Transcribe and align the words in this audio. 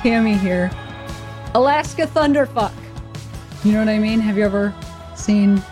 Cami 0.00 0.34
here. 0.38 0.70
Alaska 1.54 2.06
Thunderfuck. 2.06 2.72
You 3.64 3.72
know 3.72 3.80
what 3.80 3.88
I 3.90 3.98
mean? 3.98 4.18
Have 4.18 4.38
you 4.38 4.44
ever 4.46 4.74
seen 5.14 5.62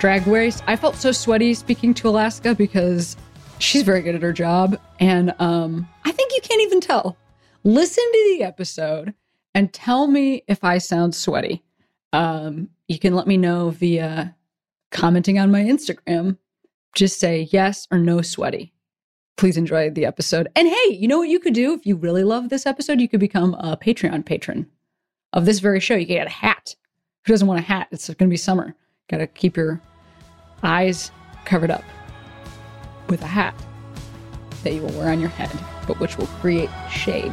Drag 0.00 0.26
Race? 0.26 0.60
I 0.66 0.74
felt 0.74 0.96
so 0.96 1.12
sweaty 1.12 1.54
speaking 1.54 1.94
to 1.94 2.08
Alaska 2.08 2.52
because 2.52 3.16
she's 3.60 3.82
very 3.82 4.02
good 4.02 4.16
at 4.16 4.22
her 4.22 4.32
job. 4.32 4.76
And 4.98 5.32
um, 5.38 5.88
I 6.04 6.10
think 6.10 6.32
you 6.32 6.40
can't 6.42 6.62
even 6.62 6.80
tell. 6.80 7.16
Listen 7.62 8.02
to 8.02 8.36
the 8.36 8.42
episode 8.42 9.14
and 9.54 9.72
tell 9.72 10.08
me 10.08 10.42
if 10.48 10.64
I 10.64 10.78
sound 10.78 11.14
sweaty. 11.14 11.62
Um, 12.12 12.70
you 12.88 12.98
can 12.98 13.14
let 13.14 13.28
me 13.28 13.36
know 13.36 13.70
via 13.70 14.34
commenting 14.90 15.38
on 15.38 15.52
my 15.52 15.62
Instagram. 15.62 16.38
Just 16.96 17.20
say 17.20 17.48
yes 17.52 17.86
or 17.92 17.98
no 17.98 18.20
sweaty 18.20 18.72
please 19.36 19.56
enjoy 19.56 19.90
the 19.90 20.06
episode. 20.06 20.48
And 20.56 20.68
hey, 20.68 20.88
you 20.90 21.08
know 21.08 21.18
what 21.18 21.28
you 21.28 21.38
could 21.38 21.54
do 21.54 21.74
if 21.74 21.86
you 21.86 21.96
really 21.96 22.24
love 22.24 22.48
this 22.48 22.66
episode? 22.66 23.00
You 23.00 23.08
could 23.08 23.20
become 23.20 23.54
a 23.54 23.76
Patreon 23.76 24.24
patron 24.24 24.66
of 25.32 25.44
this 25.44 25.60
very 25.60 25.80
show. 25.80 25.94
You 25.94 26.06
get 26.06 26.26
a 26.26 26.30
hat. 26.30 26.74
Who 27.24 27.32
doesn't 27.32 27.46
want 27.46 27.60
a 27.60 27.62
hat? 27.62 27.88
It's 27.90 28.06
going 28.06 28.16
to 28.16 28.26
be 28.26 28.36
summer. 28.36 28.74
Got 29.08 29.18
to 29.18 29.26
keep 29.26 29.56
your 29.56 29.80
eyes 30.62 31.10
covered 31.44 31.70
up 31.70 31.84
with 33.08 33.22
a 33.22 33.26
hat 33.26 33.54
that 34.64 34.74
you 34.74 34.82
will 34.82 34.92
wear 34.92 35.10
on 35.10 35.20
your 35.20 35.28
head, 35.30 35.50
but 35.86 36.00
which 36.00 36.18
will 36.18 36.26
create 36.26 36.70
shade. 36.90 37.32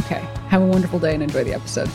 Okay, 0.00 0.24
have 0.48 0.62
a 0.62 0.66
wonderful 0.66 0.98
day 0.98 1.14
and 1.14 1.22
enjoy 1.22 1.44
the 1.44 1.54
episode. 1.54 1.88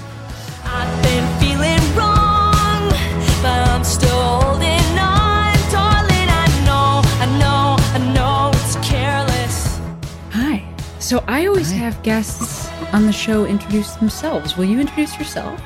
So 11.14 11.24
I 11.28 11.46
always 11.46 11.72
have 11.72 12.02
guests 12.02 12.68
on 12.92 13.06
the 13.06 13.12
show 13.12 13.46
introduce 13.46 13.94
themselves. 13.98 14.58
Will 14.58 14.66
you 14.66 14.80
introduce 14.80 15.16
yourself? 15.20 15.62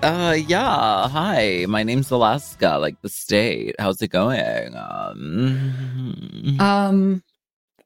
Uh, 0.00 0.36
yeah. 0.46 1.08
Hi, 1.08 1.66
my 1.68 1.82
name's 1.82 2.12
Alaska, 2.12 2.78
like 2.80 3.02
the 3.02 3.08
state. 3.08 3.74
How's 3.80 4.00
it 4.00 4.12
going? 4.12 4.76
Um, 4.76 6.56
um, 6.60 7.24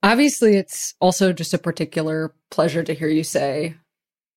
obviously, 0.02 0.56
it's 0.56 0.94
also 1.00 1.32
just 1.32 1.54
a 1.54 1.58
particular 1.58 2.34
pleasure 2.50 2.82
to 2.82 2.92
hear 2.92 3.08
you 3.08 3.24
say, 3.24 3.76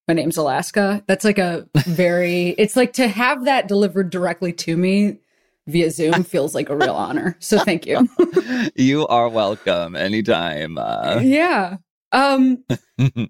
"My 0.07 0.13
name's 0.13 0.37
Alaska." 0.37 1.03
That's 1.05 1.25
like 1.25 1.39
a 1.39 1.67
very. 1.75 2.51
it's 2.51 2.77
like 2.77 2.93
to 2.93 3.09
have 3.09 3.43
that 3.43 3.67
delivered 3.67 4.09
directly 4.09 4.53
to 4.53 4.77
me 4.77 5.17
via 5.67 5.91
Zoom 5.91 6.23
feels 6.23 6.55
like 6.55 6.69
a 6.69 6.77
real 6.77 6.95
honor. 6.95 7.35
So 7.39 7.59
thank 7.59 7.85
you. 7.85 8.07
you 8.77 9.05
are 9.07 9.27
welcome 9.27 9.97
anytime. 9.97 10.77
Uh... 10.77 11.19
Yeah. 11.21 11.75
Um. 12.11 12.63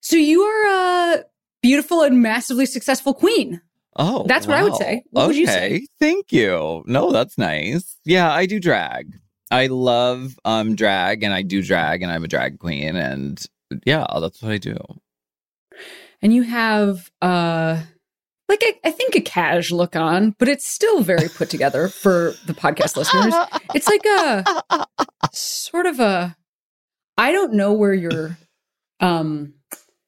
so 0.00 0.16
you 0.16 0.42
are 0.42 1.14
a 1.16 1.24
beautiful 1.62 2.02
and 2.02 2.22
massively 2.22 2.66
successful 2.66 3.14
queen. 3.14 3.60
Oh, 3.98 4.24
that's 4.28 4.46
what 4.46 4.56
I 4.56 4.62
would 4.62 4.76
say. 4.76 5.02
What 5.10 5.22
okay. 5.22 5.26
would 5.28 5.36
you 5.36 5.46
say? 5.46 5.86
Thank 5.98 6.32
you. 6.32 6.84
No, 6.86 7.12
that's 7.12 7.38
nice. 7.38 7.96
Yeah, 8.04 8.30
I 8.30 8.46
do 8.46 8.60
drag. 8.60 9.14
I 9.50 9.68
love 9.68 10.38
um 10.44 10.74
drag 10.74 11.22
and 11.22 11.32
I 11.32 11.42
do 11.42 11.62
drag 11.62 12.02
and 12.02 12.10
I'm 12.10 12.24
a 12.24 12.28
drag 12.28 12.58
queen 12.58 12.96
and 12.96 13.44
yeah, 13.84 14.06
that's 14.20 14.42
what 14.42 14.52
I 14.52 14.58
do. 14.58 14.76
And 16.20 16.34
you 16.34 16.42
have 16.42 17.10
uh 17.22 17.82
like 18.48 18.62
I 18.84 18.90
think 18.90 19.16
a 19.16 19.20
cash 19.20 19.70
look 19.70 19.96
on, 19.96 20.34
but 20.38 20.48
it's 20.48 20.68
still 20.68 21.02
very 21.02 21.28
put 21.28 21.50
together 21.50 21.88
for 21.88 22.34
the 22.46 22.54
podcast 22.54 22.96
listeners. 22.96 23.34
It's 23.74 23.88
like 23.88 24.04
a 24.04 24.86
sort 25.32 25.86
of 25.86 26.00
a 26.00 26.36
I 27.18 27.32
don't 27.32 27.54
know 27.54 27.72
where 27.72 27.94
your 27.94 28.38
um 29.00 29.54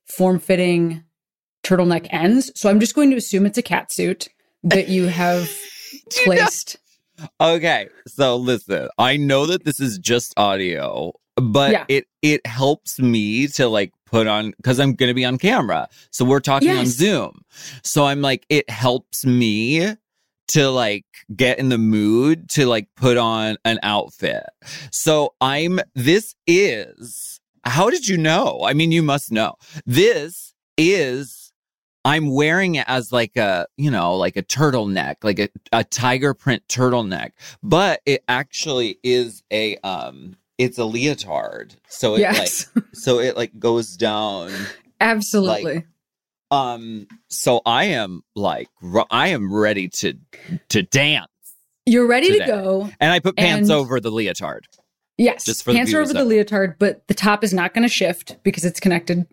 form 0.07 0.39
fitting 0.39 1.05
turtleneck 1.65 2.07
ends. 2.11 2.51
So 2.55 2.71
I'm 2.71 2.81
just 2.81 2.95
going 2.95 3.11
to 3.11 3.17
assume 3.17 3.47
it's 3.47 3.59
a 3.59 3.63
cat 3.63 3.93
suit 3.93 4.29
that 4.63 4.89
you 4.89 5.07
have 5.07 5.49
placed. 6.25 6.77
Okay. 7.41 7.89
So 8.07 8.37
listen, 8.37 8.89
I 8.99 9.17
know 9.17 9.47
that 9.47 9.65
this 9.65 9.81
is 9.81 9.99
just 9.99 10.33
audio, 10.37 11.13
but 11.37 11.73
yeah. 11.73 11.85
it 11.89 12.07
it 12.23 12.47
helps 12.47 12.99
me 12.99 13.49
to 13.49 13.69
like 13.69 13.93
put 14.07 14.27
on 14.27 14.53
because 14.57 14.81
I'm 14.81 14.95
gonna 14.95 15.15
be 15.15 15.25
on 15.25 15.39
camera. 15.39 15.89
So 16.11 16.25
we're 16.25 16.41
talking 16.41 16.69
yes. 16.69 16.79
on 16.79 16.87
Zoom. 16.87 17.45
So 17.83 18.07
I'm 18.07 18.23
like, 18.23 18.47
it 18.49 18.69
helps 18.71 19.25
me 19.27 19.97
to 20.49 20.71
like 20.71 21.07
get 21.35 21.59
in 21.59 21.69
the 21.69 21.79
mood 21.79 22.49
to 22.51 22.67
like 22.67 22.89
put 22.97 23.17
on 23.17 23.57
an 23.65 23.79
outfit. 23.83 24.45
So 24.91 25.35
I'm 25.41 25.81
this 25.95 26.35
is 26.47 27.41
how 27.65 27.91
did 27.91 28.07
you 28.07 28.17
know? 28.17 28.61
I 28.65 28.73
mean, 28.73 28.93
you 28.93 29.03
must 29.03 29.31
know. 29.31 29.55
This 29.85 30.55
is 30.77 31.49
I'm 32.05 32.31
wearing 32.31 32.77
it 32.77 32.85
as 32.89 33.13
like 33.13 33.37
a, 33.37 33.67
you 33.77 33.91
know, 33.91 34.17
like 34.17 34.37
a 34.37 34.43
turtleneck, 34.43 35.17
like 35.23 35.39
a, 35.39 35.49
a 35.73 35.85
tiger 35.85 36.33
print 36.33 36.63
turtleneck, 36.69 37.33
but 37.63 38.01
it 38.07 38.25
actually 38.29 38.99
is 39.03 39.43
a, 39.53 39.77
um, 39.79 40.37
it's 40.57 40.79
a 40.79 40.85
leotard. 40.85 41.77
So 41.89 42.15
it 42.15 42.21
yes. 42.21 42.67
like, 42.75 42.85
so 42.95 43.19
it 43.19 43.37
like 43.37 43.59
goes 43.59 43.97
down. 43.97 44.53
Absolutely. 45.01 45.75
Like, 45.75 45.87
um, 46.51 47.07
so 47.29 47.61
I 47.67 47.85
am 47.85 48.23
like, 48.35 48.69
I 49.11 49.29
am 49.29 49.53
ready 49.53 49.89
to, 49.89 50.15
to 50.71 50.83
dance. 50.83 51.29
You're 51.87 52.07
ready 52.07 52.33
today. 52.33 52.47
to 52.47 52.51
go. 52.51 52.91
And 53.01 53.13
I 53.13 53.21
put 53.21 53.37
pants 53.37 53.71
over 53.71 54.01
the 54.01 54.11
leotard. 54.11 54.67
Yes. 55.17 55.45
Just 55.45 55.65
for 55.65 55.73
pants 55.73 55.91
the 55.91 55.99
are 55.99 56.01
over 56.03 56.13
the 56.13 56.25
leotard, 56.25 56.77
but 56.79 57.07
the 57.09 57.15
top 57.15 57.43
is 57.43 57.53
not 57.53 57.75
going 57.75 57.83
to 57.83 57.93
shift 57.93 58.37
because 58.43 58.65
it's 58.65 58.79
connected 58.79 59.27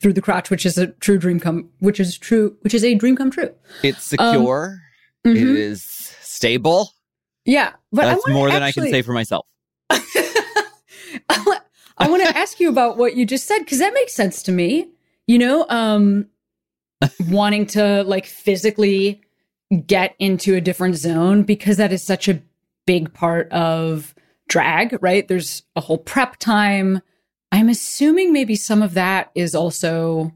through 0.00 0.12
the 0.12 0.20
crotch, 0.20 0.50
which 0.50 0.66
is 0.66 0.76
a 0.76 0.88
true 0.88 1.18
dream 1.18 1.40
come, 1.40 1.70
which 1.78 1.98
is 2.00 2.18
true, 2.18 2.56
which 2.60 2.74
is 2.74 2.84
a 2.84 2.94
dream 2.94 3.16
come 3.16 3.30
true. 3.30 3.54
It's 3.82 4.02
secure. 4.02 4.82
Um, 5.24 5.34
mm-hmm. 5.34 5.36
it 5.36 5.56
is 5.56 5.82
stable. 6.20 6.90
Yeah, 7.44 7.72
but 7.92 8.06
that's 8.06 8.28
more 8.28 8.50
than 8.50 8.62
actually, 8.62 8.88
I 8.88 8.90
can 8.90 8.92
say 8.92 9.02
for 9.02 9.12
myself. 9.12 9.46
I 11.96 12.08
want 12.08 12.22
to 12.24 12.36
ask 12.36 12.58
you 12.58 12.68
about 12.68 12.96
what 12.96 13.16
you 13.16 13.26
just 13.26 13.46
said 13.46 13.60
because 13.60 13.78
that 13.78 13.94
makes 13.94 14.14
sense 14.14 14.42
to 14.44 14.52
me. 14.52 14.88
You 15.26 15.38
know, 15.38 15.66
um, 15.68 16.26
wanting 17.28 17.66
to 17.66 18.02
like 18.04 18.26
physically 18.26 19.20
get 19.86 20.14
into 20.18 20.54
a 20.54 20.60
different 20.60 20.96
zone 20.96 21.42
because 21.42 21.76
that 21.76 21.92
is 21.92 22.02
such 22.02 22.28
a 22.28 22.42
big 22.86 23.12
part 23.14 23.50
of 23.50 24.14
drag, 24.48 24.98
right? 25.02 25.26
There's 25.26 25.62
a 25.74 25.80
whole 25.80 25.98
prep 25.98 26.36
time 26.38 27.00
I'm 27.54 27.68
assuming 27.68 28.32
maybe 28.32 28.56
some 28.56 28.82
of 28.82 28.94
that 28.94 29.30
is 29.36 29.54
also, 29.54 30.32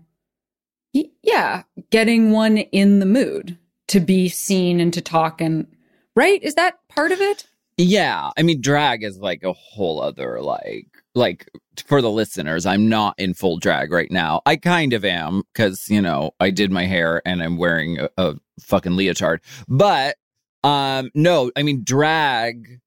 yeah, 0.93 1.65
getting 1.91 2.31
one 2.31 2.59
in 2.59 3.01
the 3.01 3.07
mood 3.07 3.59
to 3.89 3.99
be 3.99 4.29
seen 4.29 4.79
and 4.79 4.95
to 4.95 5.01
talk 5.01 5.41
and, 5.41 5.67
right? 6.15 6.41
Is 6.45 6.55
that 6.55 6.79
part 6.89 7.11
of 7.11 7.21
it? 7.21 7.49
Yeah. 7.77 8.31
I 8.39 8.43
mean, 8.45 8.61
drag 8.61 9.03
is 9.03 9.19
like 9.19 9.43
a 9.43 9.53
whole 9.53 10.01
other, 10.01 10.41
like, 10.41 10.87
like 11.19 11.51
for 11.87 12.01
the 12.01 12.11
listeners, 12.11 12.67
I'm 12.67 12.89
not 12.89 13.15
in 13.19 13.35
full 13.35 13.59
drag 13.59 13.93
right 13.93 14.11
now. 14.11 14.41
I 14.47 14.57
kind 14.57 14.93
of 14.93 15.05
am 15.05 15.43
because, 15.53 15.89
you 15.89 16.01
know, 16.01 16.33
I 16.41 16.51
did 16.51 16.73
my 16.73 16.87
hair 16.87 17.21
and 17.27 17.43
I'm 17.43 17.57
wearing 17.57 17.99
a, 17.99 18.09
a 18.17 18.35
fucking 18.61 18.93
leotard. 18.93 19.41
But, 19.69 20.17
um, 20.65 21.11
no, 21.15 21.51
I 21.57 21.63
mean, 21.63 21.83
drag 21.85 22.81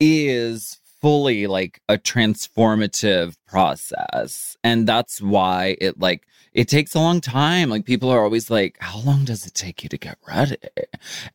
is 0.00 0.80
fully 1.00 1.46
like 1.46 1.80
a 1.88 1.96
transformative 1.96 3.34
process 3.46 4.56
and 4.64 4.86
that's 4.86 5.22
why 5.22 5.76
it 5.80 5.98
like 6.00 6.26
it 6.52 6.66
takes 6.68 6.94
a 6.94 6.98
long 6.98 7.20
time 7.20 7.70
like 7.70 7.84
people 7.84 8.10
are 8.10 8.24
always 8.24 8.50
like 8.50 8.76
how 8.80 8.98
long 9.00 9.24
does 9.24 9.46
it 9.46 9.54
take 9.54 9.84
you 9.84 9.88
to 9.88 9.96
get 9.96 10.18
ready 10.26 10.56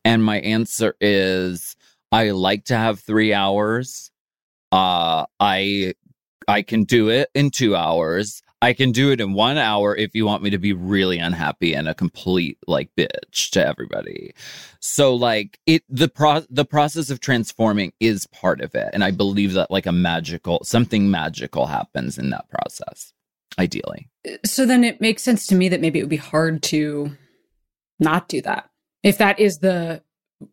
and 0.04 0.22
my 0.22 0.40
answer 0.42 0.96
is 1.00 1.78
i 2.12 2.32
like 2.32 2.66
to 2.66 2.76
have 2.76 3.00
3 3.00 3.34
hours 3.34 4.12
uh 4.74 5.26
i 5.40 5.94
i 6.48 6.62
can 6.62 6.84
do 6.84 7.10
it 7.10 7.30
in 7.34 7.50
2 7.50 7.76
hours 7.76 8.44
I 8.64 8.72
can 8.72 8.94
do 8.94 9.12
it 9.12 9.20
in 9.20 9.34
one 9.34 9.58
hour 9.58 9.94
if 9.94 10.16
you 10.16 10.26
want 10.26 10.42
me 10.42 10.50
to 10.52 10.58
be 10.58 10.72
really 10.72 11.18
unhappy 11.18 11.74
and 11.74 11.90
a 11.90 11.94
complete 11.94 12.58
like 12.66 12.90
bitch 12.98 13.50
to 13.50 13.68
everybody. 13.68 14.34
So 14.80 15.14
like 15.14 15.60
it 15.66 15.84
the 15.90 16.08
pro 16.08 16.46
the 16.50 16.64
process 16.64 17.10
of 17.10 17.20
transforming 17.20 17.92
is 18.00 18.26
part 18.28 18.62
of 18.62 18.74
it. 18.74 18.90
And 18.94 19.04
I 19.04 19.12
believe 19.12 19.52
that 19.54 19.70
like 19.70 19.86
a 19.86 19.92
magical 19.92 20.64
something 20.64 21.12
magical 21.12 21.66
happens 21.66 22.18
in 22.18 22.30
that 22.30 22.48
process, 22.50 23.12
ideally. 23.60 24.08
Uh, 24.26 24.38
so 24.46 24.66
then 24.66 24.86
it 24.86 25.02
makes 25.02 25.24
sense 25.24 25.46
to 25.48 25.56
me 25.56 25.68
that 25.68 25.82
maybe 25.82 26.00
it 26.00 26.04
would 26.04 26.10
be 26.10 26.16
hard 26.16 26.64
to 26.64 27.12
not 28.00 28.30
do 28.30 28.42
that 28.44 28.70
if 29.04 29.18
that 29.18 29.42
is 29.42 29.60
the 29.60 30.02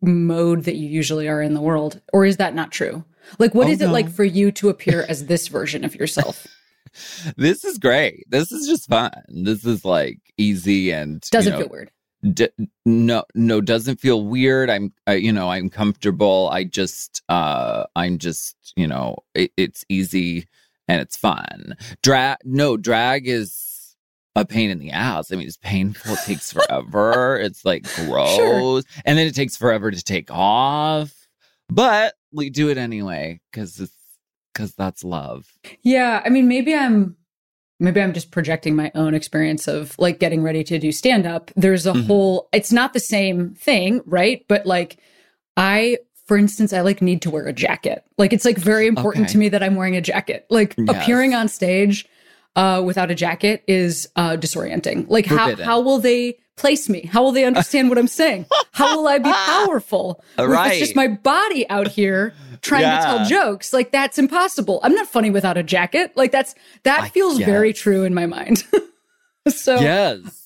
mode 0.01 0.63
that 0.65 0.75
you 0.75 0.87
usually 0.87 1.27
are 1.27 1.41
in 1.41 1.53
the 1.53 1.61
world 1.61 2.01
or 2.13 2.25
is 2.25 2.37
that 2.37 2.53
not 2.55 2.71
true 2.71 3.03
like 3.39 3.53
what 3.55 3.67
Oh, 3.67 3.71
is 3.71 3.81
it 3.81 3.87
no. 3.87 3.91
like 3.93 4.09
for 4.09 4.23
you 4.23 4.51
to 4.53 4.69
appear 4.69 5.05
as 5.09 5.25
this 5.25 5.47
version 5.47 5.83
of 5.85 5.95
yourself 5.95 6.47
this 7.37 7.63
is 7.63 7.77
great. 7.77 8.25
This 8.27 8.51
is 8.51 8.67
just 8.67 8.89
fun. 8.89 9.11
This 9.29 9.65
is 9.65 9.85
like 9.85 10.19
easy 10.37 10.91
and 10.91 11.21
doesn't 11.31 11.53
know, 11.53 11.59
feel 11.59 11.69
weird 11.69 11.91
d- 12.33 12.49
no 12.85 13.23
no 13.33 13.61
doesn't 13.61 14.01
feel 14.01 14.25
weird 14.25 14.69
i'm 14.69 14.91
I, 15.07 15.13
you 15.13 15.31
know 15.31 15.49
i'm 15.49 15.69
comfortable 15.69 16.49
i 16.51 16.65
just 16.65 17.21
uh 17.29 17.85
i'm 17.95 18.17
just 18.17 18.73
you 18.75 18.87
know 18.87 19.15
it, 19.33 19.51
it's 19.55 19.85
easy 19.87 20.47
and 20.89 20.99
it's 21.01 21.15
fun 21.15 21.75
drag 22.03 22.39
no 22.43 22.75
drag 22.75 23.25
is 23.27 23.70
a 24.35 24.45
pain 24.45 24.69
in 24.69 24.79
the 24.79 24.91
ass 24.91 25.31
i 25.31 25.35
mean 25.35 25.45
it's 25.47 25.57
painful 25.57 26.13
it 26.13 26.19
takes 26.25 26.51
forever 26.53 27.37
it's 27.41 27.65
like 27.65 27.83
gross 27.95 28.83
and 29.05 29.17
then 29.17 29.27
it 29.27 29.35
takes 29.35 29.57
forever 29.57 29.91
to 29.91 30.01
take 30.03 30.29
off 30.31 31.27
but 31.69 32.13
we 32.31 32.49
do 32.49 32.69
it 32.69 32.77
anyway 32.77 33.39
because 33.51 33.79
it's 33.79 33.93
because 34.53 34.73
that's 34.75 35.03
love 35.03 35.47
Yeah, 35.83 36.21
I 36.25 36.29
mean, 36.29 36.47
maybe 36.49 36.73
I'm 36.75 37.15
maybe 37.79 38.01
I'm 38.01 38.13
just 38.13 38.31
projecting 38.31 38.75
my 38.75 38.91
own 38.95 39.13
experience 39.13 39.67
of 39.67 39.95
like 39.97 40.19
getting 40.19 40.43
ready 40.43 40.63
to 40.65 40.77
do 40.77 40.91
stand 40.91 41.25
up. 41.25 41.51
There's 41.55 41.87
a 41.87 41.93
Mhm. 41.93 42.05
whole 42.07 42.49
it's 42.51 42.71
not 42.71 42.91
the 42.93 42.99
same 42.99 43.53
thing, 43.55 44.01
right? 44.05 44.45
But 44.49 44.65
like 44.65 44.97
I 45.57 45.97
for 46.27 46.37
instance, 46.37 46.71
I 46.73 46.81
like 46.81 47.01
need 47.01 47.21
to 47.23 47.29
wear 47.31 47.45
a 47.47 47.53
jacket. 47.53 48.03
Like 48.17 48.31
it's 48.33 48.45
like 48.45 48.57
very 48.57 48.87
important 48.87 49.25
Okay. 49.25 49.31
to 49.33 49.37
me 49.37 49.49
that 49.49 49.63
I'm 49.63 49.75
wearing 49.75 49.95
a 49.97 50.01
jacket. 50.01 50.45
Like 50.49 50.75
Yes. 50.77 50.87
appearing 50.89 51.33
on 51.33 51.47
stage 51.47 52.05
uh 52.55 52.81
without 52.85 53.11
a 53.11 53.15
jacket 53.15 53.63
is 53.67 54.07
uh 54.15 54.31
disorienting. 54.31 55.09
Like 55.09 55.25
how 55.25 55.45
Forbidden. 55.45 55.65
how 55.65 55.81
will 55.81 55.99
they 55.99 56.37
place 56.57 56.89
me? 56.89 57.01
How 57.11 57.23
will 57.23 57.31
they 57.31 57.45
understand 57.45 57.89
what 57.89 57.97
I'm 57.97 58.07
saying? 58.07 58.45
How 58.71 58.97
will 58.97 59.07
I 59.07 59.17
be 59.17 59.31
powerful? 59.45 60.23
Right. 60.37 60.73
It's 60.73 60.79
just 60.79 60.95
my 60.95 61.07
body 61.07 61.67
out 61.69 61.87
here 61.87 62.33
trying 62.61 62.83
to 62.83 63.05
tell 63.05 63.25
jokes. 63.25 63.73
Like 63.73 63.91
that's 63.91 64.19
impossible. 64.19 64.79
I'm 64.83 64.93
not 64.93 65.07
funny 65.07 65.29
without 65.29 65.57
a 65.57 65.63
jacket. 65.63 66.11
Like 66.15 66.31
that's 66.31 66.55
that 66.83 67.01
I 67.01 67.09
feels 67.09 67.37
very 67.39 67.73
true 67.73 68.03
in 68.03 68.13
my 68.13 68.25
mind. 68.25 68.63
so 69.47 69.79
yes 69.79 70.40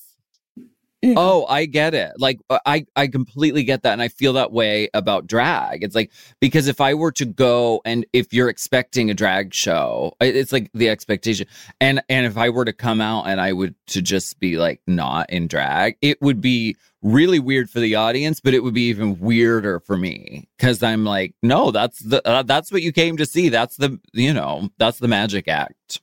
know, 1.06 1.22
Oh, 1.22 1.46
I 1.46 1.66
get 1.66 1.94
it. 1.94 2.14
Like 2.18 2.40
uh, 2.50 2.60
I 2.66 2.86
I 2.96 3.08
completely 3.08 3.64
get 3.64 3.84
that 3.84 3.94
and 3.94 4.02
I 4.02 4.08
feel 4.08 4.34
that 4.34 4.52
way 4.52 4.90
about 4.94 5.28
drag. 5.28 5.84
It's 5.84 5.96
like 5.96 6.12
because 6.40 6.68
if 6.68 6.82
I 6.82 6.94
were 6.94 7.12
to 7.14 7.26
go 7.26 7.82
and 7.86 8.06
if 8.14 8.34
you're 8.34 8.50
expecting 8.50 9.10
a 9.10 9.14
drag 9.14 9.54
show, 9.54 10.14
it's 10.22 10.52
like 10.52 10.72
the 10.74 10.90
expectation. 10.90 11.48
And 11.80 12.02
and 12.10 12.26
if 12.26 12.38
I 12.38 12.50
were 12.50 12.66
to 12.66 12.74
come 12.74 13.02
out 13.02 13.28
and 13.28 13.40
I 13.40 13.54
would 13.54 13.76
to 13.88 14.02
just 14.02 14.40
be 14.40 14.58
like 14.58 14.82
not 14.88 15.30
in 15.30 15.48
drag, 15.48 15.98
it 16.02 16.22
would 16.22 16.42
be 16.42 16.76
really 17.02 17.40
weird 17.40 17.70
for 17.70 17.80
the 17.80 17.96
audience, 17.96 18.40
but 18.40 18.54
it 18.56 18.64
would 18.64 18.74
be 18.74 18.88
even 18.90 19.20
weirder 19.20 19.80
for 19.82 19.96
me 19.98 20.48
cuz 20.58 20.82
I'm 20.82 21.04
like, 21.04 21.36
no, 21.44 21.72
that's 21.72 22.00
the 22.00 22.26
uh, 22.28 22.44
that's 22.44 22.72
what 22.72 22.82
you 22.82 22.92
came 22.92 23.18
to 23.18 23.26
see. 23.26 23.50
That's 23.50 23.76
the, 23.78 24.00
you 24.14 24.34
know, 24.34 24.70
that's 24.78 25.00
the 25.00 25.08
magic 25.08 25.48
act. 25.48 26.02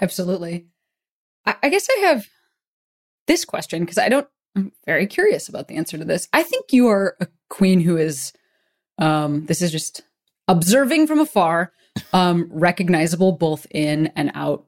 absolutely. 0.00 0.66
I, 1.44 1.56
I 1.64 1.68
guess 1.70 1.88
I 1.90 2.00
have 2.02 2.26
this 3.26 3.44
question 3.44 3.80
because 3.80 3.98
I 3.98 4.08
don't. 4.08 4.26
I'm 4.54 4.72
very 4.84 5.06
curious 5.06 5.48
about 5.48 5.68
the 5.68 5.76
answer 5.76 5.96
to 5.96 6.04
this. 6.04 6.28
I 6.32 6.42
think 6.42 6.72
you 6.72 6.88
are 6.88 7.16
a 7.20 7.28
queen 7.48 7.80
who 7.80 7.96
is. 7.96 8.32
Um, 8.98 9.46
this 9.46 9.62
is 9.62 9.72
just 9.72 10.02
observing 10.48 11.06
from 11.06 11.20
afar, 11.20 11.72
um, 12.12 12.48
recognizable 12.50 13.32
both 13.32 13.66
in 13.70 14.08
and 14.14 14.30
out 14.34 14.66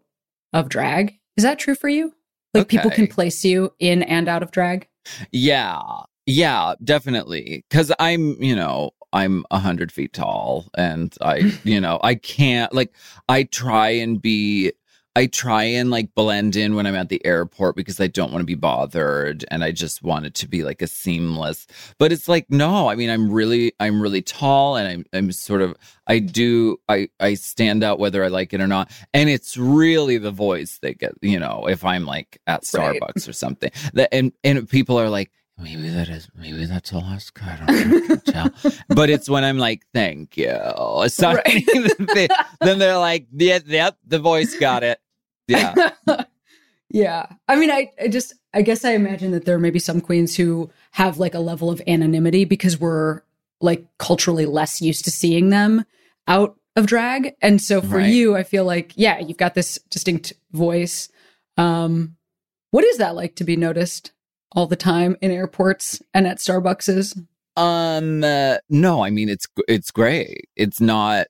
of 0.53 0.69
drag. 0.69 1.19
Is 1.37 1.45
that 1.45 1.59
true 1.59 1.75
for 1.75 1.89
you? 1.89 2.15
Like 2.55 2.69
people 2.69 2.91
can 2.91 3.09
place 3.09 3.45
you 3.45 3.73
in 3.81 4.03
and 4.03 4.29
out 4.29 4.43
of 4.43 4.51
drag. 4.51 4.89
Yeah. 5.33 5.83
Yeah, 6.27 6.75
definitely. 6.83 7.65
Cause 7.71 7.93
I'm, 7.99 8.41
you 8.43 8.55
know, 8.55 8.93
I'm 9.13 9.45
a 9.51 9.59
hundred 9.59 9.93
feet 9.93 10.13
tall 10.13 10.69
and 10.77 11.15
I, 11.21 11.53
you 11.65 11.81
know, 11.81 12.01
I 12.03 12.15
can't 12.15 12.73
like, 12.73 12.95
I 13.29 13.43
try 13.45 13.91
and 13.91 14.23
be, 14.23 14.73
I 15.17 15.27
try 15.27 15.63
and 15.63 15.91
like 15.91 16.13
blend 16.15 16.57
in 16.57 16.75
when 16.75 16.87
I'm 16.87 16.97
at 16.97 17.09
the 17.09 17.25
airport 17.25 17.77
because 17.77 18.01
I 18.01 18.09
don't 18.09 18.33
want 18.33 18.43
to 18.43 18.47
be 18.47 18.57
bothered 18.57 19.45
and 19.49 19.63
I 19.63 19.71
just 19.71 20.03
want 20.03 20.27
it 20.27 20.35
to 20.35 20.49
be 20.49 20.65
like 20.65 20.83
a 20.83 20.89
seamless, 20.89 21.69
but 21.99 22.11
it's 22.11 22.29
like, 22.29 22.51
no, 22.51 22.89
I 22.89 22.97
mean, 22.97 23.11
I'm 23.11 23.31
really, 23.31 23.73
I'm 23.79 24.01
really 24.03 24.23
tall 24.23 24.75
and 24.77 24.89
I'm, 24.89 25.05
I'm 25.13 25.31
sort 25.31 25.63
of, 25.63 25.77
I 26.09 26.19
do, 26.19 26.79
I, 26.89 27.09
I 27.21 27.35
stand 27.35 27.85
out 27.85 28.01
whether 28.01 28.25
I 28.25 28.29
like 28.29 28.53
it 28.53 28.61
or 28.61 28.67
not. 28.67 28.91
And 29.13 29.31
it's 29.31 29.57
really 29.57 30.19
the 30.19 30.33
voice 30.33 30.79
that 30.83 30.99
get, 30.99 31.13
you 31.23 31.39
know, 31.39 31.67
if 31.69 31.85
I'm 31.85 32.07
like 32.07 32.41
at 32.49 32.65
Right. 32.75 33.01
Starbucks 33.01 33.29
or 33.29 33.33
something 33.33 33.71
that, 33.93 34.13
and, 34.13 34.33
and 34.43 34.69
people 34.69 34.99
are 34.99 35.09
like, 35.09 35.31
maybe 35.57 35.89
that 35.91 36.09
is, 36.09 36.29
maybe 36.35 36.65
that's 36.65 36.91
Alaska. 36.91 37.45
I 37.45 37.65
don't 37.73 38.09
know. 38.09 38.17
Tell. 38.17 38.51
But 38.89 39.11
it's 39.11 39.29
when 39.31 39.45
I'm 39.45 39.59
like, 39.59 39.87
thank 39.95 40.37
you. 40.37 40.51
Right. 41.37 41.65
they- 42.15 42.29
then 42.61 42.81
they're 42.81 42.99
like, 42.99 43.29
yeah, 43.33 43.61
yep, 43.65 43.97
the 44.05 44.19
voice 44.19 44.59
got 44.59 44.83
it. 44.83 44.99
Yeah. 45.49 45.91
yeah. 46.91 47.27
I 47.49 47.57
mean, 47.57 47.71
I, 47.71 47.91
I 48.01 48.09
just, 48.09 48.35
I 48.53 48.63
guess 48.63 48.85
I 48.85 48.93
imagine 48.93 49.33
that 49.33 49.45
there 49.45 49.59
may 49.59 49.71
be 49.71 49.79
some 49.79 50.01
queens 50.01 50.37
who 50.37 50.71
have 50.93 51.19
like 51.19 51.35
a 51.35 51.41
level 51.41 51.71
of 51.71 51.83
anonymity 51.87 52.45
because 52.45 52.79
we're 52.79 53.23
like 53.61 53.87
culturally 53.99 54.47
less 54.47 54.81
used 54.81 55.05
to 55.05 55.11
seeing 55.11 55.51
them 55.51 55.85
out 56.29 56.57
of 56.77 56.87
drag. 56.87 57.35
And 57.41 57.61
so 57.61 57.81
for 57.81 57.99
Right. 57.99 58.13
you, 58.13 58.37
I 58.37 58.43
feel 58.43 58.65
like, 58.65 58.93
yeah, 58.97 59.19
you've 59.19 59.37
got 59.37 59.55
this 59.55 59.79
distinct 59.91 60.33
voice. 60.53 61.09
Um, 61.57 62.17
what 62.71 62.85
is 62.85 62.99
that 62.99 63.15
like 63.15 63.37
to 63.37 63.45
be 63.45 63.57
noticed 63.57 64.13
all 64.53 64.67
the 64.67 64.77
time 64.77 65.17
in 65.21 65.31
airports 65.31 66.03
and 66.13 66.27
at 66.27 66.39
Starbuckses? 66.39 67.17
Um, 67.57 68.25
uh, 68.25 68.57
no, 68.69 69.05
I 69.05 69.11
mean 69.11 69.29
it's 69.29 69.47
it's 69.69 69.93
great. 69.93 70.49
It's 70.57 70.81
not 70.81 71.29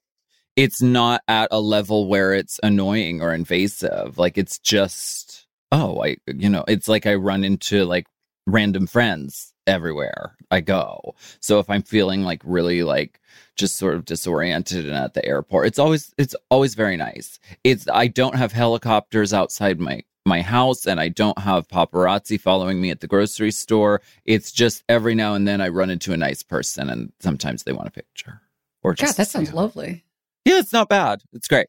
it's 0.57 0.81
not 0.83 1.23
at 1.29 1.49
a 1.51 1.61
level 1.61 2.07
where 2.07 2.33
it's 2.33 2.61
annoying 2.63 3.21
or 3.21 3.35
invasive. 3.35 4.19
Like 4.19 4.39
it's 4.39 4.59
just 4.59 5.47
oh, 5.73 6.03
I 6.03 6.17
you 6.27 6.49
know, 6.49 6.65
it's 6.69 6.89
like 6.89 7.07
I 7.07 7.15
run 7.15 7.45
into 7.45 7.85
like 7.85 8.07
random 8.47 8.87
friends 8.87 9.53
everywhere 9.67 10.37
I 10.51 10.61
go. 10.61 11.15
So 11.41 11.59
if 11.59 11.69
I'm 11.71 11.83
feeling 11.83 12.23
like 12.23 12.43
really 12.45 12.83
like 12.83 13.21
just 13.57 13.77
sort 13.77 13.95
of 13.95 14.05
disoriented 14.05 14.87
and 14.87 14.95
at 14.95 15.15
the 15.15 15.25
airport, 15.25 15.67
it's 15.67 15.79
always 15.79 16.15
it's 16.19 16.37
always 16.51 16.75
very 16.75 16.97
nice. 16.97 17.39
It's 17.65 17.87
I 17.93 18.07
don't 18.07 18.37
have 18.37 18.53
helicopters 18.53 19.33
outside 19.33 19.81
my 19.81 20.03
my 20.27 20.41
house 20.41 20.87
and 20.87 21.01
I 21.01 21.09
don't 21.09 21.39
have 21.39 21.69
paparazzi 21.69 22.41
following 22.41 22.81
me 22.81 22.91
at 22.91 23.01
the 23.01 23.07
grocery 23.07 23.51
store. 23.51 24.01
It's 24.25 24.53
just 24.53 24.83
every 24.89 25.15
now 25.15 25.35
and 25.35 25.47
then 25.47 25.61
I 25.61 25.69
run 25.69 25.91
into 25.91 26.13
a 26.13 26.17
nice 26.17 26.43
person 26.43 26.89
and 26.89 27.13
sometimes 27.21 27.65
they 27.65 27.73
want 27.73 27.89
a 27.89 27.93
picture. 27.93 28.41
Or 28.83 28.95
God, 28.95 29.15
that 29.15 29.29
sounds 29.29 29.53
lovely. 29.53 30.05
Yeah, 30.45 30.59
it's 30.59 30.73
not 30.73 30.89
bad. 30.89 31.23
It's 31.33 31.49
great. 31.49 31.67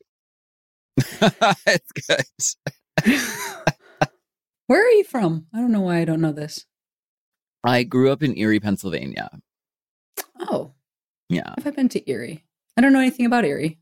it's 0.98 1.92
good. 1.92 2.26
Where 4.68 4.86
are 4.86 4.92
you 4.92 5.04
from? 5.04 5.48
I 5.54 5.60
don't 5.60 5.72
know 5.72 5.82
why 5.82 6.00
I 6.00 6.06
don't 6.06 6.22
know 6.22 6.32
this. 6.32 6.66
I 7.64 7.84
grew 7.84 8.12
up 8.12 8.22
in 8.24 8.38
Erie, 8.38 8.60
Pennsylvania. 8.60 9.30
Oh, 10.40 10.74
Yeah. 11.30 11.54
have 11.58 11.68
I 11.68 11.72
been 11.72 11.90
to 11.90 12.10
Erie? 12.10 12.44
I 12.78 12.82
don't 12.82 12.94
know 12.94 13.00
anything 13.00 13.26
about 13.26 13.46
Erie. 13.46 13.80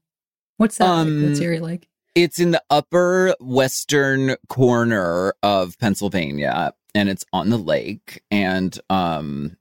What's 0.58 0.78
that 0.78 0.86
like? 0.90 1.08
What's 1.24 1.40
Um, 1.40 1.44
Erie 1.44 1.60
like? 1.60 1.88
It's 2.16 2.40
in 2.40 2.52
the 2.52 2.62
upper 2.70 3.36
western 3.40 4.36
corner 4.48 5.34
of 5.42 5.78
Pennsylvania 5.80 6.74
and 6.94 7.10
it's 7.10 7.26
on 7.34 7.50
the 7.50 7.58
lake 7.58 8.22
and 8.30 8.78
um 8.90 9.58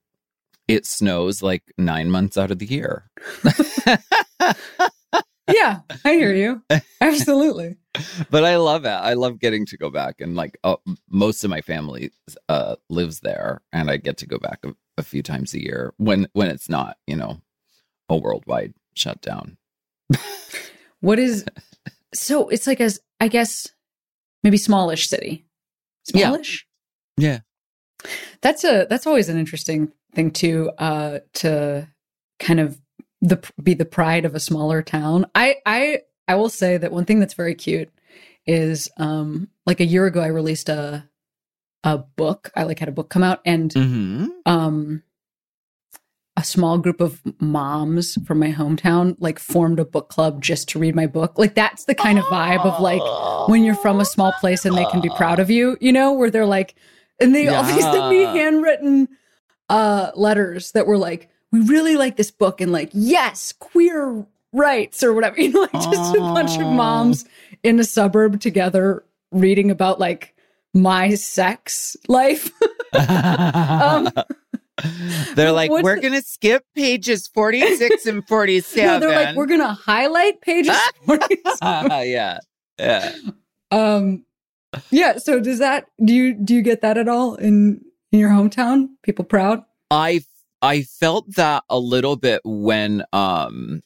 it 0.69 0.85
snows 0.87 1.43
like 1.43 1.62
9 1.79 2.11
months 2.11 2.37
out 2.37 2.51
of 2.51 2.59
the 2.59 2.67
year. 2.67 3.11
Yeah, 5.53 5.81
I 6.05 6.13
hear 6.15 6.35
you. 6.35 6.63
Absolutely. 7.01 7.77
but 8.31 8.45
I 8.45 8.57
love 8.57 8.85
it. 8.85 8.89
I 8.89 9.15
love 9.15 9.39
getting 9.39 9.67
to 9.67 9.77
go 9.77 9.91
back 9.91 10.21
and 10.21 10.35
like 10.35 10.59
uh, 10.65 10.77
most 11.11 11.45
of 11.45 11.51
my 11.51 11.61
family 11.61 12.11
uh 12.49 12.77
lives 12.89 13.21
there 13.21 13.61
and 13.73 13.91
I 13.91 13.97
get 13.99 14.17
to 14.19 14.27
go 14.27 14.39
back 14.39 14.61
a, 14.65 14.75
a 14.97 15.03
few 15.03 15.23
times 15.23 15.53
a 15.55 15.63
year 15.63 15.93
when 15.99 16.29
when 16.33 16.49
it's 16.49 16.69
not, 16.69 16.97
you 17.07 17.17
know, 17.17 17.41
a 18.09 18.17
worldwide 18.17 18.75
shutdown. 18.95 19.57
What 21.01 21.19
is 21.19 21.45
so 22.15 22.49
it's 22.49 22.67
like 22.67 22.81
as 22.81 23.01
I 23.21 23.29
guess 23.29 23.69
maybe 24.43 24.57
smallish 24.57 25.09
city. 25.09 25.45
Yeah. 26.15 26.29
Smallish? 26.29 26.67
Yeah. 27.17 27.41
That's 28.41 28.65
a 28.65 28.87
that's 28.89 29.07
always 29.07 29.29
an 29.29 29.39
interesting 29.39 29.93
thing 30.15 30.31
too 30.31 30.71
uh 30.79 31.21
to 31.35 31.89
kind 32.39 32.61
of 32.61 32.79
the 33.23 33.41
be 33.62 33.73
the 33.75 33.85
pride 33.87 34.25
of 34.26 34.35
a 34.35 34.41
smaller 34.41 34.83
town. 34.83 35.25
I 35.35 35.57
I 35.64 36.00
I 36.29 36.35
will 36.35 36.49
say 36.50 36.76
that 36.76 36.93
one 36.93 37.05
thing 37.07 37.21
that's 37.21 37.35
very 37.35 37.55
cute 37.55 37.88
is 38.47 38.91
um 38.99 39.49
like 39.64 39.81
a 39.81 39.87
year 39.87 40.05
ago 40.07 40.21
I 40.21 40.26
released 40.26 40.69
a 40.69 41.09
a 41.85 41.99
book. 41.99 42.50
I 42.57 42.64
like 42.64 42.79
had 42.81 42.88
a 42.88 42.93
book 42.93 43.09
come 43.09 43.23
out 43.23 43.41
and 43.47 43.71
Mhm. 43.73 44.29
um 44.45 45.02
a 46.37 46.43
small 46.43 46.79
group 46.79 47.00
of 47.02 47.21
moms 47.41 48.17
from 48.26 48.38
my 48.38 48.50
hometown 48.50 49.14
like 49.21 49.38
formed 49.38 49.79
a 49.79 49.85
book 49.85 50.09
club 50.09 50.43
just 50.43 50.67
to 50.71 50.79
read 50.79 50.95
my 50.97 51.07
book. 51.07 51.38
Like 51.38 51.55
that's 51.55 51.85
the 51.85 51.95
kind 51.95 52.19
of 52.19 52.25
vibe 52.25 52.64
of 52.64 52.81
like 52.81 53.02
when 53.49 53.62
you're 53.64 53.75
from 53.76 54.00
a 54.00 54.05
small 54.07 54.33
place 54.41 54.64
and 54.64 54.76
they 54.76 54.87
can 54.87 55.00
be 55.02 55.11
proud 55.11 55.38
of 55.41 55.50
you, 55.50 55.76
you 55.81 55.93
know, 55.93 56.12
where 56.14 56.31
they're 56.31 56.47
like, 56.47 56.75
and 57.21 57.35
they 57.35 57.49
always 57.49 57.79
sent 57.85 58.09
me 58.09 58.23
Yeah. 58.23 58.33
handwritten 58.45 59.09
uh 59.69 60.11
letters 60.14 60.73
that 60.73 60.87
were 60.87 60.97
like, 60.99 61.29
we 61.53 61.61
really 61.61 61.97
like 61.97 62.17
this 62.17 62.31
book 62.31 62.61
and 62.61 62.73
like, 62.73 62.91
yes, 62.93 63.53
queer 63.53 64.27
rights 64.53 65.03
or 65.03 65.13
whatever, 65.13 65.41
you 65.41 65.51
know, 65.51 65.61
like 65.61 65.73
just 65.73 66.15
a 66.15 66.19
bunch 66.19 66.55
of 66.59 66.67
moms 66.67 67.25
in 67.63 67.79
a 67.79 67.85
suburb 67.85 68.41
together 68.41 69.05
reading 69.31 69.71
about 69.71 70.01
like 70.01 70.35
my 70.75 71.15
sex 71.15 71.97
life. 72.09 72.51
um, 72.93 74.09
They're 75.35 75.53
like, 75.53 75.71
we're 75.71 75.97
the- 75.97 76.03
gonna 76.03 76.23
skip 76.23 76.65
pages 76.75 77.27
46 77.29 78.07
and 78.07 78.27
47. 78.27 78.87
no, 78.87 78.99
they're 78.99 79.25
like, 79.27 79.37
we're 79.37 79.47
gonna 79.47 79.75
highlight 79.75 80.41
pages. 80.41 80.77
46. 81.07 81.59
yeah. 81.63 82.39
Yeah. 82.79 83.15
um, 83.71 84.25
yeah. 84.91 85.19
So 85.19 85.39
does 85.41 85.59
that 85.59 85.87
do 86.03 86.13
you 86.15 86.35
do 86.35 86.55
you 86.55 86.63
get 86.63 86.81
that 86.81 86.97
at 86.97 87.07
all 87.07 87.35
in 87.37 87.85
in 88.11 88.19
your 88.19 88.31
hometown? 88.31 88.89
People 89.03 89.25
proud? 89.25 89.63
I 89.91 90.25
I 90.62 90.83
felt 90.83 91.35
that 91.35 91.64
a 91.69 91.78
little 91.78 92.16
bit 92.16 92.40
when 92.45 93.04
um 93.12 93.83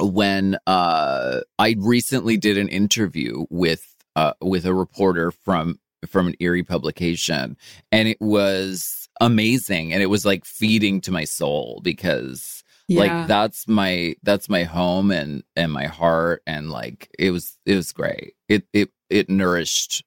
when 0.00 0.58
uh 0.66 1.40
I 1.58 1.76
recently 1.78 2.36
did 2.36 2.58
an 2.58 2.68
interview 2.68 3.44
with 3.50 3.94
uh 4.16 4.32
with 4.40 4.66
a 4.66 4.74
reporter 4.74 5.30
from 5.30 5.78
from 6.06 6.28
an 6.28 6.34
Erie 6.40 6.62
publication 6.62 7.56
and 7.90 8.08
it 8.08 8.20
was 8.20 9.08
amazing 9.20 9.92
and 9.92 10.02
it 10.02 10.06
was 10.06 10.24
like 10.24 10.44
feeding 10.44 11.00
to 11.02 11.10
my 11.10 11.24
soul 11.24 11.80
because 11.82 12.62
Yeah. 12.86 13.00
like 13.00 13.28
that's 13.28 13.66
my 13.66 14.14
that's 14.22 14.48
my 14.48 14.62
home 14.64 15.10
and 15.10 15.42
and 15.56 15.72
my 15.72 15.86
heart 15.86 16.42
and 16.46 16.70
like 16.70 17.10
it 17.18 17.30
was 17.32 17.58
it 17.66 17.74
was 17.74 17.92
great. 17.92 18.34
It 18.48 18.64
it 18.72 18.90
it 19.10 19.28
nourished 19.28 20.04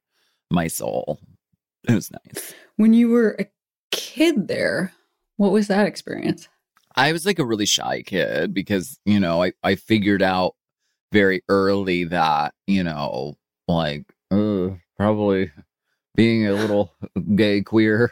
my 0.50 0.68
soul. 0.68 1.20
It 1.88 1.96
was 1.96 2.12
nice. 2.12 2.54
When 2.78 2.94
you 2.94 3.10
were 3.10 3.36
a 3.40 3.46
kid 3.92 4.48
there, 4.48 4.94
what 5.42 5.52
was 5.52 5.68
that 5.68 5.88
experience? 5.88 6.48
i 6.96 7.12
was 7.12 7.26
like 7.26 7.40
a 7.40 7.46
really 7.46 7.66
shy 7.66 8.04
kid 8.06 8.54
because 8.54 9.00
you 9.06 9.20
know 9.20 9.42
i 9.42 9.52
i 9.64 9.76
figured 9.76 10.22
out 10.22 10.56
very 11.12 11.42
early 11.50 12.04
that 12.04 12.54
you 12.68 12.84
know 12.84 13.36
like 13.68 14.04
uh, 14.30 14.68
probably 14.98 15.52
being 16.16 16.46
a 16.46 16.54
little 16.54 16.94
gay 17.36 17.62
queer 17.62 18.12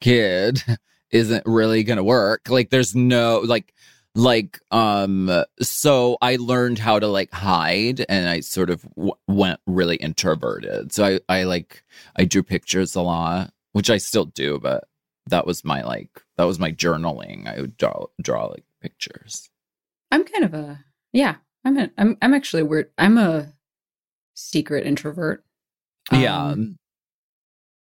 kid 0.00 0.62
isn't 1.10 1.44
really 1.46 1.82
gonna 1.82 2.04
work 2.04 2.48
like 2.50 2.70
there's 2.70 2.94
no 2.94 3.38
like 3.38 3.72
like 4.14 4.58
um 4.70 5.44
so 5.60 6.18
i 6.20 6.36
learned 6.36 6.78
how 6.78 6.98
to 6.98 7.06
like 7.06 7.32
hide 7.32 8.04
and 8.08 8.28
i 8.28 8.40
sort 8.40 8.70
of 8.70 8.82
w- 8.96 9.12
went 9.28 9.60
really 9.66 9.96
introverted 9.96 10.92
so 10.92 11.04
i 11.04 11.20
i 11.28 11.44
like 11.44 11.84
i 12.16 12.24
drew 12.24 12.42
pictures 12.42 12.94
a 12.96 13.00
lot 13.02 13.52
which 13.72 13.88
i 13.88 13.96
still 13.96 14.24
do 14.24 14.58
but 14.58 14.84
that 15.28 15.46
was 15.46 15.64
my 15.64 15.82
like 15.82 16.22
that 16.36 16.44
was 16.44 16.58
my 16.58 16.72
journaling 16.72 17.46
i 17.46 17.60
would 17.60 17.76
draw 17.76 18.06
draw 18.22 18.46
like 18.46 18.64
pictures 18.80 19.48
I'm 20.10 20.24
kind 20.24 20.44
of 20.44 20.54
a 20.54 20.84
yeah. 21.12 21.36
I'm 21.64 21.78
a, 21.78 21.90
I'm 21.98 22.16
I'm 22.22 22.34
actually 22.34 22.62
a 22.62 22.66
weird. 22.66 22.90
I'm 22.96 23.18
a 23.18 23.52
secret 24.34 24.86
introvert. 24.86 25.44
yeah 26.12 26.46
Um, 26.46 26.78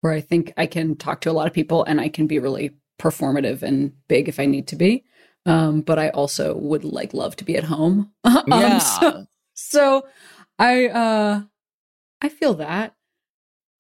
where 0.01 0.13
I 0.13 0.21
think 0.21 0.53
I 0.57 0.67
can 0.67 0.97
talk 0.97 1.21
to 1.23 1.31
a 1.31 1.33
lot 1.33 1.47
of 1.47 1.53
people 1.53 1.85
and 1.85 2.01
I 2.01 2.09
can 2.09 2.27
be 2.27 2.39
really 2.39 2.73
performative 3.01 3.63
and 3.63 3.93
big 4.09 4.29
if 4.29 4.39
I 4.39 4.47
need 4.47 4.69
to 4.69 4.77
be. 4.77 5.05
Um, 5.47 5.83
but 5.83 5.99
I 5.99 6.09
also 6.11 6.57
would 6.57 6.85
like 6.85 7.13
love 7.13 7.37
to 7.37 7.45
be 7.45 7.57
at 7.57 7.65
home. 7.65 8.13
um, 8.25 8.45
yeah 8.49 8.79
so, 8.79 9.27
so 9.55 10.07
I 10.59 10.89
uh 10.89 11.43
I 12.21 12.29
feel 12.29 12.55
that. 12.55 12.95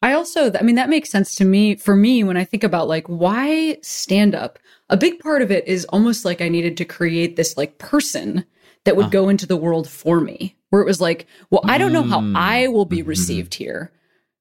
I 0.04 0.12
also 0.12 0.52
I 0.58 0.62
mean 0.62 0.74
that 0.76 0.90
makes 0.90 1.10
sense 1.10 1.34
to 1.36 1.44
me 1.44 1.76
for 1.76 1.96
me 1.96 2.22
when 2.24 2.36
I 2.36 2.44
think 2.44 2.62
about 2.62 2.88
like 2.88 3.06
why 3.06 3.78
stand 3.82 4.34
up. 4.34 4.58
A 4.90 4.96
big 4.96 5.18
part 5.18 5.40
of 5.42 5.50
it 5.50 5.66
is 5.66 5.84
almost 5.86 6.24
like 6.24 6.40
I 6.42 6.48
needed 6.48 6.76
to 6.76 6.84
create 6.84 7.36
this 7.36 7.56
like 7.56 7.78
person 7.78 8.44
that 8.84 8.96
would 8.96 9.06
Uh. 9.06 9.10
go 9.18 9.28
into 9.30 9.46
the 9.46 9.56
world 9.56 9.88
for 9.88 10.20
me. 10.20 10.56
Where 10.70 10.82
it 10.82 10.86
was 10.86 11.00
like, 11.00 11.26
well, 11.50 11.62
I 11.64 11.78
don't 11.78 11.92
know 11.92 12.02
how 12.02 12.20
Mm. 12.20 12.36
I 12.36 12.68
will 12.68 12.84
be 12.84 13.02
Mhm. 13.02 13.06
received 13.06 13.54
here 13.54 13.90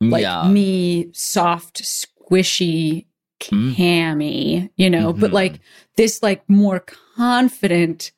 like 0.01 0.23
yeah 0.23 0.49
me 0.49 1.09
soft 1.13 1.81
squishy 1.83 3.05
Mm. 3.51 3.75
cammy 3.75 4.69
you 4.75 4.89
know 4.89 5.13
but 5.13 5.31
Mhm. 5.31 5.33
like 5.33 5.59
this 5.95 6.21
like 6.23 6.41
more 6.49 6.83
confident 7.15 8.11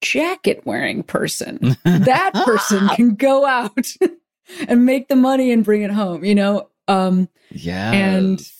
jacket 0.00 0.62
wearing 0.64 1.02
person 1.02 1.76
that 1.84 2.32
person 2.44 2.88
can 2.88 3.14
go 3.14 3.44
out 3.44 3.86
and 4.68 4.84
make 4.86 5.08
the 5.08 5.16
money 5.16 5.52
and 5.52 5.64
bring 5.64 5.82
it 5.82 5.90
home 5.90 6.24
you 6.24 6.34
know 6.34 6.68
um 6.88 7.28
yeah 7.50 7.92
and- 7.92 8.50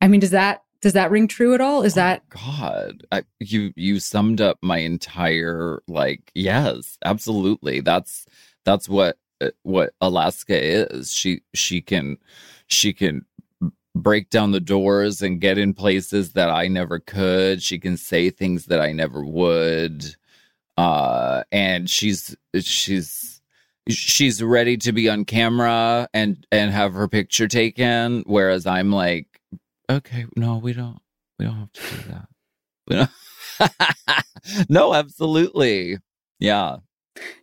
i 0.00 0.08
mean 0.08 0.20
does 0.20 0.30
that 0.30 0.62
does 0.82 0.92
that 0.92 1.10
ring 1.10 1.26
true 1.26 1.54
at 1.54 1.60
all 1.60 1.82
is 1.82 1.94
that 1.94 2.22
God, 2.28 3.02
I, 3.10 3.22
you 3.40 3.72
you 3.76 3.98
summed 3.98 4.40
up 4.40 4.58
my 4.62 4.76
entire 4.78 5.80
like 5.88 6.30
yes, 6.34 6.98
absolutely. 7.04 7.80
That's 7.80 8.26
that's 8.64 8.88
what 8.88 9.16
uh, 9.40 9.50
what 9.62 9.94
Alaska 10.02 10.56
is. 10.62 11.12
She 11.12 11.40
she 11.54 11.80
can 11.80 12.18
she 12.68 12.92
can 12.92 13.24
break 13.96 14.28
down 14.28 14.52
the 14.52 14.60
doors 14.60 15.22
and 15.22 15.40
get 15.40 15.56
in 15.56 15.72
places 15.72 16.34
that 16.34 16.50
I 16.50 16.68
never 16.68 16.98
could. 17.00 17.62
She 17.62 17.78
can 17.78 17.96
say 17.96 18.28
things 18.30 18.66
that 18.66 18.80
I 18.80 18.92
never 18.92 19.24
would. 19.24 20.14
Uh 20.76 21.42
and 21.50 21.88
she's 21.88 22.36
she's 22.60 23.35
she's 23.88 24.42
ready 24.42 24.76
to 24.78 24.92
be 24.92 25.08
on 25.08 25.24
camera 25.24 26.08
and 26.14 26.46
and 26.50 26.70
have 26.72 26.94
her 26.94 27.06
picture 27.08 27.46
taken 27.48 28.22
whereas 28.26 28.66
I'm 28.66 28.90
like 28.90 29.40
okay, 29.90 30.26
no, 30.36 30.58
we 30.58 30.72
don't 30.72 30.98
we 31.38 31.44
don't 31.46 31.56
have 31.58 31.72
to 31.72 31.80
do 31.96 32.10
that. 32.10 32.28
We 32.88 32.96
don't- 32.96 34.68
no, 34.68 34.94
absolutely. 34.94 35.98
Yeah. 36.38 36.76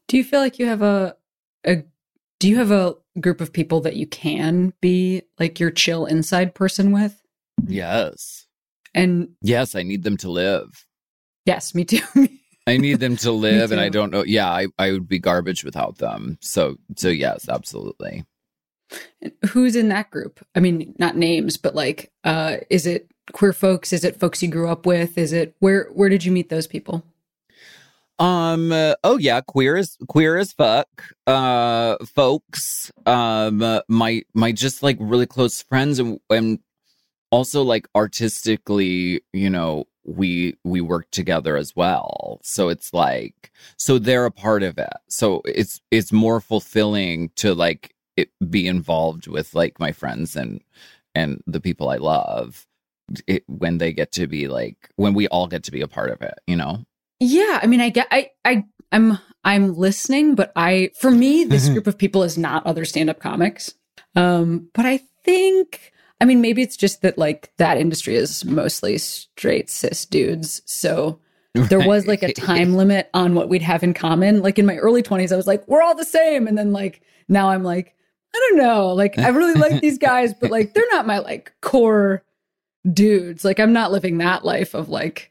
do 0.07 0.17
you 0.17 0.23
feel 0.23 0.39
like 0.39 0.59
you 0.59 0.65
have 0.67 0.81
a 0.81 1.15
a 1.65 1.83
do 2.39 2.47
you 2.49 2.57
have 2.57 2.71
a 2.71 2.95
group 3.19 3.41
of 3.41 3.51
people 3.53 3.79
that 3.81 3.95
you 3.95 4.05
can 4.07 4.73
be 4.81 5.23
like 5.39 5.59
your 5.59 5.71
chill 5.71 6.05
inside 6.05 6.53
person 6.55 6.91
with 6.91 7.21
Yes. 7.67 8.45
and 8.93 9.29
Yes, 9.41 9.75
I 9.75 9.83
need 9.83 10.03
them 10.03 10.17
to 10.17 10.29
live. 10.29 10.85
yes 11.45 11.73
me 11.75 11.85
too 11.85 11.99
I 12.65 12.77
need 12.77 12.99
them 12.99 13.17
to 13.17 13.31
live 13.47 13.71
and 13.71 13.81
I 13.81 13.89
don't 13.89 14.11
know. 14.11 14.23
Yeah, 14.23 14.49
I, 14.49 14.67
I 14.77 14.91
would 14.91 15.07
be 15.07 15.19
garbage 15.19 15.63
without 15.63 15.97
them. 15.97 16.37
So 16.41 16.77
so 16.95 17.09
yes, 17.09 17.49
absolutely. 17.49 18.25
Who's 19.49 19.75
in 19.75 19.89
that 19.89 20.11
group? 20.11 20.45
I 20.53 20.59
mean, 20.59 20.93
not 20.99 21.17
names, 21.17 21.57
but 21.57 21.73
like, 21.73 22.11
uh, 22.23 22.57
is 22.69 22.85
it 22.85 23.09
queer 23.31 23.53
folks? 23.53 23.91
Is 23.91 24.03
it 24.03 24.19
folks 24.19 24.43
you 24.43 24.49
grew 24.49 24.69
up 24.69 24.85
with? 24.85 25.17
Is 25.17 25.33
it 25.33 25.55
where? 25.59 25.89
Where 25.93 26.09
did 26.09 26.25
you 26.25 26.31
meet 26.31 26.49
those 26.49 26.67
people? 26.67 27.03
Um 28.19 28.71
uh, 28.71 28.93
oh 29.03 29.17
yeah, 29.17 29.41
queer 29.41 29.75
as 29.75 29.97
queer 30.07 30.37
as 30.37 30.53
fuck. 30.53 30.87
Uh 31.25 31.97
folks. 32.05 32.91
Um 33.05 33.63
uh, 33.63 33.81
my 33.87 34.21
my 34.33 34.51
just 34.51 34.83
like 34.83 34.97
really 34.99 35.25
close 35.25 35.63
friends 35.63 35.97
and 35.99 36.19
and 36.29 36.59
also 37.31 37.63
like 37.63 37.87
artistically, 37.95 39.23
you 39.33 39.49
know, 39.49 39.85
we 40.05 40.57
we 40.63 40.81
work 40.81 41.09
together 41.11 41.57
as 41.57 41.75
well. 41.75 42.39
So 42.43 42.69
it's 42.69 42.93
like 42.93 43.51
so 43.77 43.99
they're 43.99 44.25
a 44.25 44.31
part 44.31 44.63
of 44.63 44.77
it. 44.77 44.93
So 45.09 45.41
it's 45.45 45.81
it's 45.91 46.11
more 46.11 46.39
fulfilling 46.39 47.29
to 47.37 47.53
like 47.53 47.93
it, 48.17 48.29
be 48.49 48.67
involved 48.67 49.27
with 49.27 49.53
like 49.53 49.79
my 49.79 49.91
friends 49.91 50.35
and 50.35 50.61
and 51.15 51.41
the 51.47 51.61
people 51.61 51.89
I 51.89 51.97
love 51.97 52.65
it, 53.27 53.43
when 53.47 53.77
they 53.77 53.93
get 53.93 54.11
to 54.13 54.27
be 54.27 54.47
like 54.47 54.89
when 54.95 55.13
we 55.13 55.27
all 55.27 55.47
get 55.47 55.63
to 55.63 55.71
be 55.71 55.81
a 55.81 55.87
part 55.87 56.11
of 56.11 56.21
it, 56.21 56.35
you 56.47 56.55
know. 56.55 56.85
Yeah, 57.19 57.59
I 57.61 57.67
mean, 57.67 57.79
I 57.79 57.87
get, 57.87 58.07
I, 58.11 58.31
I, 58.43 58.65
I'm, 58.91 59.17
I'm 59.45 59.75
listening, 59.75 60.35
but 60.35 60.51
I, 60.57 60.89
for 60.99 61.09
me, 61.09 61.45
this 61.45 61.69
group 61.69 61.87
of 61.87 61.97
people 61.97 62.23
is 62.23 62.37
not 62.37 62.65
other 62.65 62.83
stand-up 62.83 63.21
comics. 63.21 63.73
Um, 64.13 64.69
but 64.73 64.85
I 64.85 64.99
think, 65.23 65.92
I 66.23 66.25
mean, 66.25 66.39
maybe 66.39 66.61
it's 66.61 66.77
just 66.77 67.01
that 67.01 67.17
like 67.17 67.51
that 67.57 67.77
industry 67.77 68.15
is 68.15 68.45
mostly 68.45 68.97
straight 68.97 69.69
cis 69.69 70.05
dudes, 70.05 70.61
so 70.63 71.19
there 71.53 71.85
was 71.85 72.07
like 72.07 72.23
a 72.23 72.31
time 72.31 72.75
limit 72.75 73.09
on 73.13 73.35
what 73.35 73.49
we'd 73.49 73.61
have 73.61 73.83
in 73.83 73.93
common. 73.93 74.41
Like 74.41 74.57
in 74.57 74.65
my 74.65 74.77
early 74.77 75.03
20s, 75.03 75.33
I 75.33 75.35
was 75.35 75.47
like, 75.47 75.67
we're 75.67 75.81
all 75.81 75.95
the 75.95 76.05
same. 76.05 76.47
And 76.47 76.57
then 76.57 76.71
like 76.71 77.01
now 77.27 77.49
I'm 77.49 77.61
like, 77.61 77.93
I 78.33 78.39
don't 78.39 78.57
know. 78.57 78.93
Like 78.93 79.19
I 79.19 79.27
really 79.27 79.53
like 79.55 79.81
these 79.81 79.97
guys, 79.97 80.33
but 80.33 80.49
like 80.49 80.73
they're 80.73 80.87
not 80.93 81.05
my 81.05 81.19
like 81.19 81.51
core 81.59 82.23
dudes. 82.89 83.43
Like 83.43 83.59
I'm 83.59 83.73
not 83.73 83.91
living 83.91 84.19
that 84.19 84.45
life 84.45 84.73
of 84.73 84.87
like 84.87 85.29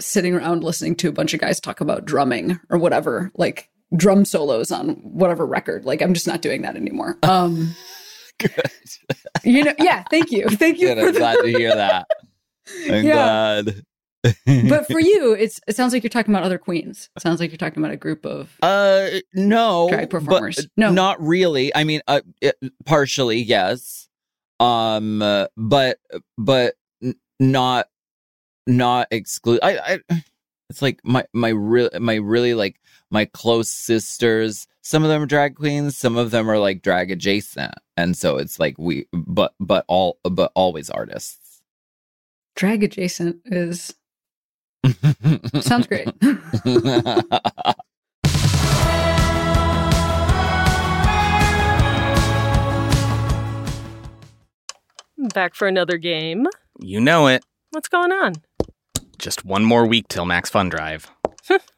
sitting 0.00 0.34
around 0.34 0.64
listening 0.64 0.96
to 0.96 1.10
a 1.10 1.12
bunch 1.12 1.34
of 1.34 1.40
guys 1.40 1.60
talk 1.60 1.82
about 1.82 2.06
drumming 2.06 2.58
or 2.70 2.78
whatever, 2.78 3.30
like 3.34 3.68
drum 3.94 4.24
solos 4.24 4.72
on 4.72 4.92
whatever 5.02 5.44
record. 5.44 5.84
Like 5.84 6.00
I'm 6.00 6.14
just 6.14 6.26
not 6.26 6.40
doing 6.40 6.62
that 6.62 6.76
anymore. 6.76 7.18
Um 7.22 7.76
Good. 8.38 8.70
you 9.44 9.64
know, 9.64 9.74
yeah, 9.78 10.04
thank 10.10 10.30
you. 10.30 10.48
Thank 10.48 10.78
you 10.78 10.88
Good. 10.88 10.98
I'm 10.98 11.12
the 11.12 11.18
glad 11.18 11.36
to 11.40 11.46
hear 11.48 11.74
that. 11.74 12.06
I'm 12.90 13.04
Yeah. 13.04 13.62
glad. 13.62 13.82
but 14.68 14.86
for 14.86 15.00
you, 15.00 15.32
it's 15.38 15.60
it 15.68 15.76
sounds 15.76 15.92
like 15.92 16.02
you're 16.02 16.10
talking 16.10 16.34
about 16.34 16.44
other 16.44 16.58
queens. 16.58 17.08
It 17.16 17.22
sounds 17.22 17.40
like 17.40 17.50
you're 17.50 17.58
talking 17.58 17.82
about 17.82 17.92
a 17.92 17.96
group 17.96 18.26
of 18.26 18.50
uh 18.62 19.08
no 19.34 19.88
drag 19.88 20.10
performers. 20.10 20.56
but 20.56 20.66
no, 20.76 20.90
not 20.92 21.20
really. 21.22 21.74
I 21.74 21.84
mean, 21.84 22.00
uh, 22.08 22.20
it, 22.40 22.56
partially 22.84 23.38
yes, 23.38 24.08
um, 24.60 25.22
uh, 25.22 25.46
but 25.56 25.98
but 26.36 26.74
not 27.40 27.86
not 28.66 29.08
exclude. 29.10 29.60
I, 29.62 30.00
I 30.10 30.22
it's 30.68 30.82
like 30.82 31.00
my 31.04 31.24
my 31.32 31.48
real 31.50 31.88
my 32.00 32.16
really 32.16 32.54
like 32.54 32.80
my 33.10 33.24
close 33.24 33.68
sisters. 33.70 34.66
Some 34.82 35.02
of 35.04 35.08
them 35.10 35.22
are 35.22 35.26
drag 35.26 35.54
queens. 35.54 35.96
Some 35.96 36.16
of 36.16 36.30
them 36.30 36.50
are 36.50 36.58
like 36.58 36.82
drag 36.82 37.10
adjacent, 37.10 37.74
and 37.98 38.16
so 38.16 38.36
it's 38.36 38.60
like 38.60 38.78
we 38.78 39.08
but 39.12 39.54
but 39.58 39.84
all 39.88 40.20
but 40.22 40.52
always 40.54 40.88
artists. 40.88 41.60
drag 42.54 42.84
adjacent 42.84 43.40
is 43.46 43.92
sounds 45.60 45.88
great. 45.88 46.08
Back 55.34 55.56
for 55.56 55.66
another 55.66 55.98
game. 55.98 56.46
You 56.80 57.00
know 57.00 57.26
it. 57.26 57.44
What's 57.70 57.88
going 57.88 58.12
on? 58.12 58.34
Just 59.18 59.44
one 59.44 59.64
more 59.64 59.84
week 59.84 60.06
till 60.08 60.24
Max 60.24 60.48
Fun 60.48 60.68
Drive. 60.68 61.10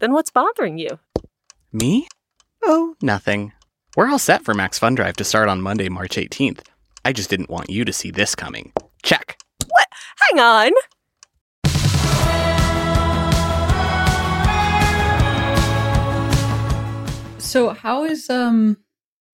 Then 0.00 0.12
what's 0.12 0.30
bothering 0.30 0.78
you? 0.78 0.98
Me? 1.72 2.06
Oh, 2.62 2.94
nothing. 3.02 3.52
We're 3.96 4.08
all 4.08 4.18
set 4.18 4.44
for 4.44 4.54
Max 4.54 4.78
Fun 4.78 4.94
Drive 4.94 5.16
to 5.16 5.24
start 5.24 5.48
on 5.48 5.60
Monday, 5.60 5.88
March 5.88 6.16
18th. 6.16 6.60
I 7.04 7.12
just 7.12 7.30
didn't 7.30 7.50
want 7.50 7.70
you 7.70 7.84
to 7.84 7.92
see 7.92 8.10
this 8.10 8.34
coming. 8.34 8.72
Check. 9.02 9.38
What? 9.66 9.86
Hang 10.30 10.40
on! 10.40 10.72
so 17.38 17.70
how 17.70 18.04
is 18.04 18.28
um 18.28 18.76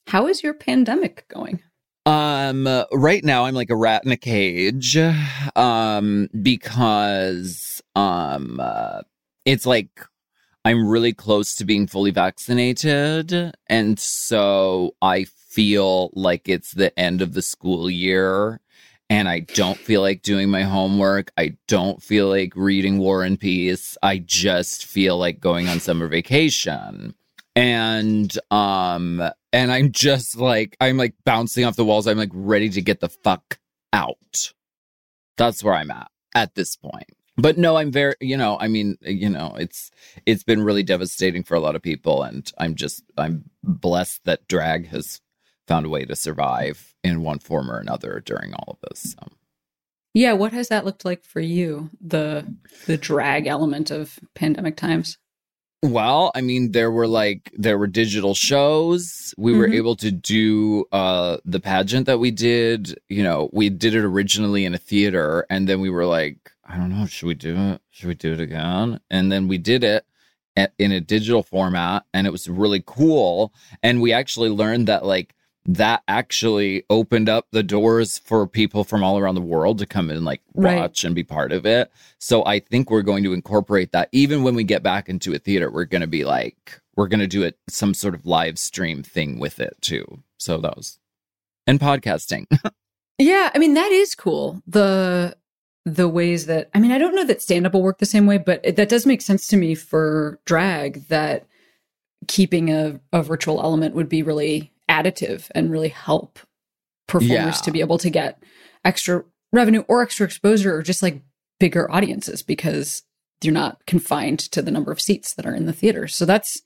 how 0.06 0.28
is 0.28 0.42
your 0.42 0.54
pandemic 0.54 1.26
going? 1.28 1.60
Um, 2.06 2.66
uh, 2.66 2.84
right 2.92 3.24
now 3.24 3.46
I'm 3.46 3.54
like 3.54 3.70
a 3.70 3.76
rat 3.76 4.04
in 4.04 4.12
a 4.12 4.16
cage. 4.16 4.96
Um, 5.56 6.28
because 6.42 7.82
um, 7.96 8.60
uh, 8.60 9.00
it's 9.46 9.64
like 9.64 9.88
I'm 10.64 10.88
really 10.88 11.12
close 11.12 11.54
to 11.56 11.64
being 11.64 11.86
fully 11.86 12.10
vaccinated, 12.10 13.54
and 13.66 13.98
so 13.98 14.94
I 15.02 15.24
feel 15.24 16.10
like 16.14 16.48
it's 16.48 16.72
the 16.72 16.98
end 16.98 17.22
of 17.22 17.34
the 17.34 17.42
school 17.42 17.90
year. 17.90 18.60
And 19.10 19.28
I 19.28 19.40
don't 19.40 19.76
feel 19.78 20.00
like 20.00 20.22
doing 20.22 20.48
my 20.50 20.62
homework. 20.62 21.30
I 21.36 21.58
don't 21.68 22.02
feel 22.02 22.28
like 22.28 22.56
reading 22.56 22.98
War 22.98 23.22
and 23.22 23.38
Peace. 23.38 23.98
I 24.02 24.16
just 24.18 24.86
feel 24.86 25.18
like 25.18 25.40
going 25.40 25.68
on 25.68 25.78
summer 25.78 26.08
vacation 26.08 27.14
and 27.56 28.36
um 28.50 29.22
and 29.52 29.70
i'm 29.70 29.92
just 29.92 30.36
like 30.36 30.76
i'm 30.80 30.96
like 30.96 31.14
bouncing 31.24 31.64
off 31.64 31.76
the 31.76 31.84
walls 31.84 32.06
i'm 32.06 32.18
like 32.18 32.30
ready 32.32 32.68
to 32.68 32.82
get 32.82 33.00
the 33.00 33.08
fuck 33.08 33.58
out 33.92 34.52
that's 35.36 35.62
where 35.62 35.74
i'm 35.74 35.90
at 35.90 36.10
at 36.34 36.54
this 36.54 36.76
point 36.76 37.16
but 37.36 37.58
no 37.58 37.76
i'm 37.76 37.90
very 37.90 38.14
you 38.20 38.36
know 38.36 38.56
i 38.60 38.68
mean 38.68 38.96
you 39.02 39.28
know 39.28 39.54
it's 39.58 39.90
it's 40.26 40.42
been 40.42 40.62
really 40.62 40.82
devastating 40.82 41.42
for 41.42 41.54
a 41.54 41.60
lot 41.60 41.74
of 41.76 41.82
people 41.82 42.22
and 42.22 42.52
i'm 42.58 42.74
just 42.74 43.02
i'm 43.18 43.44
blessed 43.62 44.24
that 44.24 44.46
drag 44.48 44.86
has 44.88 45.20
found 45.66 45.86
a 45.86 45.88
way 45.88 46.04
to 46.04 46.14
survive 46.14 46.94
in 47.02 47.22
one 47.22 47.38
form 47.38 47.70
or 47.70 47.78
another 47.78 48.22
during 48.24 48.52
all 48.54 48.78
of 48.80 48.88
this 48.88 49.14
so. 49.18 49.28
Yeah, 50.16 50.34
what 50.34 50.52
has 50.52 50.68
that 50.68 50.84
looked 50.84 51.04
like 51.04 51.24
for 51.24 51.40
you? 51.40 51.90
The 52.00 52.46
the 52.86 52.96
drag 52.96 53.48
element 53.48 53.90
of 53.90 54.20
pandemic 54.36 54.76
times. 54.76 55.18
Well, 55.82 56.30
I 56.36 56.40
mean, 56.40 56.70
there 56.70 56.92
were 56.92 57.08
like 57.08 57.50
there 57.54 57.78
were 57.78 57.88
digital 57.88 58.32
shows. 58.32 59.34
We 59.36 59.54
were 59.54 59.66
Mhm. 59.66 59.74
able 59.74 59.96
to 59.96 60.12
do 60.12 60.84
uh 60.92 61.38
the 61.44 61.58
pageant 61.58 62.06
that 62.06 62.20
we 62.20 62.30
did. 62.30 62.96
You 63.08 63.24
know, 63.24 63.50
we 63.52 63.68
did 63.70 63.96
it 63.96 64.04
originally 64.04 64.64
in 64.64 64.72
a 64.72 64.78
theater, 64.78 65.46
and 65.50 65.68
then 65.68 65.80
we 65.80 65.90
were 65.90 66.06
like, 66.06 66.52
I 66.66 66.76
don't 66.76 66.90
know, 66.90 67.06
should 67.06 67.26
we 67.26 67.34
do 67.34 67.56
it? 67.56 67.82
Should 67.90 68.08
we 68.08 68.14
do 68.14 68.32
it 68.32 68.40
again? 68.40 69.00
And 69.10 69.30
then 69.30 69.48
we 69.48 69.58
did 69.58 69.84
it 69.84 70.06
at, 70.56 70.72
in 70.78 70.92
a 70.92 71.00
digital 71.00 71.42
format, 71.42 72.04
and 72.14 72.26
it 72.26 72.30
was 72.30 72.48
really 72.48 72.82
cool. 72.84 73.52
And 73.82 74.00
we 74.00 74.12
actually 74.12 74.50
learned 74.50 74.88
that 74.88 75.04
like 75.04 75.34
that 75.66 76.02
actually 76.08 76.84
opened 76.90 77.28
up 77.28 77.46
the 77.50 77.62
doors 77.62 78.18
for 78.18 78.46
people 78.46 78.84
from 78.84 79.02
all 79.02 79.18
around 79.18 79.34
the 79.34 79.40
world 79.40 79.78
to 79.78 79.86
come 79.86 80.10
and 80.10 80.24
like 80.24 80.42
Right. 80.54 80.76
watch 80.76 81.04
and 81.04 81.14
be 81.14 81.24
part 81.24 81.52
of 81.52 81.64
it. 81.64 81.90
So 82.18 82.44
I 82.44 82.60
think 82.60 82.90
we're 82.90 83.02
going 83.02 83.24
to 83.24 83.32
incorporate 83.32 83.92
that 83.92 84.10
even 84.12 84.42
when 84.42 84.54
we 84.54 84.62
get 84.64 84.82
back 84.82 85.08
into 85.08 85.32
a 85.34 85.38
theater, 85.38 85.70
we're 85.70 85.86
going 85.86 86.02
to 86.02 86.06
be 86.06 86.24
like, 86.24 86.80
we're 86.96 87.08
going 87.08 87.20
to 87.20 87.26
do 87.26 87.42
it 87.42 87.58
some 87.68 87.94
sort 87.94 88.14
of 88.14 88.26
live 88.26 88.58
stream 88.58 89.02
thing 89.02 89.38
with 89.38 89.58
it 89.58 89.76
too. 89.80 90.22
So 90.38 90.58
that 90.58 90.76
was, 90.76 90.98
and 91.66 91.78
podcasting. 91.80 92.46
Yeah, 93.16 93.50
I 93.54 93.58
mean 93.58 93.74
that 93.74 93.92
is 93.92 94.16
cool. 94.16 94.60
The 94.66 95.36
the 95.84 96.08
ways 96.08 96.46
that 96.46 96.70
I 96.74 96.80
mean 96.80 96.92
I 96.92 96.98
don't 96.98 97.14
know 97.14 97.24
that 97.24 97.42
stand 97.42 97.66
up 97.66 97.74
will 97.74 97.82
work 97.82 97.98
the 97.98 98.06
same 98.06 98.26
way, 98.26 98.38
but 98.38 98.60
it, 98.64 98.76
that 98.76 98.88
does 98.88 99.06
make 99.06 99.20
sense 99.22 99.46
to 99.48 99.56
me 99.56 99.74
for 99.74 100.40
drag 100.46 101.06
that 101.08 101.46
keeping 102.26 102.70
a, 102.70 103.00
a 103.12 103.22
virtual 103.22 103.60
element 103.60 103.94
would 103.94 104.08
be 104.08 104.22
really 104.22 104.72
additive 104.88 105.50
and 105.54 105.70
really 105.70 105.88
help 105.88 106.38
performers 107.06 107.28
Yeah. 107.34 107.50
to 107.64 107.70
be 107.70 107.80
able 107.80 107.98
to 107.98 108.08
get 108.10 108.42
extra 108.84 109.24
revenue 109.52 109.84
or 109.88 110.02
extra 110.02 110.24
exposure 110.26 110.74
or 110.74 110.82
just 110.82 111.02
like 111.02 111.20
bigger 111.60 111.90
audiences 111.90 112.42
because 112.42 113.02
you're 113.42 113.52
not 113.52 113.84
confined 113.86 114.38
to 114.38 114.62
the 114.62 114.70
number 114.70 114.90
of 114.90 115.00
seats 115.00 115.34
that 115.34 115.44
are 115.46 115.54
in 115.54 115.66
the 115.66 115.72
theater. 115.72 116.08
So 116.08 116.24
that's 116.24 116.62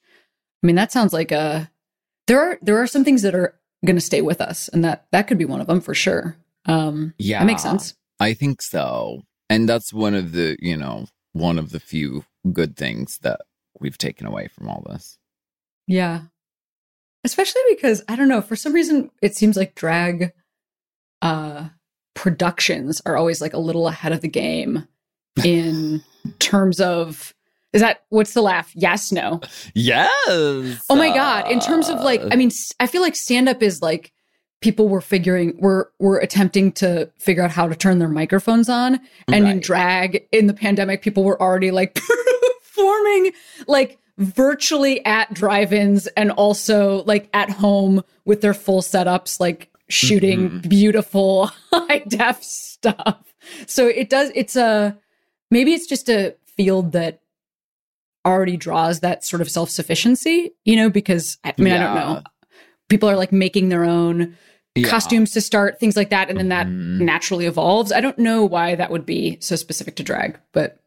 I 0.62 0.66
mean 0.66 0.76
that 0.76 0.92
sounds 0.92 1.12
like 1.12 1.32
a 1.32 1.70
there 2.28 2.40
are 2.40 2.58
there 2.62 2.78
are 2.80 2.86
some 2.86 3.04
things 3.04 3.22
that 3.22 3.34
are 3.34 3.58
going 3.84 3.96
to 3.96 4.00
stay 4.00 4.22
with 4.22 4.40
us 4.40 4.68
and 4.68 4.84
that 4.84 5.06
that 5.10 5.26
could 5.26 5.38
be 5.38 5.44
one 5.44 5.60
of 5.60 5.66
them 5.66 5.80
for 5.80 5.94
sure. 5.94 6.36
Um 6.66 7.14
Yeah. 7.18 7.40
that 7.40 7.46
makes 7.46 7.62
sense. 7.62 7.94
I 8.20 8.34
think 8.34 8.62
so. 8.62 9.22
And 9.50 9.68
that's 9.68 9.92
one 9.92 10.14
of 10.14 10.32
the, 10.32 10.56
you 10.60 10.76
know, 10.76 11.06
one 11.32 11.58
of 11.58 11.70
the 11.70 11.80
few 11.80 12.24
good 12.52 12.76
things 12.76 13.18
that 13.22 13.40
we've 13.80 13.98
taken 13.98 14.26
away 14.26 14.48
from 14.48 14.68
all 14.68 14.84
this. 14.88 15.18
Yeah. 15.86 16.22
Especially 17.24 17.62
because 17.70 18.02
I 18.08 18.16
don't 18.16 18.28
know, 18.28 18.42
for 18.42 18.56
some 18.56 18.72
reason 18.72 19.10
it 19.22 19.36
seems 19.36 19.56
like 19.56 19.74
drag 19.74 20.32
uh 21.20 21.68
productions 22.14 23.00
are 23.06 23.16
always 23.16 23.40
like 23.40 23.54
a 23.54 23.58
little 23.58 23.88
ahead 23.88 24.12
of 24.12 24.20
the 24.20 24.28
game 24.28 24.86
in 25.44 26.02
terms 26.38 26.80
of 26.80 27.34
is 27.72 27.82
that 27.82 28.04
what's 28.08 28.34
the 28.34 28.42
laugh? 28.42 28.72
Yes, 28.74 29.12
no. 29.12 29.40
Yes. 29.74 30.84
Oh 30.90 30.96
my 30.96 31.14
god, 31.14 31.50
in 31.50 31.60
terms 31.60 31.88
of 31.88 32.00
like 32.00 32.22
I 32.30 32.36
mean 32.36 32.50
I 32.80 32.86
feel 32.86 33.02
like 33.02 33.14
stand 33.14 33.48
up 33.48 33.62
is 33.62 33.82
like 33.82 34.12
people 34.60 34.88
were 34.88 35.00
figuring 35.00 35.56
were 35.60 35.90
were 35.98 36.18
attempting 36.18 36.72
to 36.72 37.10
figure 37.18 37.42
out 37.42 37.50
how 37.50 37.68
to 37.68 37.74
turn 37.76 37.98
their 37.98 38.08
microphones 38.08 38.68
on 38.68 38.98
and 39.28 39.46
in 39.48 39.60
drag 39.60 40.26
in 40.32 40.46
the 40.46 40.54
pandemic 40.54 41.00
people 41.02 41.22
were 41.24 41.40
already 41.40 41.70
like 41.70 41.94
performing 42.62 43.32
like 43.66 43.98
virtually 44.18 45.04
at 45.06 45.32
drive-ins 45.32 46.06
and 46.08 46.30
also 46.32 47.04
like 47.04 47.28
at 47.32 47.48
home 47.50 48.02
with 48.24 48.40
their 48.40 48.54
full 48.54 48.80
setups 48.82 49.38
like 49.38 49.70
shooting 49.88 50.50
Mhm. 50.50 50.68
beautiful 50.68 51.46
high 51.72 52.00
def 52.08 52.42
stuff. 52.42 53.32
So 53.66 53.86
it 53.86 54.10
does 54.10 54.32
it's 54.34 54.56
a 54.56 54.98
maybe 55.50 55.72
it's 55.72 55.86
just 55.86 56.08
a 56.10 56.34
field 56.56 56.92
that 56.92 57.20
already 58.26 58.56
draws 58.56 59.00
that 59.00 59.24
sort 59.24 59.40
of 59.40 59.48
self-sufficiency 59.48 60.50
you 60.64 60.76
know 60.76 60.90
because 60.90 61.38
i 61.44 61.54
mean 61.56 61.72
i 61.72 61.78
don't 61.78 61.94
know 61.94 62.22
people 62.88 63.08
are 63.08 63.16
like 63.16 63.32
making 63.32 63.68
their 63.68 63.84
own 63.84 64.36
Yeah. 64.74 64.88
costumes 64.88 65.32
to 65.32 65.40
start 65.40 65.80
things 65.80 65.96
like 65.96 66.10
that 66.10 66.28
and 66.30 66.38
then 66.38 66.48
that 66.50 66.66
Mhm. 66.66 67.00
naturally 67.00 67.46
evolves 67.46 67.90
i 67.92 68.00
don't 68.00 68.18
know 68.18 68.44
why 68.44 68.74
that 68.76 68.90
would 68.90 69.04
be 69.06 69.36
so 69.40 69.56
specific 69.56 69.96
to 69.96 70.02
drag 70.02 70.38
but 70.52 70.78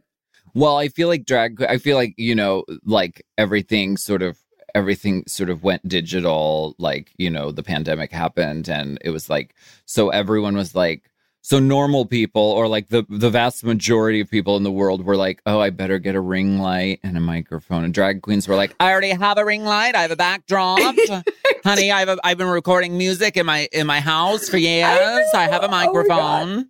Well, 0.54 0.76
I 0.78 0.90
feel 0.90 1.08
like 1.08 1.26
drag, 1.26 1.62
I 1.64 1.78
feel 1.78 1.96
like, 1.96 2.14
you 2.18 2.36
know, 2.36 2.66
like 2.84 3.24
everything 3.38 3.96
sort 3.96 4.22
of, 4.22 4.38
everything 4.76 5.24
sort 5.26 5.50
of 5.50 5.64
went 5.64 5.88
digital. 5.88 6.76
Like, 6.78 7.12
you 7.18 7.30
know, 7.30 7.52
the 7.54 7.64
pandemic 7.64 8.12
happened 8.12 8.68
and 8.68 8.98
it 9.02 9.12
was 9.12 9.30
like, 9.30 9.56
so 9.86 10.10
everyone 10.10 10.58
was 10.58 10.76
like 10.76 11.10
So 11.44 11.58
normal 11.58 12.06
people, 12.06 12.42
or 12.44 12.68
like 12.68 12.90
the 12.90 13.04
the 13.10 13.30
vast 13.32 13.64
majority 13.64 14.22
of 14.22 14.30
people 14.30 14.58
in 14.58 14.64
the 14.64 14.72
world, 14.72 15.04
were 15.04 15.16
like, 15.16 15.42
"Oh, 15.46 15.60
I 15.60 15.72
better 15.72 15.98
get 15.98 16.14
a 16.14 16.22
ring 16.22 16.60
light 16.60 17.00
and 17.04 17.18
a 17.18 17.20
microphone." 17.20 17.84
And 17.84 17.94
drag 17.94 18.22
queens 18.22 18.48
were 18.48 18.56
like, 18.56 18.76
"I 18.80 18.92
already 18.92 19.10
have 19.10 19.38
a 19.40 19.46
ring 19.46 19.66
light. 19.66 19.96
I 19.96 20.04
have 20.04 20.12
a 20.12 20.16
backdrop, 20.16 20.96
honey. 21.64 21.92
I've 21.92 22.20
I've 22.24 22.38
been 22.38 22.48
recording 22.48 22.98
music 22.98 23.38
in 23.38 23.48
my 23.48 23.68
in 23.72 23.88
my 23.88 24.02
house 24.02 24.50
for 24.50 24.58
years. 24.58 24.86
I, 25.34 25.46
I 25.46 25.48
have 25.48 25.64
a 25.64 25.68
Oh 25.68 25.72
microphone." 25.72 26.70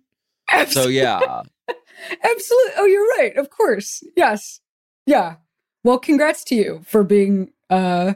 so 0.68 0.88
yeah, 0.88 1.42
Absolutely. 2.24 2.72
Oh, 2.76 2.86
you're 2.86 3.06
right. 3.18 3.36
Of 3.36 3.50
course. 3.50 4.02
Yes. 4.16 4.60
Yeah. 5.06 5.36
Well, 5.84 5.98
congrats 5.98 6.44
to 6.44 6.54
you 6.54 6.82
for 6.86 7.04
being 7.04 7.52
uh 7.70 8.14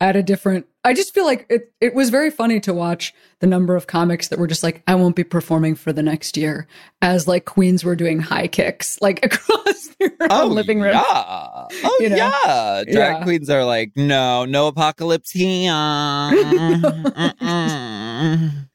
at 0.00 0.16
a 0.16 0.22
different 0.22 0.66
I 0.82 0.94
just 0.94 1.12
feel 1.12 1.26
like 1.26 1.44
it 1.50 1.72
it 1.80 1.94
was 1.94 2.08
very 2.08 2.30
funny 2.30 2.58
to 2.60 2.72
watch 2.72 3.12
the 3.40 3.46
number 3.46 3.76
of 3.76 3.86
comics 3.86 4.28
that 4.28 4.38
were 4.38 4.46
just 4.46 4.62
like 4.62 4.82
I 4.86 4.94
won't 4.94 5.14
be 5.14 5.24
performing 5.24 5.74
for 5.74 5.92
the 5.92 6.02
next 6.02 6.38
year 6.38 6.66
as 7.02 7.28
like 7.28 7.44
queens 7.44 7.84
were 7.84 7.94
doing 7.96 8.18
high 8.20 8.48
kicks 8.48 8.98
like 9.02 9.22
across 9.24 9.88
their 10.00 10.10
own 10.30 10.52
living 10.52 10.80
room. 10.80 10.94
Yeah. 10.94 11.66
Oh 11.84 11.98
You 12.00 12.08
know? 12.10 12.16
yeah. 12.16 12.84
Drag 12.90 13.16
Yeah. 13.18 13.22
queens 13.22 13.50
are 13.50 13.64
like, 13.64 13.92
no, 13.94 14.46
no 14.46 14.68
apocalypse 14.68 15.30
here. 15.30 15.70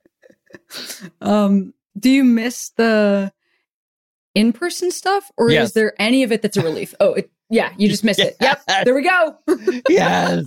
Um 1.22 1.74
do 1.98 2.10
you 2.10 2.24
miss 2.24 2.70
the 2.72 3.32
in-person 4.36 4.92
stuff 4.92 5.32
or 5.38 5.50
Yes. 5.50 5.70
is 5.70 5.74
there 5.74 5.94
any 6.00 6.24
of 6.24 6.32
it 6.32 6.42
that's 6.42 6.58
a 6.58 6.62
relief? 6.62 6.94
Oh, 7.00 7.14
it, 7.14 7.32
yeah, 7.50 7.72
you 7.78 7.88
just 7.88 8.04
miss 8.04 8.20
it. 8.20 8.36
Yep. 8.42 8.62
There 8.84 8.94
we 8.94 9.04
go. 9.04 9.38
yes. 9.88 10.46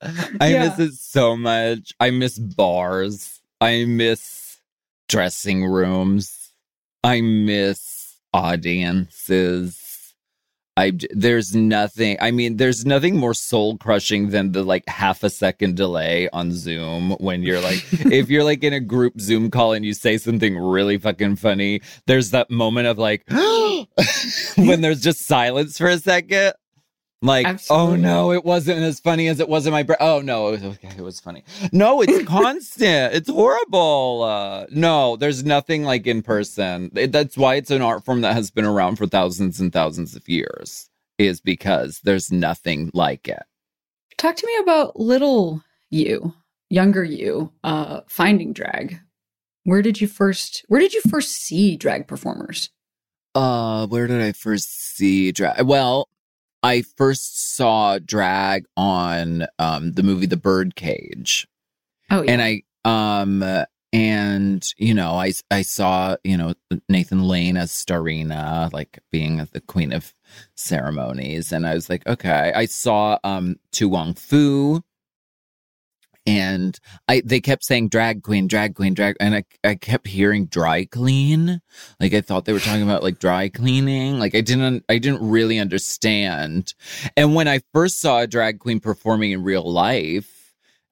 I 0.40 0.48
Yeah. 0.48 0.68
miss 0.68 0.78
it 0.78 0.94
so 0.94 1.36
much. 1.36 1.92
I 2.00 2.10
miss 2.10 2.38
bars. 2.38 3.40
I 3.60 3.84
miss 3.84 4.58
dressing 5.08 5.64
rooms. 5.64 6.52
I 7.02 7.20
miss 7.20 8.16
audiences. 8.32 9.84
I 10.76 10.92
there's 11.10 11.56
nothing. 11.56 12.16
I 12.20 12.30
mean, 12.30 12.56
there's 12.56 12.86
nothing 12.86 13.16
more 13.16 13.34
soul 13.34 13.76
crushing 13.78 14.30
than 14.30 14.52
the 14.52 14.62
like 14.62 14.88
half 14.88 15.24
a 15.24 15.30
second 15.30 15.76
delay 15.76 16.28
on 16.32 16.52
Zoom 16.52 17.12
when 17.18 17.42
you're 17.42 17.60
like, 17.60 17.84
if 17.92 18.28
you're 18.30 18.44
like 18.44 18.62
in 18.62 18.72
a 18.72 18.78
group 18.78 19.20
Zoom 19.20 19.50
call 19.50 19.72
and 19.72 19.84
you 19.84 19.92
say 19.92 20.18
something 20.18 20.56
really 20.56 20.96
fucking 20.98 21.34
funny. 21.36 21.80
There's 22.06 22.30
that 22.30 22.48
moment 22.50 22.86
of 22.86 22.96
like, 22.96 23.24
when 24.56 24.80
there's 24.80 25.00
just 25.00 25.26
silence 25.26 25.78
for 25.78 25.88
a 25.88 25.98
second. 25.98 26.52
Like, 27.20 27.46
Absolutely. 27.46 27.94
oh 27.94 27.96
no, 27.96 28.32
it 28.32 28.44
wasn't 28.44 28.78
as 28.78 29.00
funny 29.00 29.26
as 29.26 29.40
it 29.40 29.48
was 29.48 29.66
in 29.66 29.72
my 29.72 29.82
brain. 29.82 29.96
Oh 30.00 30.20
no, 30.20 30.48
it 30.48 30.62
was 30.62 30.64
okay. 30.76 30.92
It 30.96 31.00
was 31.02 31.18
funny. 31.18 31.42
No, 31.72 32.00
it's 32.00 32.22
constant. 32.28 33.12
It's 33.14 33.28
horrible. 33.28 34.22
Uh, 34.22 34.66
no, 34.70 35.16
there's 35.16 35.44
nothing 35.44 35.82
like 35.82 36.06
in 36.06 36.22
person. 36.22 36.92
It- 36.94 37.10
that's 37.10 37.36
why 37.36 37.56
it's 37.56 37.72
an 37.72 37.82
art 37.82 38.04
form 38.04 38.20
that 38.20 38.34
has 38.34 38.52
been 38.52 38.64
around 38.64 38.96
for 38.96 39.06
thousands 39.06 39.58
and 39.58 39.72
thousands 39.72 40.14
of 40.14 40.28
years. 40.28 40.88
Is 41.18 41.40
because 41.40 42.00
there's 42.04 42.30
nothing 42.30 42.92
like 42.94 43.26
it. 43.26 43.42
Talk 44.16 44.36
to 44.36 44.46
me 44.46 44.56
about 44.62 45.00
little 45.00 45.64
you, 45.90 46.32
younger 46.70 47.02
you, 47.02 47.52
uh, 47.64 48.02
finding 48.06 48.52
drag. 48.52 49.00
Where 49.64 49.82
did 49.82 50.00
you 50.00 50.06
first 50.06 50.64
where 50.68 50.80
did 50.80 50.94
you 50.94 51.02
first 51.10 51.32
see 51.32 51.76
drag 51.76 52.06
performers? 52.06 52.70
Uh, 53.34 53.88
where 53.88 54.06
did 54.06 54.20
I 54.22 54.30
first 54.30 54.96
see 54.96 55.32
drag? 55.32 55.62
Well, 55.66 56.08
I 56.62 56.82
first 56.82 57.56
saw 57.56 57.98
drag 57.98 58.66
on 58.76 59.46
um 59.58 59.92
the 59.92 60.02
movie 60.02 60.26
The 60.26 60.36
Birdcage. 60.36 61.46
Oh 62.10 62.22
yeah. 62.22 62.32
and 62.32 62.42
I 62.42 62.62
um 62.84 63.64
and 63.92 64.66
you 64.76 64.94
know 64.94 65.12
I 65.12 65.32
I 65.50 65.62
saw 65.62 66.16
you 66.24 66.36
know 66.36 66.54
Nathan 66.88 67.22
Lane 67.26 67.56
as 67.56 67.70
Starina 67.70 68.72
like 68.72 68.98
being 69.10 69.46
the 69.52 69.60
queen 69.60 69.92
of 69.92 70.12
ceremonies 70.56 71.52
and 71.52 71.66
I 71.66 71.74
was 71.74 71.88
like 71.88 72.06
okay 72.06 72.52
I 72.54 72.66
saw 72.66 73.18
um 73.24 73.56
To 73.72 73.88
Wong 73.88 74.14
Foo 74.14 74.82
and 76.28 76.78
I 77.08 77.22
they 77.24 77.40
kept 77.40 77.64
saying 77.64 77.88
drag 77.88 78.22
queen 78.22 78.46
drag 78.46 78.74
queen 78.74 78.94
drag 78.94 79.16
and 79.20 79.34
I 79.34 79.44
I 79.64 79.74
kept 79.74 80.06
hearing 80.06 80.46
dry 80.46 80.84
clean 80.84 81.60
like 82.00 82.14
I 82.14 82.20
thought 82.20 82.44
they 82.44 82.52
were 82.52 82.60
talking 82.60 82.82
about 82.82 83.02
like 83.02 83.18
dry 83.18 83.48
cleaning 83.48 84.18
like 84.18 84.34
I 84.34 84.40
didn't 84.40 84.84
I 84.88 84.98
didn't 84.98 85.28
really 85.28 85.58
understand 85.58 86.74
and 87.16 87.34
when 87.34 87.48
I 87.48 87.60
first 87.72 88.00
saw 88.00 88.20
a 88.20 88.26
drag 88.26 88.58
queen 88.58 88.80
performing 88.80 89.32
in 89.32 89.42
real 89.42 89.70
life 89.70 90.34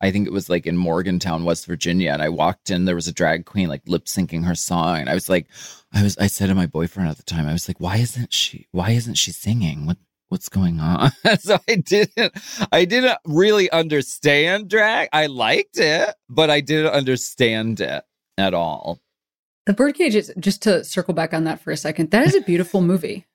I 0.00 0.10
think 0.10 0.26
it 0.26 0.32
was 0.32 0.50
like 0.50 0.66
in 0.66 0.76
Morgantown, 0.76 1.44
West 1.44 1.66
Virginia. 1.66 2.10
And 2.12 2.20
I 2.20 2.28
walked 2.28 2.70
in, 2.70 2.84
there 2.84 2.94
was 2.94 3.08
a 3.08 3.12
drag 3.12 3.46
queen 3.46 3.68
like 3.68 3.82
lip 3.86 4.04
syncing 4.04 4.44
her 4.44 4.54
song. 4.54 4.98
And 4.98 5.08
I 5.08 5.14
was 5.14 5.28
like, 5.28 5.46
I 5.92 6.02
was, 6.02 6.18
I 6.18 6.26
said 6.26 6.48
to 6.48 6.54
my 6.54 6.66
boyfriend 6.66 7.08
at 7.08 7.16
the 7.16 7.22
time, 7.22 7.48
I 7.48 7.52
was 7.52 7.66
like, 7.66 7.80
why 7.80 7.96
isn't 7.96 8.32
she, 8.32 8.66
why 8.72 8.90
isn't 8.90 9.14
she 9.14 9.32
singing? 9.32 9.86
What, 9.86 9.96
what's 10.28 10.48
going 10.48 10.80
on? 10.80 11.10
so 11.40 11.58
I 11.68 11.76
didn't, 11.76 12.32
I 12.72 12.84
didn't 12.84 13.18
really 13.24 13.70
understand 13.70 14.68
drag. 14.68 15.08
I 15.12 15.26
liked 15.26 15.78
it, 15.78 16.14
but 16.28 16.50
I 16.50 16.60
didn't 16.60 16.92
understand 16.92 17.80
it 17.80 18.04
at 18.38 18.54
all. 18.54 19.00
the 19.66 19.72
Birdcage 19.72 20.14
is 20.14 20.32
just 20.38 20.62
to 20.62 20.84
circle 20.84 21.14
back 21.14 21.32
on 21.34 21.44
that 21.44 21.60
for 21.60 21.70
a 21.70 21.76
second. 21.76 22.10
That 22.10 22.26
is 22.26 22.34
a 22.34 22.40
beautiful 22.40 22.80
movie. 22.92 23.26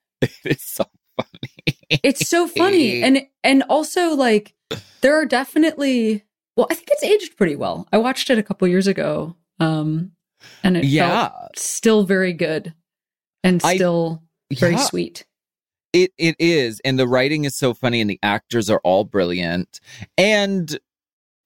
It's 0.44 0.64
so 0.64 0.84
funny. 1.16 1.76
It's 1.90 2.28
so 2.28 2.46
funny. 2.46 3.02
And 3.02 3.26
and 3.44 3.62
also 3.68 4.14
like 4.14 4.54
there 5.00 5.16
are 5.20 5.26
definitely 5.26 6.24
well, 6.56 6.66
I 6.70 6.74
think 6.74 6.88
it's 6.92 7.02
aged 7.02 7.36
pretty 7.36 7.56
well. 7.56 7.88
I 7.92 7.98
watched 7.98 8.30
it 8.30 8.38
a 8.38 8.42
couple 8.42 8.68
years 8.68 8.86
ago. 8.86 9.36
Um 9.58 10.12
and 10.62 10.76
it 10.76 10.84
yeah. 10.84 11.28
felt 11.28 11.58
still 11.58 12.04
very 12.04 12.32
good 12.32 12.72
and 13.44 13.60
I- 13.64 13.74
still 13.76 14.22
very 14.58 14.72
Yeah. 14.74 14.78
sweet. 14.84 15.24
It 15.92 16.12
it 16.18 16.36
is, 16.38 16.80
and 16.84 16.98
the 16.98 17.08
writing 17.08 17.44
is 17.44 17.54
so 17.56 17.74
funny, 17.74 18.00
and 18.00 18.08
the 18.08 18.18
actors 18.22 18.70
are 18.70 18.80
all 18.82 19.04
brilliant, 19.04 19.80
and 20.16 20.78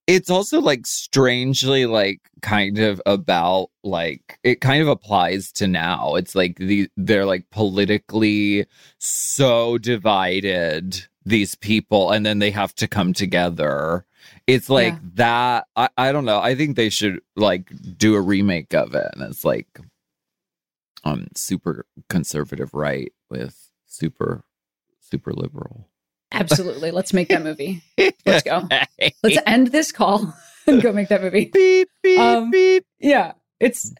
it's 0.07 0.31
also 0.31 0.61
like 0.61 0.87
strangely 0.87 1.85
like 1.85 2.21
kind 2.43 2.79
of 2.79 3.03
about 3.07 3.71
like 3.83 4.39
it 4.45 4.61
kind 4.61 4.81
of 4.83 4.89
applies 4.89 5.51
to 5.53 5.67
now. 5.67 6.15
It's 6.15 6.35
like 6.37 6.57
the 6.59 6.89
they're 6.97 7.27
like 7.27 7.51
politically 7.51 8.67
so 8.99 9.79
divided 9.79 11.07
these 11.25 11.57
people, 11.57 12.13
and 12.13 12.25
then 12.25 12.39
they 12.39 12.53
have 12.53 12.73
to 12.77 12.87
come 12.87 13.13
together. 13.13 14.07
It's 14.47 14.71
like 14.71 14.95
Yeah. 14.95 14.99
that. 15.15 15.67
I, 15.75 15.89
I 15.97 16.13
don't 16.13 16.25
know. 16.25 16.41
I 16.41 16.55
think 16.55 16.77
they 16.77 16.89
should 16.89 17.21
like 17.35 17.69
do 17.99 18.15
a 18.15 18.21
remake 18.21 18.75
of 18.75 18.95
it, 18.95 19.09
and 19.15 19.23
it's 19.25 19.45
like 19.45 19.81
um 21.05 21.27
super 21.35 21.85
conservative 22.09 22.73
right 22.75 23.13
with 23.29 23.66
super 23.97 24.45
super 25.01 25.33
liberal. 25.33 25.89
Absolutely. 26.33 26.91
Let's 26.91 27.13
make 27.13 27.29
that 27.29 27.43
movie. 27.43 27.83
Let's 28.27 28.43
go. 28.43 28.69
Let's 29.23 29.39
end 29.47 29.69
this 29.69 29.93
call 29.93 30.35
and 30.67 30.83
go 30.83 30.93
make 30.93 31.09
that 31.09 31.23
movie. 31.23 31.51
beep 31.53 31.89
beep 32.03 32.19
Um, 32.19 32.51
beep. 32.51 32.85
Yeah, 32.99 33.33
it's 33.61 33.95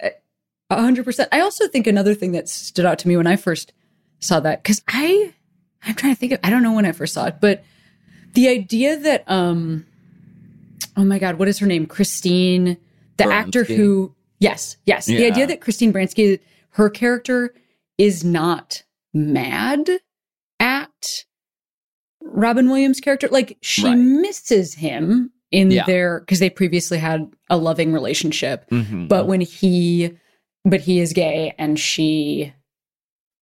a 0.71 0.81
hundred 0.81 1.05
percent. 1.05 1.29
I 1.33 1.41
also 1.41 1.69
think 1.69 1.87
another 1.87 2.15
thing 2.15 2.33
that 2.33 2.49
stood 2.49 2.85
out 2.85 2.99
to 3.01 3.09
me 3.09 3.17
when 3.17 3.27
I 3.27 3.37
first 3.37 3.73
saw 4.19 4.41
that 4.41 4.63
because 4.63 4.83
I, 4.89 5.33
I'm 5.85 5.95
trying 5.95 6.15
to 6.15 6.19
think 6.19 6.33
of. 6.33 6.41
I 6.43 6.51
don't 6.51 6.63
know 6.63 6.73
when 6.73 6.87
I 6.87 6.93
first 6.93 7.15
saw 7.15 7.27
it, 7.27 7.37
but 7.41 7.65
the 8.35 8.49
idea 8.49 8.97
that 8.99 9.25
um, 9.31 9.87
oh 10.97 11.05
my 11.05 11.19
god, 11.19 11.39
what 11.39 11.49
is 11.49 11.59
her 11.61 11.67
name? 11.67 11.87
Christine, 11.87 12.77
the 13.17 13.33
actor 13.33 13.65
who, 13.65 14.15
yes, 14.41 14.77
yes, 14.85 15.07
the 15.07 15.25
idea 15.25 15.47
that 15.47 15.61
Christine 15.61 15.93
Baranski, 15.93 16.41
her 16.71 16.91
character 16.91 17.55
is 17.99 18.25
not 18.25 18.83
mad 19.17 19.89
at 20.61 21.25
Robin 22.23 22.69
Williams' 22.69 23.01
character. 23.01 23.29
Like 23.29 23.57
she 23.63 23.85
Right. 23.85 23.95
misses 23.97 24.75
him 24.75 25.33
in 25.51 25.71
Yeah. 25.71 25.85
their 25.87 26.21
because 26.21 26.41
they 26.41 26.51
previously 26.51 26.99
had 26.99 27.31
a 27.49 27.57
loving 27.57 27.93
relationship 27.93 28.69
Mhm. 28.71 29.09
but 29.09 29.27
when 29.27 29.41
he 29.41 30.11
but 30.65 30.81
he 30.81 30.99
is 30.99 31.13
gay 31.13 31.55
and 31.57 31.79
she 31.79 32.53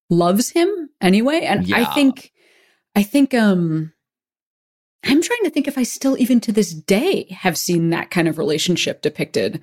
loves 0.10 0.50
him 0.50 0.90
anyway 1.00 1.40
and 1.46 1.74
i 1.74 1.86
think 1.96 2.34
i 2.94 3.02
think 3.02 3.34
um 3.34 3.94
i'm 5.06 5.22
trying 5.22 5.44
to 5.46 5.50
think 5.50 5.66
if 5.68 5.78
i 5.78 5.84
still 5.84 6.18
even 6.20 6.42
to 6.42 6.52
this 6.52 6.74
day 6.74 7.26
have 7.32 7.58
seen 7.58 7.90
that 7.90 8.12
kind 8.12 8.28
of 8.28 8.38
relationship 8.38 9.02
depicted 9.02 9.62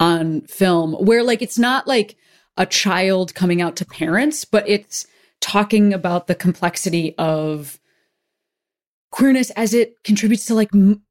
on 0.00 0.40
film 0.46 0.94
where 0.94 1.22
like 1.22 1.42
it's 1.42 1.58
not 1.58 1.86
like 1.86 2.16
a 2.56 2.64
child 2.64 3.34
coming 3.34 3.60
out 3.60 3.76
to 3.76 3.84
parents 3.84 4.46
but 4.46 4.66
it's 4.66 5.06
talking 5.42 5.92
about 5.92 6.26
the 6.28 6.34
complexity 6.34 7.14
of 7.18 7.78
queerness 9.10 9.50
as 9.50 9.74
it 9.74 10.02
contributes 10.04 10.46
to 10.46 10.54
like 10.54 10.70
m- 10.74 11.02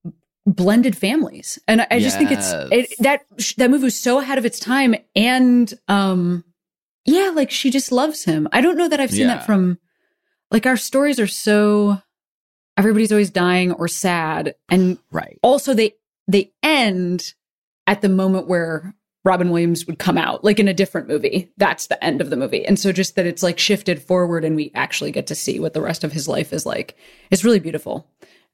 blended 0.47 0.97
families 0.97 1.59
and 1.67 1.81
I- 1.81 1.87
i 1.91 1.99
just 1.99 2.17
think 2.17 2.31
it's 2.31 2.51
it, 2.71 2.95
that 2.99 3.21
that 3.57 3.69
movie 3.69 3.83
was 3.83 3.99
so 3.99 4.17
ahead 4.19 4.39
of 4.39 4.45
its 4.45 4.59
time 4.59 4.95
and 5.15 5.71
um 5.87 6.43
yeah 7.05 7.31
like 7.35 7.51
she 7.51 7.69
just 7.69 7.91
loves 7.91 8.23
him 8.23 8.47
i 8.51 8.59
don't 8.59 8.75
know 8.77 8.87
that 8.89 8.99
i've 8.99 9.11
seen 9.11 9.27
Yeah. 9.27 9.35
that 9.35 9.45
from 9.45 9.77
like 10.49 10.65
our 10.65 10.77
stories 10.77 11.19
are 11.19 11.27
so 11.27 12.01
everybody's 12.75 13.11
always 13.11 13.29
dying 13.29 13.71
or 13.73 13.87
sad 13.87 14.55
and 14.69 14.97
right. 15.11 15.37
also 15.43 15.75
they 15.75 15.93
they 16.27 16.51
end 16.63 17.35
at 17.85 18.01
the 18.01 18.09
moment 18.09 18.47
where 18.47 18.95
Robin 19.23 19.51
Williams 19.51 19.85
would 19.85 19.99
come 19.99 20.17
out, 20.17 20.43
like 20.43 20.59
in 20.59 20.67
a 20.67 20.73
different 20.73 21.07
movie. 21.07 21.51
That's 21.57 21.87
the 21.87 22.03
end 22.03 22.21
of 22.21 22.29
the 22.29 22.35
movie. 22.35 22.65
And 22.65 22.79
so 22.79 22.91
just 22.91 23.15
that 23.15 23.27
it's 23.27 23.43
like 23.43 23.59
shifted 23.59 24.01
forward 24.01 24.43
and 24.43 24.55
we 24.55 24.71
actually 24.73 25.11
get 25.11 25.27
to 25.27 25.35
see 25.35 25.59
what 25.59 25.73
the 25.73 25.81
rest 25.81 26.03
of 26.03 26.11
his 26.11 26.27
life 26.27 26.51
is 26.51 26.65
like. 26.65 26.97
It's 27.29 27.43
really 27.43 27.59
beautiful. 27.59 28.07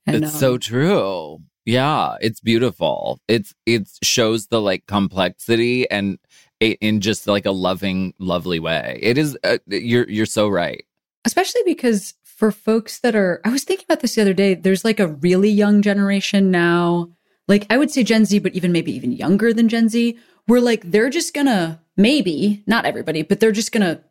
And, 0.06 0.18
it's 0.18 0.34
um, 0.34 0.40
so 0.40 0.58
true. 0.58 1.40
Yeah, 1.66 2.16
it's 2.22 2.40
beautiful. 2.40 3.20
It's 3.28 3.54
it 3.66 3.90
shows 4.02 4.48
the 4.48 4.62
like 4.62 4.88
complexity 4.88 5.90
and 5.90 6.18
it, 6.60 6.78
in 6.82 7.02
just 7.02 7.28
like 7.28 7.46
a 7.46 7.52
loving, 7.52 8.14
lovely 8.20 8.60
way. 8.60 9.00
It 9.02 9.18
is. 9.18 9.38
Uh, 9.44 9.58
you're 9.68 10.10
you're 10.10 10.26
so 10.26 10.48
right. 10.48 10.86
Especially 11.26 11.62
because 11.66 12.14
for 12.24 12.52
folks 12.52 13.00
that 13.00 13.16
are, 13.16 13.42
I 13.44 13.50
was 13.50 13.64
thinking 13.64 13.86
about 13.90 14.00
this 14.00 14.16
the 14.16 14.22
other 14.22 14.34
day. 14.34 14.54
There's 14.54 14.86
like 14.86 15.00
a 15.00 15.08
really 15.08 15.50
young 15.50 15.82
generation 15.82 16.52
now. 16.52 17.10
Like 17.48 17.66
I 17.70 17.78
would 17.78 17.92
say 17.92 18.04
Gen 18.04 18.26
Z, 18.26 18.40
but 18.40 18.54
even 18.54 18.72
maybe 18.72 18.94
even 18.96 19.12
younger 19.12 19.54
than 19.54 19.70
Gen 19.70 19.90
Z, 19.90 20.18
where 20.48 20.62
like 20.62 20.90
they're 20.90 21.10
just 21.10 21.34
gonna 21.34 21.80
maybe 21.96 22.64
not 22.66 22.86
everybody, 22.86 23.22
but 23.22 23.40
they're 23.40 23.52
just 23.52 23.72
gonna 23.72 24.02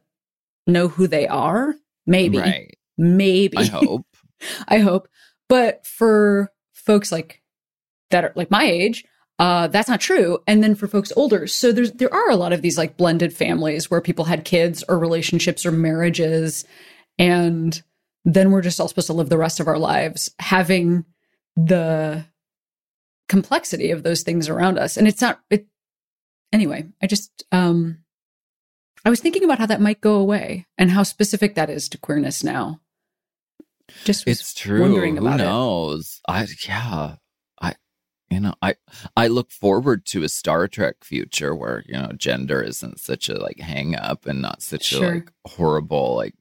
know 0.67 0.89
who 0.89 1.07
they 1.07 1.27
are. 1.27 1.75
Maybe, 2.07 2.39
right. 2.39 2.77
maybe. 2.97 3.57
I 3.57 3.65
hope. 3.65 4.07
I 4.69 4.79
hope. 4.79 5.09
But 5.49 5.85
for 5.85 6.53
folks 6.73 7.11
like 7.11 7.43
that 8.11 8.25
are 8.25 8.33
like 8.37 8.51
my 8.51 8.65
age, 8.65 9.05
uh, 9.39 9.67
that's 9.69 9.89
not 9.89 10.01
true. 10.01 10.39
And 10.47 10.63
then 10.63 10.75
for 10.75 10.87
folks 10.87 11.13
older, 11.17 11.47
so 11.47 11.73
there's 11.73 11.93
there 11.93 12.13
are 12.13 12.31
a 12.31 12.37
lot 12.37 12.53
of 12.53 12.63
these 12.63 12.79
like 12.79 12.97
blended 12.97 13.33
families 13.33 13.91
where 13.91 14.01
people 14.01 14.25
had 14.25 14.45
kids 14.45 14.85
or 14.89 14.99
relationships 14.99 15.67
or 15.67 15.73
marriages, 15.73 16.65
and 17.19 17.83
then 18.25 18.51
we're 18.51 18.63
just 18.63 18.81
all 18.81 18.89
supposed 18.89 19.07
to 19.09 19.13
live 19.13 19.29
the 19.29 19.39
rest 19.39 19.61
of 19.61 19.69
our 19.69 19.79
lives 19.79 20.31
having 20.39 21.05
the 21.57 22.25
complexity 23.29 23.91
of 23.91 24.03
those 24.03 24.23
things 24.23 24.49
around 24.49 24.79
us. 24.79 24.97
And 24.97 25.07
it's 25.07 25.21
not 25.21 25.41
it 25.51 25.67
anyway, 26.53 26.87
I 27.03 27.07
just 27.07 27.45
um 27.53 27.99
I 29.05 29.11
was 29.11 29.21
thinking 29.21 29.45
about 29.45 29.61
how 29.61 29.67
that 29.67 29.81
might 29.81 30.01
go 30.01 30.17
away 30.17 30.67
and 30.77 30.91
how 30.91 31.05
specific 31.05 31.55
that 31.55 31.71
is 31.71 31.89
to 31.91 31.99
queerness 31.99 32.43
now. 32.43 32.81
Just 34.05 34.27
it's 34.27 34.53
true. 34.53 34.81
Wondering 34.81 35.17
about 35.17 35.39
Who 35.39 35.47
knows? 35.47 36.21
It. 36.29 36.33
I 36.33 36.47
yeah. 36.67 37.15
I 37.61 37.75
you 38.31 38.41
know, 38.41 38.55
I 38.61 38.75
I 39.17 39.29
look 39.29 39.53
forward 39.53 40.07
to 40.07 40.25
a 40.25 40.29
Star 40.29 40.67
Trek 40.67 41.05
future 41.05 41.55
where, 41.55 41.85
you 41.87 41.95
know, 41.95 42.11
gender 42.17 42.61
isn't 42.63 42.99
such 42.99 43.29
a 43.29 43.39
like 43.39 43.61
hang 43.61 43.95
up 43.95 44.27
and 44.27 44.43
not 44.43 44.61
such 44.63 44.87
sure. 44.87 45.05
a 45.05 45.15
like 45.15 45.33
horrible 45.47 46.17
like 46.17 46.35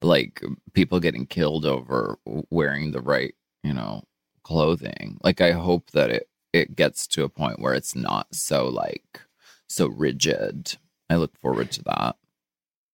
like 0.00 0.42
people 0.72 1.00
getting 1.00 1.26
killed 1.26 1.66
over 1.66 2.18
wearing 2.50 2.92
the 2.92 3.02
right, 3.02 3.34
you 3.62 3.74
know, 3.74 4.04
clothing. 4.44 5.18
Like 5.22 5.42
I 5.42 5.52
hope 5.52 5.90
that 5.90 6.10
it 6.10 6.28
it 6.54 6.74
gets 6.74 7.06
to 7.08 7.24
a 7.24 7.28
point 7.28 7.60
where 7.60 7.74
it's 7.74 7.94
not 7.94 8.34
so 8.34 8.68
like 8.68 9.20
so 9.68 9.86
rigid. 9.86 10.76
I 11.10 11.16
look 11.16 11.36
forward 11.38 11.70
to 11.72 11.82
that. 11.84 12.16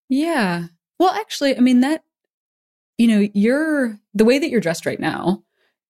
Yeah. 0.09 0.67
Well, 0.99 1.11
actually, 1.11 1.57
I 1.57 1.59
mean 1.59 1.81
that 1.81 2.03
you 2.97 3.07
know, 3.07 3.27
you're 3.33 3.99
the 4.13 4.25
way 4.25 4.39
that 4.39 4.49
you're 4.49 4.61
dressed 4.61 4.85
right 4.85 4.99
now 4.99 5.43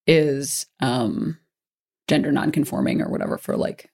is 0.06 0.66
um 0.80 1.38
gender 2.08 2.32
nonconforming 2.32 3.00
or 3.00 3.08
whatever 3.08 3.38
for 3.38 3.56
like 3.56 3.90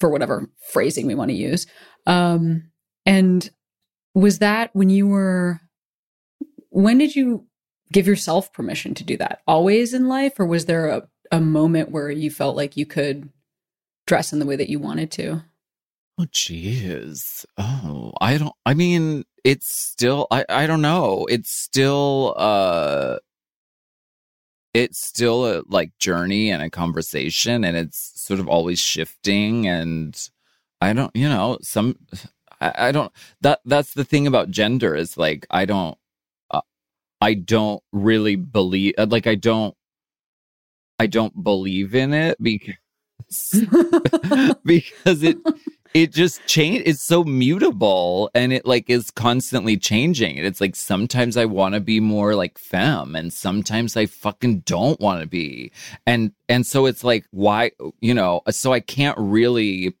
for 0.00 0.10
whatever 0.10 0.48
phrasing 0.72 1.06
we 1.06 1.14
want 1.14 1.30
to 1.30 1.36
use. 1.36 1.66
Um 2.06 2.70
and 3.06 3.48
was 4.14 4.38
that 4.38 4.70
when 4.72 4.90
you 4.90 5.06
were 5.06 5.60
when 6.70 6.98
did 6.98 7.16
you 7.16 7.46
give 7.92 8.06
yourself 8.06 8.52
permission 8.52 8.94
to 8.94 9.04
do 9.04 9.16
that? 9.16 9.40
Always 9.46 9.94
in 9.94 10.08
life 10.08 10.38
or 10.38 10.46
was 10.46 10.66
there 10.66 10.88
a 10.88 11.08
a 11.30 11.40
moment 11.40 11.90
where 11.90 12.10
you 12.10 12.30
felt 12.30 12.56
like 12.56 12.76
you 12.76 12.86
could 12.86 13.28
dress 14.06 14.32
in 14.32 14.38
the 14.38 14.46
way 14.46 14.56
that 14.56 14.70
you 14.70 14.78
wanted 14.78 15.10
to? 15.12 15.44
Oh, 16.18 16.24
jeez. 16.26 17.46
Oh, 17.56 18.12
I 18.20 18.38
don't, 18.38 18.54
I 18.66 18.74
mean, 18.74 19.24
it's 19.44 19.68
still, 19.72 20.26
I, 20.30 20.44
I 20.48 20.66
don't 20.66 20.82
know. 20.82 21.26
It's 21.30 21.50
still, 21.50 22.34
uh, 22.36 23.18
it's 24.74 24.98
still 24.98 25.46
a 25.46 25.62
like 25.68 25.96
journey 25.98 26.50
and 26.50 26.62
a 26.62 26.70
conversation 26.70 27.64
and 27.64 27.76
it's 27.76 28.12
sort 28.20 28.38
of 28.40 28.48
always 28.48 28.78
shifting 28.78 29.66
and 29.66 30.28
I 30.80 30.92
don't, 30.92 31.14
you 31.16 31.28
know, 31.28 31.58
some, 31.62 31.96
I, 32.60 32.88
I 32.88 32.92
don't, 32.92 33.12
that, 33.40 33.60
that's 33.64 33.94
the 33.94 34.04
thing 34.04 34.26
about 34.26 34.50
gender 34.50 34.94
is 34.94 35.16
like, 35.16 35.46
I 35.50 35.64
don't, 35.64 35.98
uh, 36.50 36.60
I 37.20 37.34
don't 37.34 37.82
really 37.92 38.36
believe, 38.36 38.94
like, 38.98 39.26
I 39.26 39.36
don't, 39.36 39.74
I 40.98 41.06
don't 41.06 41.42
believe 41.42 41.94
in 41.94 42.12
it 42.12 42.36
because, 42.42 42.74
because 44.64 45.22
it, 45.22 45.38
it 45.94 46.12
just 46.12 46.44
change 46.46 46.82
it's 46.86 47.02
so 47.02 47.24
mutable 47.24 48.30
and 48.34 48.52
it 48.52 48.66
like 48.66 48.88
is 48.90 49.10
constantly 49.10 49.76
changing 49.76 50.36
it's 50.36 50.60
like 50.60 50.76
sometimes 50.76 51.36
i 51.36 51.44
want 51.44 51.74
to 51.74 51.80
be 51.80 52.00
more 52.00 52.34
like 52.34 52.58
femme 52.58 53.16
and 53.16 53.32
sometimes 53.32 53.96
i 53.96 54.06
fucking 54.06 54.60
don't 54.60 55.00
want 55.00 55.20
to 55.20 55.26
be 55.26 55.72
and 56.06 56.32
and 56.48 56.66
so 56.66 56.86
it's 56.86 57.04
like 57.04 57.24
why 57.30 57.70
you 58.00 58.14
know 58.14 58.40
so 58.50 58.72
i 58.72 58.80
can't 58.80 59.16
really 59.18 59.94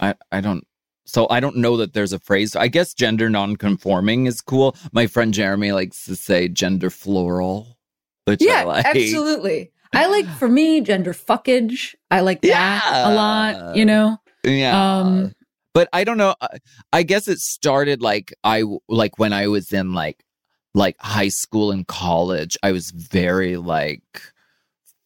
i 0.00 0.14
i 0.32 0.40
don't 0.40 0.66
so 1.10 1.26
I 1.28 1.40
don't 1.40 1.56
know 1.56 1.76
that 1.78 1.92
there's 1.92 2.12
a 2.12 2.20
phrase. 2.20 2.54
I 2.54 2.68
guess 2.68 2.94
gender 2.94 3.28
nonconforming 3.28 4.26
is 4.26 4.40
cool. 4.40 4.76
My 4.92 5.08
friend 5.08 5.34
Jeremy 5.34 5.72
likes 5.72 6.04
to 6.04 6.14
say 6.14 6.46
gender 6.46 6.88
floral, 6.88 7.78
which 8.26 8.40
yeah, 8.40 8.62
like. 8.62 8.84
absolutely. 8.84 9.72
I 9.92 10.06
like 10.06 10.26
for 10.26 10.48
me 10.48 10.80
gender 10.82 11.12
fuckage. 11.12 11.96
I 12.12 12.20
like 12.20 12.42
that 12.42 12.48
yeah. 12.48 13.12
a 13.12 13.14
lot. 13.14 13.76
You 13.76 13.84
know, 13.84 14.18
yeah. 14.44 14.98
Um, 14.98 15.32
but 15.72 15.88
I 15.92 16.04
don't 16.04 16.18
know. 16.18 16.34
I 16.92 17.02
guess 17.02 17.28
it 17.28 17.38
started 17.38 18.02
like 18.02 18.34
I 18.42 18.64
like 18.88 19.18
when 19.18 19.32
I 19.32 19.46
was 19.46 19.72
in 19.72 19.92
like 19.92 20.24
like 20.74 20.96
high 21.00 21.28
school 21.28 21.70
and 21.70 21.86
college. 21.86 22.56
I 22.62 22.72
was 22.72 22.90
very 22.90 23.56
like, 23.56 24.22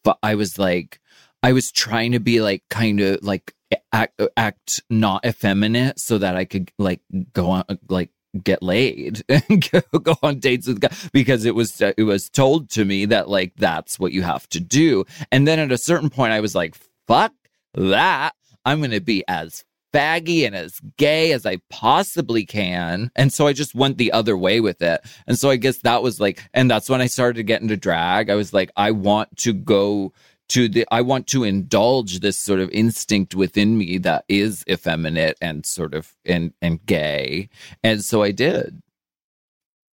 but 0.03 0.17
I 0.23 0.35
was 0.35 0.57
like, 0.57 0.99
I 1.43 1.53
was 1.53 1.71
trying 1.71 2.13
to 2.13 2.19
be 2.19 2.41
like 2.41 2.63
kind 2.69 2.99
of 2.99 3.23
like 3.23 3.53
act, 3.91 4.19
act 4.37 4.81
not 4.89 5.25
effeminate 5.25 5.99
so 5.99 6.17
that 6.17 6.35
I 6.35 6.45
could 6.45 6.71
like 6.77 7.01
go 7.33 7.51
on 7.51 7.63
like 7.89 8.09
get 8.43 8.61
laid 8.61 9.23
and 9.29 9.69
go, 9.71 9.99
go 9.99 10.15
on 10.21 10.39
dates 10.39 10.67
with 10.67 10.81
guys 10.81 11.09
because 11.13 11.45
it 11.45 11.55
was 11.55 11.81
it 11.81 12.03
was 12.03 12.29
told 12.29 12.69
to 12.71 12.85
me 12.85 13.05
that 13.05 13.29
like 13.29 13.53
that's 13.55 13.99
what 13.99 14.11
you 14.11 14.23
have 14.23 14.47
to 14.49 14.59
do. 14.59 15.05
And 15.31 15.47
then 15.47 15.59
at 15.59 15.71
a 15.71 15.77
certain 15.77 16.09
point, 16.09 16.33
I 16.33 16.39
was 16.41 16.55
like, 16.55 16.75
fuck 17.07 17.33
that. 17.75 18.33
I'm 18.65 18.79
going 18.79 18.91
to 18.91 18.99
be 18.99 19.23
as 19.27 19.63
faggy 19.93 20.45
and 20.45 20.55
as 20.55 20.81
gay 20.97 21.31
as 21.31 21.45
I 21.45 21.59
possibly 21.69 22.45
can. 22.45 23.11
And 23.15 23.31
so 23.31 23.47
I 23.47 23.53
just 23.53 23.73
went 23.73 23.97
the 23.97 24.11
other 24.11 24.35
way 24.37 24.59
with 24.59 24.81
it. 24.81 25.01
And 25.25 25.39
so 25.39 25.49
I 25.49 25.55
guess 25.55 25.77
that 25.79 26.03
was 26.03 26.19
like, 26.19 26.43
and 26.53 26.69
that's 26.69 26.89
when 26.89 26.99
I 26.99 27.07
started 27.07 27.35
to 27.35 27.43
get 27.43 27.61
into 27.61 27.77
drag. 27.77 28.29
I 28.29 28.35
was 28.35 28.53
like, 28.53 28.71
I 28.75 28.91
want 28.91 29.37
to 29.37 29.53
go 29.53 30.11
to 30.49 30.67
the, 30.67 30.85
I 30.91 31.01
want 31.01 31.27
to 31.27 31.45
indulge 31.45 32.19
this 32.19 32.37
sort 32.37 32.59
of 32.59 32.69
instinct 32.71 33.35
within 33.35 33.77
me 33.77 33.97
that 33.99 34.25
is 34.27 34.65
effeminate 34.69 35.37
and 35.39 35.65
sort 35.65 35.93
of, 35.93 36.13
and, 36.25 36.53
and 36.61 36.85
gay. 36.85 37.47
And 37.81 38.03
so 38.03 38.21
I 38.21 38.31
did. 38.31 38.81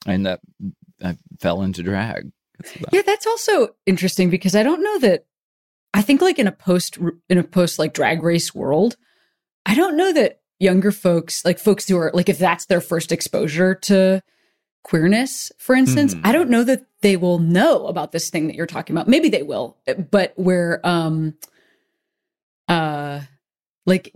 And 0.07 0.25
that, 0.25 0.39
I 1.03 1.15
fell 1.39 1.61
into 1.61 1.83
drag. 1.83 2.31
Yeah, 2.91 3.01
that's 3.03 3.27
also 3.27 3.75
interesting 3.85 4.29
because 4.29 4.55
I 4.55 4.63
don't 4.63 4.83
know 4.83 4.99
that 4.99 5.25
I 5.93 6.01
think 6.01 6.21
like 6.21 6.39
in 6.39 6.47
a 6.47 6.51
post 6.51 6.97
in 7.29 7.37
a 7.37 7.43
post 7.43 7.79
like 7.79 7.93
drag 7.93 8.23
race 8.23 8.55
world, 8.55 8.95
I 9.65 9.75
don't 9.75 9.97
know 9.97 10.13
that 10.13 10.41
younger 10.59 10.91
folks, 10.91 11.43
like 11.43 11.59
folks 11.59 11.87
who 11.87 11.97
are 11.97 12.11
like 12.13 12.29
if 12.29 12.37
that's 12.37 12.65
their 12.65 12.81
first 12.81 13.11
exposure 13.11 13.75
to 13.75 14.21
queerness, 14.83 15.51
for 15.57 15.75
instance, 15.75 16.15
mm. 16.15 16.21
I 16.23 16.31
don't 16.31 16.49
know 16.49 16.63
that 16.63 16.85
they 17.01 17.17
will 17.17 17.39
know 17.39 17.87
about 17.87 18.11
this 18.11 18.29
thing 18.29 18.47
that 18.47 18.55
you're 18.55 18.67
talking 18.67 18.95
about. 18.95 19.07
Maybe 19.07 19.29
they 19.29 19.43
will, 19.43 19.77
but 20.09 20.33
where 20.35 20.85
um 20.85 21.35
uh 22.67 23.21
like 23.85 24.13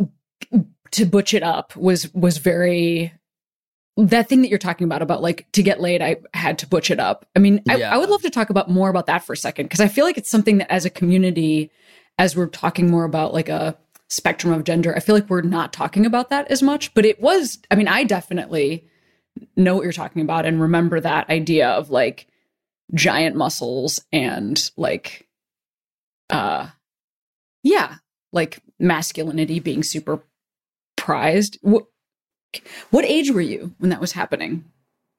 to 0.91 1.05
butch 1.05 1.33
it 1.33 1.43
up 1.43 1.75
was 1.75 2.13
was 2.13 2.37
very 2.37 3.13
that 3.97 4.27
thing 4.27 4.41
that 4.41 4.49
you're 4.49 4.59
talking 4.59 4.85
about 4.85 5.01
about 5.01 5.21
like 5.21 5.49
to 5.53 5.63
get 5.63 5.79
laid 5.79 6.01
i 6.01 6.17
had 6.33 6.59
to 6.59 6.67
butch 6.67 6.91
it 6.91 6.99
up 6.99 7.25
i 7.35 7.39
mean 7.39 7.61
I, 7.69 7.77
yeah. 7.77 7.93
I 7.93 7.97
would 7.97 8.09
love 8.09 8.21
to 8.23 8.29
talk 8.29 8.49
about 8.49 8.69
more 8.69 8.89
about 8.89 9.05
that 9.05 9.23
for 9.23 9.33
a 9.33 9.37
second 9.37 9.65
because 9.65 9.79
i 9.79 9.87
feel 9.87 10.05
like 10.05 10.17
it's 10.17 10.29
something 10.29 10.57
that 10.57 10.71
as 10.71 10.85
a 10.85 10.89
community 10.89 11.71
as 12.17 12.35
we're 12.35 12.47
talking 12.47 12.89
more 12.89 13.05
about 13.05 13.33
like 13.33 13.49
a 13.49 13.77
spectrum 14.09 14.53
of 14.53 14.63
gender 14.63 14.95
i 14.95 14.99
feel 14.99 15.15
like 15.15 15.29
we're 15.29 15.41
not 15.41 15.71
talking 15.71 16.05
about 16.05 16.29
that 16.29 16.49
as 16.51 16.61
much 16.61 16.93
but 16.93 17.05
it 17.05 17.21
was 17.21 17.59
i 17.71 17.75
mean 17.75 17.87
i 17.87 18.03
definitely 18.03 18.85
know 19.55 19.75
what 19.75 19.83
you're 19.83 19.93
talking 19.93 20.21
about 20.21 20.45
and 20.45 20.61
remember 20.61 20.99
that 20.99 21.29
idea 21.29 21.69
of 21.69 21.89
like 21.89 22.27
giant 22.93 23.35
muscles 23.35 23.99
and 24.11 24.71
like 24.77 25.27
uh 26.29 26.67
yeah 27.63 27.95
like 28.31 28.61
masculinity 28.77 29.59
being 29.59 29.83
super 29.83 30.23
prized 30.97 31.57
what 32.89 33.05
what 33.05 33.05
age 33.05 33.31
were 33.31 33.41
you 33.41 33.73
when 33.79 33.89
that 33.89 34.01
was 34.01 34.11
happening? 34.13 34.65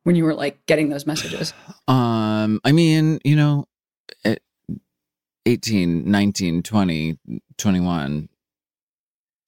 When 0.05 0.15
you 0.17 0.25
were 0.25 0.35
like 0.35 0.65
getting 0.67 0.89
those 0.89 1.07
messages? 1.07 1.53
Um, 1.89 2.61
I 2.65 2.73
mean, 2.73 3.19
you 3.25 3.35
know, 3.35 3.67
18, 5.47 6.11
19, 6.11 6.63
20, 6.63 7.19
21. 7.59 8.29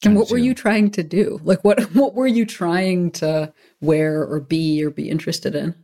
And 0.04 0.16
what 0.16 0.30
were 0.30 0.38
you 0.38 0.54
trying 0.54 0.90
to 0.92 1.02
do? 1.02 1.40
Like 1.42 1.64
what 1.64 1.80
what 1.94 2.14
were 2.14 2.26
you 2.28 2.46
trying 2.46 3.10
to 3.12 3.52
wear 3.80 4.22
or 4.24 4.38
be 4.40 4.84
or 4.84 4.90
be 4.90 5.10
interested 5.10 5.56
in? 5.56 5.74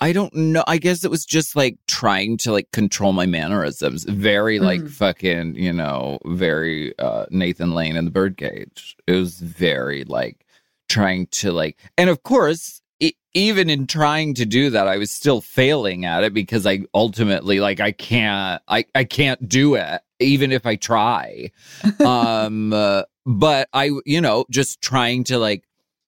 I 0.00 0.12
don't 0.12 0.34
know. 0.34 0.64
I 0.66 0.78
guess 0.78 1.04
it 1.04 1.10
was 1.10 1.24
just 1.24 1.54
like 1.56 1.76
trying 1.86 2.38
to 2.38 2.52
like 2.52 2.70
control 2.72 3.12
my 3.12 3.26
mannerisms. 3.26 4.04
Very 4.04 4.58
like 4.58 4.80
Mm. 4.80 4.90
fucking, 4.90 5.54
you 5.54 5.72
know, 5.72 6.18
very 6.26 6.96
uh 6.98 7.26
Nathan 7.30 7.72
Lane 7.72 7.94
in 7.96 8.04
the 8.04 8.10
Birdcage. 8.10 8.96
It 9.06 9.12
was 9.12 9.38
very 9.40 10.02
like 10.04 10.44
trying 10.88 11.26
to 11.28 11.52
like 11.52 11.78
and 11.96 12.10
of 12.10 12.22
course 12.22 12.80
e- 13.00 13.12
even 13.34 13.70
in 13.70 13.86
trying 13.86 14.34
to 14.34 14.46
do 14.46 14.70
that 14.70 14.88
I 14.88 14.96
was 14.98 15.10
still 15.10 15.40
failing 15.40 16.04
at 16.04 16.24
it 16.24 16.34
because 16.34 16.66
I 16.66 16.80
ultimately 16.94 17.60
like 17.60 17.80
I 17.80 17.92
can't 17.92 18.62
I 18.68 18.84
I 18.94 19.04
can't 19.04 19.48
do 19.48 19.74
it 19.74 20.00
even 20.20 20.50
if 20.50 20.66
I 20.66 20.76
try. 20.76 21.50
um 22.04 22.72
uh, 22.72 23.02
but 23.26 23.68
I 23.72 23.90
you 24.04 24.20
know 24.20 24.46
just 24.50 24.80
trying 24.80 25.24
to 25.24 25.38
like 25.38 25.64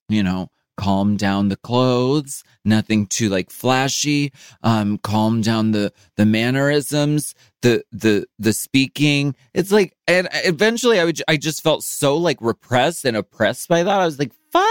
you 0.08 0.22
know 0.22 0.50
calm 0.80 1.14
down 1.14 1.50
the 1.50 1.56
clothes 1.56 2.42
nothing 2.64 3.06
too 3.06 3.28
like 3.28 3.50
flashy 3.50 4.32
um 4.62 4.96
calm 4.96 5.42
down 5.42 5.72
the 5.72 5.92
the 6.16 6.24
mannerisms 6.24 7.34
the 7.60 7.84
the 7.92 8.24
the 8.38 8.54
speaking 8.54 9.34
it's 9.52 9.70
like 9.70 9.94
and 10.06 10.26
eventually 10.32 10.98
i 10.98 11.04
would 11.04 11.20
i 11.28 11.36
just 11.36 11.62
felt 11.62 11.84
so 11.84 12.16
like 12.16 12.38
repressed 12.40 13.04
and 13.04 13.14
oppressed 13.14 13.68
by 13.68 13.82
that 13.82 14.00
i 14.00 14.06
was 14.06 14.18
like 14.18 14.32
fuck 14.50 14.69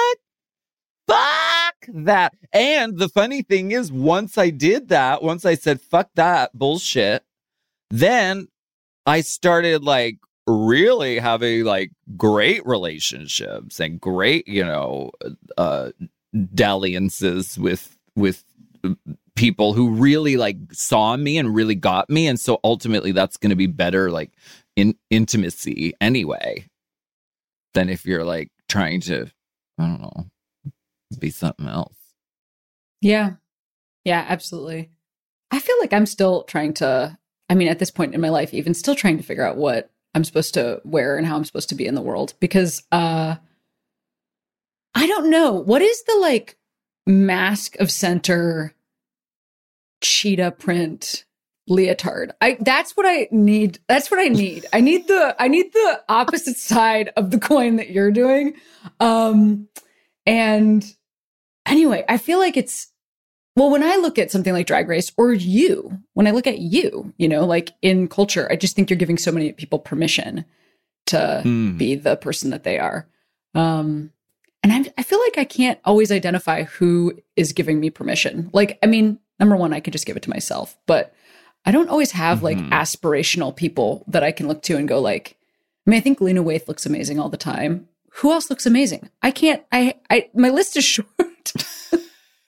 fuck 1.09 1.75
that. 2.05 2.33
And 2.53 2.97
the 2.97 3.09
funny 3.09 3.41
thing 3.41 3.71
is 3.71 3.91
once 3.91 4.37
i 4.37 4.49
did 4.49 4.89
that 4.89 5.23
once 5.23 5.45
i 5.45 5.55
said 5.55 5.81
fuck 5.81 6.09
that 6.15 6.51
bullshit 6.53 7.23
then 7.89 8.47
i 9.05 9.21
started 9.21 9.83
like 9.83 10.17
really 10.47 11.19
having 11.19 11.63
like 11.63 11.91
great 12.17 12.65
relationships 12.65 13.79
and 13.79 14.01
great 14.01 14.47
you 14.47 14.63
know 14.63 15.11
uh 15.57 15.91
dalliances 16.53 17.57
with 17.57 17.95
with 18.15 18.43
people 19.39 19.73
who 19.73 19.91
really 19.91 20.35
like 20.35 20.57
saw 20.73 21.15
me 21.15 21.37
and 21.37 21.55
really 21.55 21.75
got 21.75 22.09
me. 22.09 22.27
And 22.27 22.37
so 22.37 22.59
ultimately 22.63 23.13
that's 23.13 23.37
going 23.37 23.51
to 23.51 23.55
be 23.55 23.67
better 23.67 24.11
like 24.11 24.31
in 24.75 24.95
intimacy 25.09 25.93
anyway 26.01 26.65
than 27.73 27.87
if 27.89 28.05
you're 28.05 28.25
like 28.25 28.49
trying 28.67 28.99
to 29.01 29.27
i 29.77 29.85
don't 29.85 30.01
know 30.01 30.25
be 31.17 31.29
something 31.29 31.67
else 31.67 31.97
Yeah. 33.01 33.33
Yeah, 34.05 34.25
absolutely. 34.27 34.91
I 35.51 35.59
feel 35.59 35.75
like 35.79 35.93
I'm 35.93 36.05
still 36.05 36.43
trying 36.43 36.73
to, 36.75 37.17
I 37.49 37.55
mean, 37.55 37.67
at 37.67 37.79
this 37.79 37.91
point 37.91 38.13
in 38.13 38.21
my 38.21 38.29
life, 38.29 38.53
even 38.53 38.73
still 38.73 38.95
trying 38.95 39.17
to 39.17 39.23
figure 39.23 39.45
out 39.45 39.57
what 39.57 39.91
I'm 40.15 40.23
supposed 40.23 40.53
to 40.55 40.81
wear 40.83 41.17
and 41.17 41.25
how 41.27 41.35
I'm 41.35 41.45
supposed 41.45 41.69
to 41.69 41.75
be 41.75 41.85
in 41.85 41.95
the 41.95 42.01
world 42.01 42.33
because 42.39 42.83
uh 42.91 43.35
I 44.95 45.07
don't 45.07 45.29
know. 45.29 45.53
What 45.53 45.81
is 45.81 46.03
the 46.03 46.17
like 46.19 46.57
mask 47.05 47.75
of 47.79 47.91
center 47.91 48.73
cheetah 50.01 50.51
print 50.51 51.25
leotard? 51.67 52.31
I 52.41 52.57
that's 52.59 52.97
what 52.97 53.05
I 53.07 53.27
need. 53.31 53.79
That's 53.87 54.09
what 54.09 54.19
I 54.19 54.29
need. 54.29 54.65
I 54.73 54.81
need 54.81 55.07
the 55.07 55.35
I 55.39 55.47
need 55.47 55.71
the 55.73 56.03
opposite 56.09 56.57
side 56.57 57.11
of 57.17 57.31
the 57.31 57.39
coin 57.39 57.75
that 57.77 57.91
you're 57.91 58.11
doing. 58.11 58.55
Um 58.99 59.67
and 60.25 60.83
anyway, 61.69 62.03
I 62.09 62.17
feel 62.17 62.39
like 62.39 62.57
it's 62.57 62.87
well, 63.55 63.69
when 63.71 63.83
I 63.83 63.95
look 63.97 64.17
at 64.17 64.31
something 64.31 64.53
like 64.53 64.67
Drag 64.67 64.87
Race 64.87 65.11
or 65.17 65.33
you, 65.33 65.99
when 66.13 66.27
I 66.27 66.31
look 66.31 66.47
at 66.47 66.59
you, 66.59 67.13
you 67.17 67.27
know, 67.27 67.45
like 67.45 67.71
in 67.81 68.07
culture, 68.07 68.47
I 68.49 68.55
just 68.55 68.75
think 68.75 68.89
you're 68.89 68.97
giving 68.97 69.17
so 69.17 69.31
many 69.31 69.51
people 69.51 69.79
permission 69.79 70.45
to 71.07 71.41
Hmm. 71.43 71.75
be 71.77 71.95
the 71.95 72.15
person 72.15 72.51
that 72.51 72.63
they 72.63 72.79
are. 72.79 73.07
Um, 73.55 74.11
and 74.63 74.71
I, 74.71 74.93
I 74.99 75.03
feel 75.03 75.19
like 75.19 75.37
I 75.37 75.43
can't 75.45 75.79
always 75.83 76.11
identify 76.11 76.63
who 76.63 77.19
is 77.35 77.51
giving 77.51 77.79
me 77.79 77.89
permission. 77.89 78.49
Like, 78.53 78.77
I 78.83 78.85
mean, 78.85 79.19
number 79.39 79.55
one, 79.57 79.73
I 79.73 79.79
could 79.79 79.93
just 79.93 80.05
give 80.05 80.15
it 80.15 80.23
to 80.23 80.29
myself, 80.29 80.77
but 80.85 81.13
I 81.65 81.71
don't 81.71 81.89
always 81.89 82.11
have 82.11 82.43
like 82.43 82.57
Mhm. 82.57 82.69
aspirational 82.69 83.53
people 83.53 84.05
that 84.07 84.23
I 84.23 84.31
can 84.31 84.47
look 84.47 84.61
to 84.63 84.77
and 84.77 84.87
go 84.87 84.99
like, 85.01 85.35
I 85.85 85.89
mean, 85.89 85.97
I 85.97 86.01
think 86.01 86.21
Lena 86.21 86.43
Waithe 86.43 86.67
looks 86.67 86.85
amazing 86.85 87.19
all 87.19 87.29
the 87.29 87.35
time. 87.37 87.89
Who 88.17 88.31
else 88.31 88.49
looks 88.49 88.65
amazing? 88.65 89.09
I 89.21 89.31
can't, 89.31 89.63
I, 89.71 89.95
I, 90.09 90.29
my 90.33 90.49
list 90.49 90.77
is 90.77 90.83
short. 90.85 91.07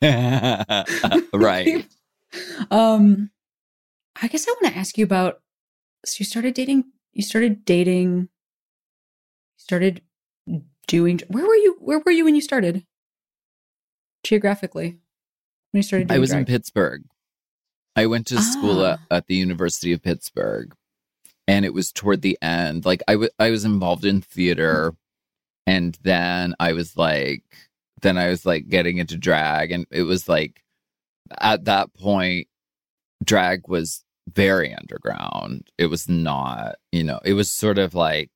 right 1.34 1.88
um 2.72 3.30
i 4.22 4.28
guess 4.28 4.48
i 4.48 4.52
want 4.62 4.74
to 4.74 4.80
ask 4.80 4.98
you 4.98 5.04
about 5.06 5.42
so 6.06 6.16
you 6.20 6.26
started 6.26 6.54
dating 6.54 6.86
you 7.14 7.22
started 7.22 7.64
dating 7.66 8.14
you 8.22 8.28
started 9.58 10.02
doing 10.88 11.20
where 11.28 11.46
were 11.46 11.56
you 11.56 11.78
where 11.80 12.00
were 12.06 12.12
you 12.12 12.26
when 12.26 12.36
you 12.36 12.42
started 12.42 12.86
geographically 14.24 15.00
when 15.72 15.80
you 15.80 15.84
started 15.84 16.08
doing 16.08 16.18
I 16.18 16.20
was 16.20 16.32
in? 16.32 16.46
Pittsburgh. 16.46 17.04
I 17.96 18.06
went 18.06 18.28
to 18.28 18.42
school 18.42 18.86
at, 18.86 19.00
Ah. 19.00 19.18
at 19.18 19.28
the 19.28 19.36
University 19.36 19.92
of 19.94 20.02
Pittsburgh, 20.02 20.74
and 21.48 21.66
it 21.66 21.74
was 21.74 21.92
toward 21.92 22.22
the 22.22 22.38
end. 22.42 22.86
Like 22.86 23.04
I 23.08 23.16
wa- 23.18 23.28
I 23.40 23.52
was 23.52 23.66
involved 23.66 24.06
in 24.06 24.22
theater, 24.22 24.96
and 25.68 25.98
then 26.04 26.56
I 26.60 26.72
was 26.74 26.96
like, 26.96 27.44
then 28.02 28.18
I 28.18 28.30
was 28.30 28.46
like 28.46 28.68
getting 28.70 28.98
into 28.98 29.18
drag, 29.18 29.72
and 29.72 29.86
it 29.92 30.04
was 30.04 30.28
like, 30.28 30.64
at 31.40 31.66
that 31.66 31.94
point, 31.94 32.48
drag 33.24 33.68
was 33.68 34.04
very 34.30 34.74
underground. 34.74 35.70
It 35.78 35.88
was 35.88 36.10
not, 36.10 36.76
you 36.92 37.04
know, 37.04 37.20
it 37.24 37.34
was 37.34 37.52
sort 37.52 37.78
of 37.78 37.94
like, 37.94 38.32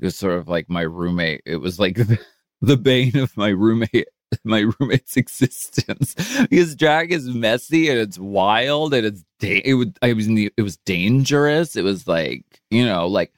it 0.00 0.06
was 0.06 0.16
sort 0.16 0.34
of 0.38 0.48
like 0.48 0.68
my 0.68 0.82
roommate. 0.82 1.42
It 1.46 1.56
was 1.58 1.78
like 1.78 1.98
the 2.60 2.76
bane 2.76 3.16
of 3.16 3.36
my 3.36 3.48
roommate 3.48 4.08
my 4.44 4.60
roommate's 4.78 5.16
existence 5.16 6.14
because 6.48 6.74
drag 6.74 7.12
is 7.12 7.28
messy 7.28 7.88
and 7.88 7.98
it's 7.98 8.18
wild 8.18 8.94
and 8.94 9.06
it's 9.06 9.24
da- 9.38 9.62
it 9.64 9.74
would 9.74 9.98
I 10.02 10.12
was 10.12 10.26
it 10.28 10.62
was 10.62 10.76
dangerous. 10.78 11.76
It 11.76 11.84
was 11.84 12.06
like 12.06 12.44
you 12.70 12.84
know 12.84 13.06
like 13.06 13.32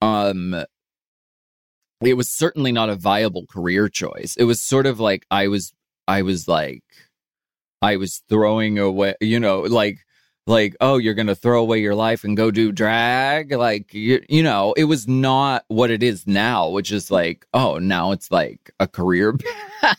um 0.00 0.64
it 2.04 2.14
was 2.14 2.28
certainly 2.28 2.72
not 2.72 2.90
a 2.90 2.96
viable 2.96 3.46
career 3.46 3.88
choice. 3.88 4.36
It 4.36 4.44
was 4.44 4.60
sort 4.60 4.86
of 4.86 5.00
like 5.00 5.26
I 5.30 5.48
was 5.48 5.72
I 6.08 6.22
was 6.22 6.48
like 6.48 6.82
I 7.80 7.96
was 7.96 8.22
throwing 8.28 8.78
away 8.78 9.14
you 9.20 9.40
know 9.40 9.60
like 9.60 10.00
like 10.46 10.76
oh 10.80 10.96
you're 10.96 11.14
gonna 11.14 11.34
throw 11.34 11.60
away 11.60 11.80
your 11.80 11.94
life 11.94 12.24
and 12.24 12.36
go 12.36 12.50
do 12.50 12.72
drag? 12.72 13.52
Like 13.52 13.94
you, 13.94 14.24
you 14.28 14.42
know 14.42 14.72
it 14.76 14.84
was 14.84 15.06
not 15.06 15.64
what 15.68 15.90
it 15.90 16.02
is 16.02 16.26
now 16.26 16.68
which 16.68 16.90
is 16.92 17.10
like 17.10 17.46
oh 17.54 17.78
now 17.78 18.12
it's 18.12 18.30
like 18.30 18.70
a 18.80 18.88
career 18.88 19.32
path. 19.82 19.98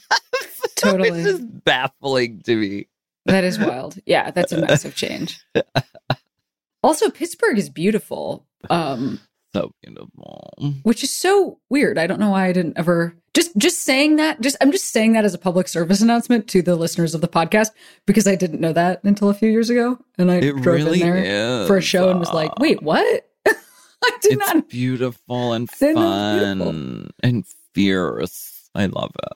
Totally. 0.76 1.10
it's 1.22 1.39
just 1.39 1.63
baffling 1.63 2.42
to 2.42 2.56
me. 2.56 2.88
That 3.26 3.44
is 3.44 3.58
wild. 3.58 3.98
Yeah 4.06 4.32
that's 4.32 4.52
a 4.52 4.60
massive 4.60 4.96
change. 4.96 5.44
Also 6.86 7.10
pittsburgh 7.10 7.58
is 7.58 7.70
beautiful. 7.70 8.46
Um 8.70 9.22
so 9.54 9.72
beautiful 9.84 10.54
which 10.84 11.04
is 11.04 11.12
so 11.12 11.60
weird. 11.70 11.98
I 11.98 12.08
don't 12.08 12.20
know 12.20 12.32
why 12.32 12.48
I 12.48 12.54
didn't 12.54 12.78
ever 12.78 13.16
just 13.34 13.56
just 13.58 13.82
saying 13.82 14.18
that. 14.18 14.42
Just 14.42 14.56
I'm 14.62 14.72
just 14.72 14.92
saying 14.92 15.13
that 15.13 15.26
as 15.26 15.34
a 15.34 15.38
public 15.38 15.68
service 15.68 16.02
announcement 16.02 16.48
to 16.50 16.62
the 16.62 16.76
listeners 16.76 17.16
of 17.16 17.22
the 17.22 17.28
podcast 17.28 17.70
because 18.06 18.28
I 18.28 18.36
didn't 18.36 18.62
know 18.62 18.74
that 18.74 19.04
until 19.04 19.30
a 19.30 19.34
few 19.34 19.50
years 19.50 19.70
ago, 19.70 19.98
and 20.18 20.32
I 20.32 20.36
it 20.36 20.56
drove 20.62 20.76
really 20.78 21.02
in 21.02 21.08
there 21.08 21.18
is 21.18 21.68
for 21.68 21.78
a 21.78 21.82
show 21.82 22.10
and 22.10 22.20
was 22.20 22.32
like, 22.32 22.52
uh, 22.52 22.56
"Wait, 22.60 22.82
what?" 22.82 23.30
I 23.48 24.18
did 24.22 24.34
it's 24.34 24.54
not. 24.54 24.70
beautiful 24.70 25.54
and 25.54 25.70
Didn't 25.80 25.96
know 25.96 26.02
it 26.02 26.58
was 26.58 26.66
fun 26.66 27.10
and 27.24 27.46
fierce 27.74 28.70
i 28.76 28.86
love 28.86 29.12
it 29.24 29.34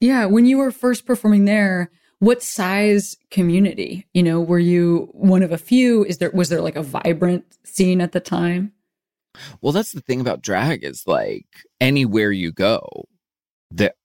Yeah, 0.00 0.26
when 0.26 0.46
you 0.46 0.58
were 0.58 0.70
first 0.70 1.06
performing 1.06 1.44
there, 1.44 1.90
what 2.18 2.42
size 2.42 3.16
community? 3.30 4.06
You 4.12 4.22
know, 4.22 4.40
were 4.40 4.58
you 4.58 5.08
one 5.12 5.42
of 5.42 5.52
a 5.52 5.58
few? 5.58 6.04
Is 6.04 6.18
there 6.18 6.30
was 6.30 6.48
there 6.48 6.60
like 6.60 6.76
a 6.76 6.82
vibrant 6.82 7.44
scene 7.64 8.00
at 8.00 8.12
the 8.12 8.20
time? 8.20 8.72
Well, 9.60 9.72
that's 9.72 9.92
the 9.92 10.00
thing 10.00 10.20
about 10.20 10.42
drag 10.42 10.84
is 10.84 11.06
like 11.06 11.46
anywhere 11.80 12.32
you 12.32 12.52
go, 12.52 13.06
that 13.70 13.96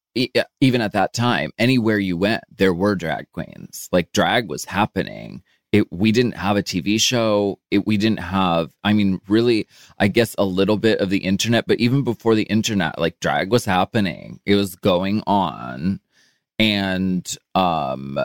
even 0.60 0.82
at 0.82 0.94
that 0.94 1.14
time, 1.14 1.52
anywhere 1.58 2.00
you 2.00 2.18
went, 2.18 2.44
there 2.56 2.74
were 2.74 2.96
drag 2.96 3.32
queens. 3.32 3.88
Like 3.92 4.12
drag 4.12 4.50
was 4.50 4.66
happening. 4.66 5.44
It 5.72 5.92
we 5.92 6.12
didn't 6.12 6.36
have 6.36 6.58
a 6.58 6.64
TV 6.64 7.00
show. 7.00 7.60
It 7.70 7.86
we 7.86 7.98
didn't 7.98 8.22
have. 8.22 8.72
I 8.84 8.94
mean, 8.94 9.22
really, 9.28 9.68
I 10.00 10.08
guess 10.08 10.36
a 10.38 10.46
little 10.46 10.78
bit 10.78 11.00
of 11.00 11.12
the 11.12 11.20
internet, 11.20 11.68
but 11.68 11.80
even 11.80 12.04
before 12.04 12.34
the 12.34 12.44
internet, 12.44 12.98
like 12.98 13.20
drag 13.20 13.52
was 13.52 13.66
happening. 13.66 14.40
It 14.48 14.56
was 14.56 14.76
going 14.76 15.22
on, 15.28 16.00
and 16.58 17.38
um 17.54 18.20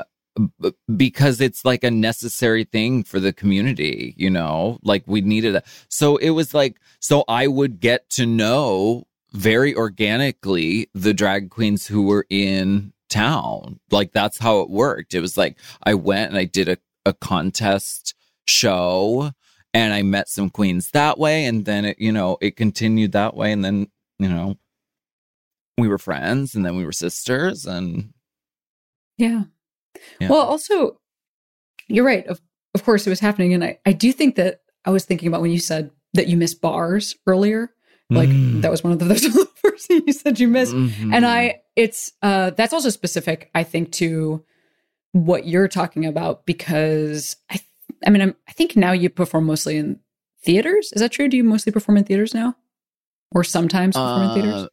because 0.96 1.40
it's 1.40 1.64
like 1.64 1.84
a 1.84 1.90
necessary 1.90 2.64
thing 2.64 3.04
for 3.04 3.20
the 3.20 3.32
community, 3.32 4.14
you 4.16 4.30
know, 4.30 4.78
like 4.82 5.04
we 5.06 5.20
needed 5.20 5.54
it. 5.54 5.64
So 5.88 6.16
it 6.16 6.30
was 6.30 6.54
like, 6.54 6.78
so 7.00 7.24
I 7.28 7.46
would 7.46 7.80
get 7.80 8.10
to 8.10 8.26
know 8.26 9.04
very 9.32 9.74
organically 9.74 10.88
the 10.94 11.14
drag 11.14 11.50
queens 11.50 11.86
who 11.86 12.02
were 12.02 12.26
in 12.30 12.92
town. 13.08 13.80
Like 13.90 14.12
that's 14.12 14.38
how 14.38 14.60
it 14.60 14.70
worked. 14.70 15.14
It 15.14 15.20
was 15.20 15.36
like 15.36 15.58
I 15.82 15.94
went 15.94 16.30
and 16.30 16.38
I 16.38 16.44
did 16.44 16.68
a, 16.68 16.78
a 17.06 17.12
contest 17.12 18.14
show 18.46 19.32
and 19.72 19.92
I 19.92 20.02
met 20.02 20.28
some 20.28 20.50
queens 20.50 20.90
that 20.92 21.18
way. 21.18 21.44
And 21.44 21.64
then 21.64 21.84
it, 21.84 21.98
you 21.98 22.12
know, 22.12 22.38
it 22.40 22.56
continued 22.56 23.12
that 23.12 23.36
way. 23.36 23.52
And 23.52 23.64
then, 23.64 23.88
you 24.18 24.28
know, 24.28 24.56
we 25.78 25.88
were 25.88 25.98
friends 25.98 26.54
and 26.54 26.64
then 26.64 26.76
we 26.76 26.84
were 26.84 26.92
sisters 26.92 27.66
and 27.66 28.14
Yeah. 29.16 29.44
Yeah. 30.20 30.28
Well, 30.28 30.40
also, 30.40 30.98
you're 31.88 32.04
right. 32.04 32.26
Of, 32.26 32.40
of 32.74 32.84
course, 32.84 33.06
it 33.06 33.10
was 33.10 33.20
happening. 33.20 33.52
And 33.54 33.62
I, 33.64 33.78
I 33.86 33.92
do 33.92 34.12
think 34.12 34.36
that 34.36 34.60
I 34.84 34.90
was 34.90 35.04
thinking 35.04 35.28
about 35.28 35.40
when 35.40 35.50
you 35.50 35.58
said 35.58 35.90
that 36.14 36.28
you 36.28 36.36
missed 36.36 36.60
bars 36.60 37.14
earlier. 37.26 37.70
Like, 38.10 38.28
Mm. 38.28 38.60
that 38.62 38.70
was 38.70 38.84
one 38.84 38.92
of 38.92 38.98
the, 38.98 39.04
the 39.06 39.48
first 39.56 39.86
thing 39.88 40.02
you 40.06 40.12
said 40.12 40.38
you 40.38 40.46
missed. 40.48 40.74
Mhm. 40.74 41.14
And 41.14 41.26
I, 41.26 41.60
it's, 41.74 42.12
uh, 42.22 42.50
that's 42.50 42.72
also 42.74 42.90
specific, 42.90 43.50
I 43.54 43.64
think, 43.64 43.92
to 43.92 44.44
what 45.12 45.46
you're 45.46 45.68
talking 45.68 46.04
about 46.04 46.44
because 46.44 47.36
I, 47.50 47.60
I 48.06 48.10
mean, 48.10 48.20
I'm, 48.20 48.34
I 48.48 48.52
think 48.52 48.76
now 48.76 48.92
you 48.92 49.08
perform 49.08 49.46
mostly 49.46 49.76
in 49.78 50.00
theaters. 50.42 50.92
Is 50.92 51.00
that 51.00 51.12
true? 51.12 51.28
Do 51.28 51.36
you 51.36 51.44
mostly 51.44 51.72
perform 51.72 51.96
in 51.96 52.04
theaters 52.04 52.34
now? 52.34 52.56
Or 53.32 53.42
sometimes 53.42 53.96
perform 53.96 54.22
in 54.22 54.34
theaters? 54.34 54.68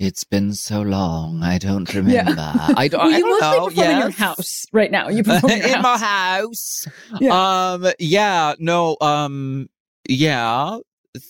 It's 0.00 0.24
been 0.24 0.54
so 0.54 0.80
long. 0.80 1.42
I 1.42 1.58
don't 1.58 1.92
Yeah. 1.92 1.98
remember. 2.00 2.34
I 2.76 2.88
don't, 2.88 3.00
Well, 3.02 3.12
I 3.14 3.20
don't 3.20 3.76
know. 3.76 3.90
in 3.90 3.98
your 3.98 4.10
house 4.10 4.64
right 4.72 4.90
now. 4.90 5.08
You 5.10 5.22
perform 5.22 5.52
in, 5.60 5.62
in 5.62 5.82
my 5.82 5.98
house. 5.98 6.86
house. 6.86 6.86
Yeah. 7.20 7.72
Um. 7.74 7.86
Yeah. 7.98 8.54
No. 8.58 8.96
Um. 9.02 9.68
Yeah. 10.08 10.78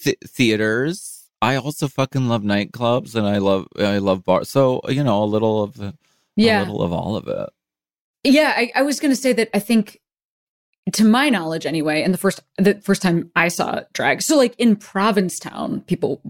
Th- 0.05 0.17
theaters. 0.25 1.27
I 1.43 1.57
also 1.57 1.89
fucking 1.89 2.29
love 2.29 2.43
nightclubs, 2.43 3.17
and 3.17 3.27
I 3.27 3.39
love 3.39 3.67
I 3.77 3.99
love 3.99 4.23
bars. 4.25 4.49
So 4.49 4.81
you 4.89 5.03
know, 5.03 5.23
a 5.23 5.25
little 5.25 5.65
of 5.65 5.75
the, 5.75 5.95
Yeah. 6.37 6.61
a 6.61 6.63
little 6.63 6.83
of 6.83 6.93
all 6.93 7.17
of 7.17 7.27
it. 7.27 7.49
Yeah, 8.23 8.53
I, 8.57 8.71
I 8.77 8.83
was 8.83 9.01
going 9.01 9.11
to 9.11 9.17
say 9.17 9.33
that 9.33 9.49
I 9.55 9.59
think, 9.59 9.99
to 10.93 11.05
my 11.05 11.29
knowledge 11.31 11.65
anyway, 11.67 12.03
and 12.03 12.13
the 12.15 12.19
first 12.19 12.41
the 12.59 12.75
first 12.85 13.03
time 13.03 13.33
I 13.35 13.49
saw 13.49 13.81
drag, 13.95 14.23
so 14.23 14.37
like 14.37 14.55
in 14.59 14.77
Provincetown, 14.77 15.81
people 15.89 16.21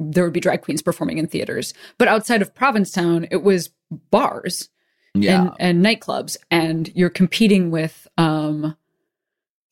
there 0.00 0.24
would 0.24 0.32
be 0.32 0.40
drag 0.40 0.62
queens 0.62 0.82
performing 0.82 1.18
in 1.18 1.26
theaters, 1.26 1.74
but 1.98 2.08
outside 2.08 2.42
of 2.42 2.54
Provincetown, 2.54 3.28
it 3.30 3.42
was 3.42 3.70
bars 4.10 4.68
Yeah. 5.14 5.52
and, 5.58 5.82
and 5.82 5.84
nightclubs, 5.84 6.36
and 6.50 6.90
you're 6.94 7.10
competing 7.10 7.70
with 7.70 8.08
um 8.18 8.74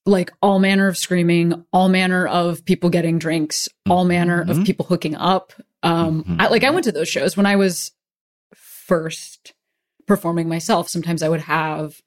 like 0.06 0.32
all 0.40 0.58
manner 0.58 0.86
of 0.88 0.96
screaming, 0.96 1.64
all 1.72 1.88
manner 1.90 2.26
of 2.26 2.64
people 2.64 2.88
getting 2.88 3.18
drinks, 3.18 3.68
all 3.90 4.04
manner 4.06 4.40
of 4.40 4.56
Mhm. 4.58 4.64
people 4.66 4.86
hooking 4.86 5.14
up. 5.14 5.52
Um, 5.82 6.24
Mhm. 6.24 6.40
I, 6.40 6.48
like 6.48 6.64
I 6.64 6.70
went 6.70 6.84
to 6.84 6.92
those 6.92 7.08
shows 7.10 7.36
when 7.36 7.44
I 7.44 7.56
was 7.56 7.92
first 8.54 9.52
performing 10.06 10.48
myself. 10.48 10.88
Sometimes 10.88 11.22
I 11.22 11.28
would 11.28 11.42
have. 11.42 12.00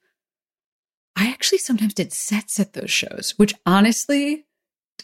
I 1.14 1.28
actually 1.28 1.58
sometimes 1.58 1.94
did 1.94 2.12
sets 2.12 2.58
at 2.58 2.72
those 2.72 2.90
shows, 2.90 3.34
which 3.36 3.54
honestly, 3.66 4.46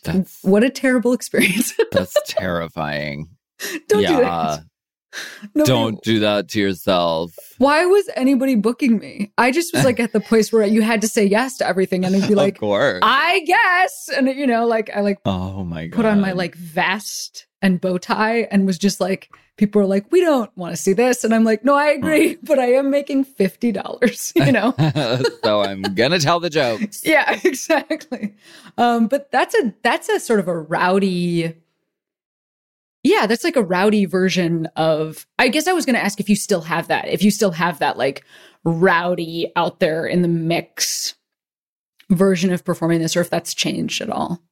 that's 0.05 0.43
what 0.43 0.65
a 0.65 0.71
terrible 0.71 1.13
experience. 1.13 1.75
that's 1.93 2.17
terrifying. 2.27 3.29
Don't 3.89 4.03
yeah. 4.03 4.09
do 4.09 4.17
that. 4.23 4.31
Uh, 4.31 4.59
Nobody- 5.55 5.67
Don't 5.67 6.03
do 6.03 6.21
that 6.21 6.49
to 6.51 6.61
yourself. 6.61 7.35
Why 7.59 7.85
was 7.87 8.09
anybody 8.15 8.55
booking 8.55 8.99
me? 8.99 9.33
I 9.39 9.51
just 9.51 9.73
was 9.75 9.85
like 9.85 9.99
at 10.01 10.13
the 10.13 10.21
place 10.21 10.53
where 10.53 10.67
you 10.67 10.83
had 10.83 11.01
to 11.01 11.09
say 11.09 11.25
yes 11.25 11.57
to 11.59 11.67
everything, 11.67 12.05
and 12.05 12.15
it'd 12.15 12.29
be 12.29 12.35
like, 12.47 12.57
of 12.57 12.61
course. 12.61 13.01
I 13.03 13.41
guess, 13.47 14.11
and 14.17 14.29
you 14.29 14.47
know, 14.47 14.67
like 14.67 14.91
I 14.95 15.01
like 15.01 15.19
oh 15.25 15.65
my 15.65 15.87
god. 15.87 15.97
put 15.97 16.05
on 16.07 16.21
my 16.21 16.33
like 16.33 16.55
vest 16.55 17.47
and 17.63 17.81
bow 17.81 17.99
tie, 17.99 18.43
and 18.51 18.67
was 18.67 18.79
just 18.79 19.01
like, 19.01 19.31
people 19.57 19.81
were 19.81 19.87
like, 19.89 20.07
we 20.13 20.21
don't 20.21 20.57
want 20.57 20.73
to 20.77 20.81
see 20.81 20.93
this, 20.93 21.25
and 21.25 21.35
I'm 21.35 21.43
like, 21.43 21.65
no, 21.65 21.75
I 21.75 21.87
agree, 21.87 22.37
but 22.43 22.59
I 22.61 22.73
am 22.75 22.91
making 22.91 23.25
fifty 23.25 23.73
dollars, 23.73 24.33
you 24.37 24.53
know. 24.53 24.75
so 25.43 25.63
I'm 25.63 25.83
gonna 25.83 26.19
tell 26.21 26.39
the 26.39 26.51
jokes. 26.51 27.03
yeah, 27.05 27.39
exactly. 27.45 28.35
Um, 28.77 29.09
but 29.09 29.31
that's 29.33 29.55
a 29.55 29.75
that's 29.83 30.09
a 30.09 30.21
sort 30.21 30.39
of 30.41 30.49
a 30.49 30.57
rowdy. 30.59 31.55
Yeah, 33.03 33.27
that's 33.27 33.45
like 33.45 33.57
a 33.57 33.63
rowdy 33.63 34.05
version 34.07 34.67
of. 34.77 35.27
I 35.39 35.49
guess 35.49 35.67
I 35.67 35.73
was 35.73 35.87
going 35.87 35.95
to 35.95 36.05
ask 36.05 36.21
if 36.21 36.29
you 36.29 36.37
still 36.37 36.63
have 36.63 36.89
that. 36.89 37.09
If 37.09 37.23
you 37.23 37.31
still 37.31 37.53
have 37.53 37.79
that 37.79 37.97
like 37.97 38.25
rowdy 38.65 39.53
out 39.57 39.81
there 39.81 40.07
in 40.07 40.23
the 40.23 40.29
mix 40.29 41.15
version 42.11 42.53
of 42.53 42.65
performing 42.65 43.01
this, 43.01 43.17
or 43.17 43.21
if 43.21 43.31
that's 43.31 43.55
changed 43.55 44.01
at 44.01 44.11
all. 44.11 44.43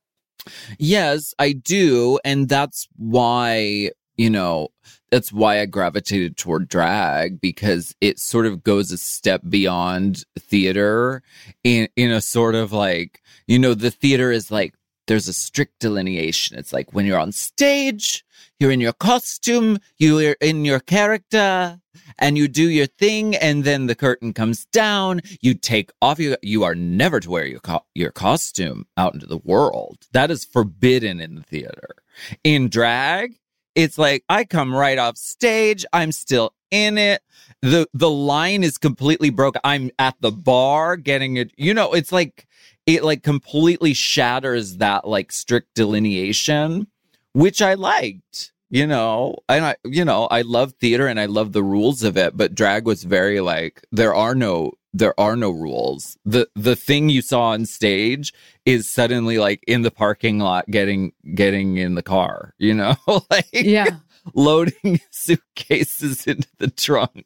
Yes, 0.79 1.35
I 1.39 1.53
do. 1.53 2.19
And 2.25 2.49
that's 2.49 2.87
why, 2.97 3.91
you 4.17 4.31
know, 4.31 4.69
that's 5.11 5.33
why 5.33 5.61
I 5.61 5.67
gravitated 5.67 6.37
toward 6.37 6.69
drag 6.69 7.41
because 7.41 7.95
it 8.01 8.19
sort 8.19 8.47
of 8.47 8.63
goes 8.63 8.93
a 8.93 8.99
step 8.99 9.43
beyond 9.49 10.25
theater 10.39 11.23
in, 11.65 11.89
in 11.97 12.11
a 12.11 12.21
sort 12.21 12.55
of 12.55 12.73
like, 12.73 13.23
you 13.47 13.59
know, 13.59 13.75
the 13.75 13.91
theater 13.91 14.31
is 14.31 14.51
like, 14.51 14.75
there's 15.07 15.29
a 15.29 15.33
strict 15.33 15.79
delineation. 15.81 16.59
It's 16.59 16.73
like 16.73 16.93
when 16.93 17.07
you're 17.07 17.19
on 17.19 17.33
stage, 17.33 18.25
you're 18.59 18.71
in 18.71 18.81
your 18.81 18.93
costume, 18.93 19.79
you're 19.99 20.37
in 20.41 20.65
your 20.65 20.81
character, 20.81 21.81
and 22.19 22.39
you 22.39 22.49
do 22.49 22.69
your 22.69 22.87
thing, 22.87 23.35
and 23.37 23.65
then 23.65 23.87
the 23.87 23.95
curtain 23.95 24.33
comes 24.33 24.65
down. 24.67 25.21
You 25.41 25.55
take 25.55 25.91
off 26.03 26.19
your. 26.19 26.39
You 26.43 26.65
are 26.65 26.75
never 26.75 27.21
to 27.21 27.31
wear 27.31 27.47
your 27.47 27.61
co- 27.61 27.85
your 27.95 28.11
costume 28.11 28.87
out 28.97 29.15
into 29.15 29.27
the 29.27 29.39
world. 29.39 29.99
That 30.13 30.31
is 30.31 30.45
forbidden 30.45 31.21
in 31.21 31.35
the 31.35 31.43
theater. 31.43 31.97
In 32.45 32.69
drag, 32.69 33.39
it's 33.75 33.99
like 33.99 34.25
I 34.29 34.45
come 34.45 34.75
right 34.75 34.99
off 34.99 35.17
stage. 35.17 35.85
I'm 35.93 36.13
still 36.13 36.55
in 36.71 36.99
it. 36.99 37.23
the 37.63 37.89
The 37.95 38.11
line 38.11 38.65
is 38.65 38.79
completely 38.79 39.31
broken. 39.31 39.61
I'm 39.65 39.91
at 39.99 40.17
the 40.21 40.33
bar 40.33 40.97
getting 40.97 41.37
it. 41.37 41.53
You 41.57 41.75
know, 41.75 41.93
it's 41.93 42.13
like 42.13 42.47
it 42.87 43.05
like 43.05 43.23
completely 43.23 43.95
shatters 43.95 44.77
that 44.79 45.07
like 45.07 45.33
strict 45.33 45.75
delineation, 45.75 46.87
which 47.33 47.61
I 47.61 47.75
liked. 47.75 48.53
You 48.69 48.85
know, 48.85 49.37
and 49.49 49.65
I, 49.65 49.77
you 49.85 50.05
know, 50.05 50.27
I 50.27 50.43
love 50.43 50.73
theater 50.73 51.07
and 51.07 51.21
I 51.21 51.27
love 51.27 51.53
the 51.53 51.63
rules 51.63 52.03
of 52.03 52.17
it, 52.17 52.37
but 52.37 52.53
drag 52.53 52.85
was 52.85 53.05
very 53.05 53.39
like 53.39 53.81
there 53.93 54.13
are 54.13 54.35
no 54.35 54.73
there 54.93 55.19
are 55.21 55.37
no 55.37 55.51
rules. 55.51 56.17
The 56.25 56.49
the 56.57 56.75
thing 56.75 57.09
you 57.09 57.23
saw 57.23 57.51
on 57.51 57.65
stage 57.67 58.33
is 58.65 58.91
suddenly 58.91 59.39
like 59.39 59.63
in 59.69 59.83
the 59.83 59.93
parking 59.93 60.41
lot 60.41 60.69
getting 60.69 61.13
getting 61.33 61.77
in 61.77 61.95
the 61.95 62.03
car, 62.03 62.55
you 62.59 62.75
know? 62.75 62.97
like 63.31 63.47
Yeah, 63.53 63.99
loading 64.35 65.01
suitcases 65.13 66.27
into 66.27 66.49
the 66.59 66.69
trunk. 66.69 67.25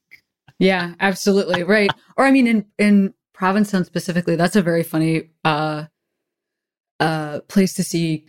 yeah, 0.58 0.94
absolutely 1.00 1.62
right. 1.62 1.90
Or 2.18 2.26
I 2.26 2.32
mean, 2.32 2.46
in 2.46 2.66
in 2.78 3.14
Provincetown 3.40 3.86
specifically, 3.86 4.36
that's 4.36 4.54
a 4.54 4.60
very 4.60 4.82
funny 4.82 5.30
uh 5.46 5.84
uh 7.00 7.40
place 7.48 7.72
to 7.72 7.82
see 7.82 8.26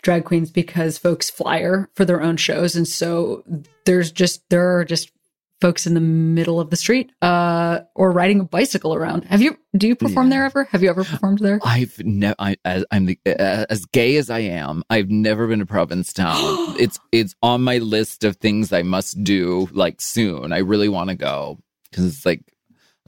drag 0.00 0.24
queens 0.24 0.50
because 0.50 0.96
folks 0.96 1.28
flyer 1.28 1.90
for 1.94 2.06
their 2.06 2.22
own 2.22 2.38
shows, 2.38 2.74
and 2.74 2.88
so 2.88 3.44
there's 3.84 4.10
just 4.10 4.42
there 4.48 4.78
are 4.78 4.84
just 4.86 5.12
folks 5.60 5.86
in 5.86 5.92
the 5.92 6.00
middle 6.00 6.58
of 6.58 6.70
the 6.70 6.76
street 6.76 7.10
uh 7.20 7.80
or 7.94 8.10
riding 8.12 8.40
a 8.40 8.44
bicycle 8.44 8.94
around. 8.94 9.24
Have 9.24 9.42
you 9.42 9.58
do 9.76 9.88
you 9.88 9.94
perform 9.94 10.28
Yeah. 10.28 10.36
there 10.36 10.44
ever? 10.46 10.64
Have 10.64 10.82
you 10.82 10.88
ever 10.88 11.04
performed 11.04 11.40
there? 11.40 11.60
I've 11.62 11.98
never. 12.02 12.34
I, 12.38 12.56
as, 12.64 12.84
I'm 12.90 13.04
the, 13.04 13.18
uh, 13.26 13.66
as 13.68 13.84
gay 13.84 14.16
as 14.16 14.30
I 14.30 14.38
am. 14.38 14.84
I've 14.88 15.10
never 15.10 15.46
been 15.48 15.58
to 15.58 15.66
Provincetown. 15.66 16.38
it's 16.80 16.98
it's 17.12 17.34
on 17.42 17.62
my 17.62 17.76
list 17.76 18.24
of 18.24 18.36
things 18.36 18.72
I 18.72 18.80
must 18.82 19.22
do 19.22 19.68
like 19.72 20.00
soon. 20.00 20.54
I 20.54 20.58
really 20.60 20.88
want 20.88 21.10
to 21.10 21.14
go 21.16 21.58
because 21.90 22.06
it's 22.06 22.24
like 22.24 22.40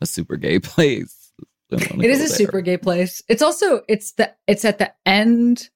a 0.02 0.04
super 0.06 0.36
gay 0.36 0.58
place. 0.74 1.14
It 1.70 2.04
is 2.10 2.18
a 2.20 2.28
there. 2.28 2.36
super 2.36 2.60
gay 2.60 2.76
place. 2.78 3.22
It's 3.28 3.42
also 3.42 3.82
it's 3.88 4.12
the 4.12 4.34
it's 4.46 4.64
at 4.64 4.78
the 4.78 4.92
end 5.06 5.68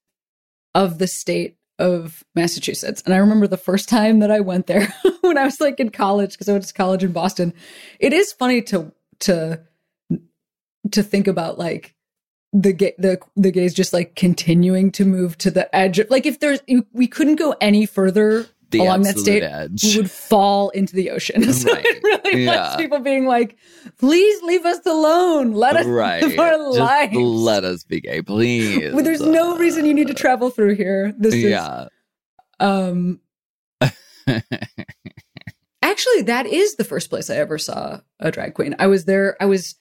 of 0.75 0.99
the 0.99 1.07
state 1.07 1.57
of 1.79 2.23
Massachusetts. 2.35 3.03
And 3.05 3.13
I 3.15 3.19
remember 3.19 3.47
the 3.47 3.57
first 3.57 3.89
time 3.89 4.21
that 4.21 4.31
I 4.31 4.41
went 4.41 4.67
there 4.69 4.93
when 5.23 5.37
I 5.39 5.45
was 5.45 5.61
like 5.61 5.81
in 5.81 5.91
college 5.91 6.33
because 6.33 6.49
I 6.49 6.53
went 6.53 6.65
to 6.65 6.75
college 6.75 7.05
in 7.05 7.13
Boston. 7.13 7.53
It 8.01 8.13
is 8.13 8.33
funny 8.33 8.63
to 8.63 8.93
to 9.21 9.61
to 10.91 11.03
think 11.03 11.27
about 11.27 11.59
like 11.59 11.95
the 12.53 12.73
gay 12.73 12.95
the 12.99 13.19
the 13.37 13.51
gays 13.51 13.75
just 13.75 13.93
like 13.93 14.15
continuing 14.15 14.91
to 14.93 15.05
move 15.05 15.37
to 15.39 15.51
the 15.51 15.75
edge. 15.75 15.99
of- 15.99 16.11
Like 16.11 16.27
if 16.27 16.41
there's 16.41 16.61
we 16.93 17.07
couldn't 17.07 17.37
go 17.37 17.55
any 17.61 17.87
further 17.87 18.43
The 18.43 18.49
along 18.81 19.03
that 19.03 19.19
state, 19.19 19.43
edge. 19.43 19.97
would 19.97 20.11
fall 20.11 20.71
into 20.71 20.95
the 20.95 21.11
ocean. 21.11 21.43
So 21.53 21.73
Right. 21.73 21.85
it 21.85 22.03
really 22.03 22.45
Yeah. 22.45 22.69
was 22.69 22.77
people 22.77 23.01
being 23.01 23.27
like, 23.27 23.57
please 23.99 24.43
leave 24.43 24.65
us 24.65 24.85
alone. 24.87 25.53
Let 25.53 25.77
us 25.77 25.87
right. 25.87 26.23
live 26.23 26.39
our 26.39 26.51
Just 26.57 26.79
lives. 26.79 27.17
let 27.17 27.65
us 27.65 27.85
be 27.85 28.01
gay, 28.01 28.23
please. 28.23 28.93
Well, 28.93 29.05
there's 29.05 29.21
no 29.21 29.57
reason 29.57 29.85
you 29.85 29.95
need 29.95 30.09
to 30.09 30.15
travel 30.15 30.51
through 30.51 30.75
here. 30.77 31.13
This 31.19 31.35
is 31.35 31.45
Yeah. 31.45 31.87
um 32.61 33.21
actually 35.83 36.23
that 36.23 36.47
is 36.47 36.77
the 36.77 36.85
first 36.85 37.11
place 37.11 37.29
I 37.31 37.37
ever 37.37 37.59
saw 37.59 38.01
a 38.21 38.31
drag 38.31 38.55
queen. 38.55 38.75
I 38.79 38.87
was 38.87 39.05
there 39.05 39.37
I 39.41 39.47
was 39.47 39.75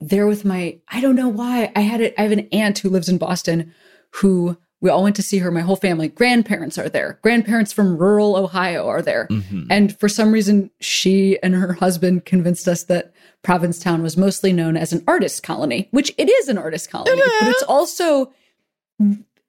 there 0.00 0.26
with 0.26 0.44
my 0.44 0.78
I 0.88 1.00
don't 1.00 1.16
know 1.16 1.28
why. 1.28 1.72
I 1.74 1.80
had 1.80 2.00
it 2.00 2.14
I 2.18 2.22
have 2.22 2.32
an 2.32 2.48
aunt 2.52 2.78
who 2.78 2.90
lives 2.90 3.08
in 3.08 3.18
Boston 3.18 3.74
who 4.14 4.56
we 4.80 4.90
all 4.90 5.02
went 5.02 5.16
to 5.16 5.22
see 5.22 5.38
her. 5.38 5.50
My 5.50 5.60
whole 5.60 5.76
family, 5.76 6.08
grandparents 6.08 6.78
are 6.78 6.88
there. 6.88 7.18
Grandparents 7.22 7.72
from 7.72 7.96
rural 7.96 8.36
Ohio 8.36 8.86
are 8.86 9.02
there. 9.02 9.26
Mhm. 9.28 9.66
And 9.70 9.98
for 9.98 10.08
some 10.08 10.30
reason, 10.32 10.70
she 10.80 11.38
and 11.42 11.54
her 11.54 11.72
husband 11.72 12.24
convinced 12.24 12.68
us 12.68 12.84
that 12.84 13.12
Provincetown 13.42 14.02
was 14.02 14.16
mostly 14.16 14.52
known 14.52 14.76
as 14.76 14.92
an 14.92 15.02
artist 15.06 15.42
colony, 15.42 15.88
which 15.90 16.12
it 16.18 16.28
is 16.28 16.48
an 16.48 16.58
artist 16.58 16.90
colony, 16.90 17.20
but 17.40 17.48
it's 17.48 17.62
also 17.64 18.32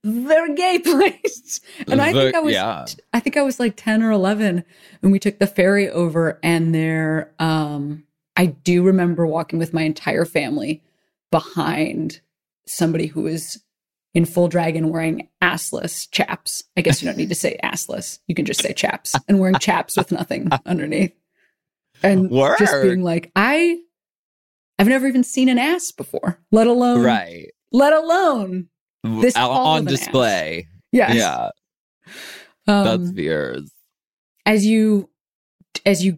very 0.03 0.55
gay 0.55 0.79
place. 0.83 1.59
And 1.87 2.01
I 2.01 2.13
think 2.13 2.35
I 2.35 2.39
was 2.39 2.53
yeah. 2.53 2.85
I 3.13 3.19
think 3.19 3.37
I 3.37 3.41
was 3.41 3.59
like 3.59 3.75
10 3.75 4.01
or 4.03 4.11
11 4.11 4.63
and 5.01 5.11
we 5.11 5.19
took 5.19 5.39
the 5.39 5.47
ferry 5.47 5.89
over 5.89 6.39
and 6.41 6.73
there 6.73 7.33
um 7.39 8.03
I 8.37 8.45
do 8.45 8.83
remember 8.83 9.27
walking 9.27 9.59
with 9.59 9.73
my 9.73 9.81
entire 9.81 10.23
family 10.23 10.81
behind 11.31 12.21
somebody 12.65 13.07
who 13.07 13.23
was 13.23 13.61
in 14.13 14.25
full 14.25 14.47
dragon 14.47 14.89
wearing 14.89 15.27
assless 15.41 16.07
chaps. 16.11 16.63
I 16.75 16.81
guess 16.81 17.01
you 17.01 17.07
don't 17.07 17.17
need 17.17 17.29
to 17.29 17.35
say 17.35 17.57
assless. 17.63 18.19
You 18.27 18.35
can 18.35 18.45
just 18.45 18.61
say 18.61 18.73
chaps 18.73 19.15
and 19.27 19.39
wearing 19.39 19.55
chaps 19.59 19.95
with 19.97 20.11
nothing 20.11 20.49
underneath. 20.65 21.13
And 22.01 22.29
just 22.57 22.81
being 22.81 23.03
like, 23.03 23.31
I 23.35 23.79
I've 24.79 24.87
never 24.87 25.05
even 25.07 25.23
seen 25.23 25.49
an 25.49 25.57
ass 25.57 25.91
before, 25.91 26.39
let 26.51 26.67
alone 26.67 27.03
right. 27.03 27.47
let 27.71 27.93
alone 27.93 28.69
This 29.03 29.35
on 29.35 29.81
of 29.81 29.87
an 29.87 29.93
ass. 29.93 29.99
display. 29.99 30.67
yes. 30.91 31.15
Yeah, 31.15 31.49
that's 32.65 32.87
Um, 33.03 33.13
fierce. 33.13 33.69
as 34.45 34.65
you 34.65 35.09
as 35.85 36.03
you 36.03 36.17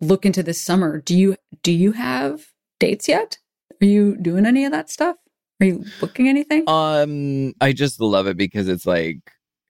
look 0.00 0.26
into 0.26 0.42
this 0.42 0.60
summer, 0.62 1.00
do 1.00 1.16
you 1.16 1.36
do 1.62 1.72
you 1.72 1.92
have 1.92 2.46
dates 2.78 3.08
yet? 3.08 3.38
Are 3.82 3.86
you 3.86 4.16
doing 4.16 4.44
any 4.46 4.64
of 4.66 4.72
that 4.72 4.90
stuff? 4.90 5.16
Are 5.60 5.66
you 5.66 5.84
booking 6.00 6.28
anything? 6.28 6.64
Um, 6.68 7.54
I 7.60 7.72
just 7.72 8.00
love 8.00 8.26
it 8.26 8.36
because 8.36 8.68
it's 8.68 8.86
like 8.86 9.18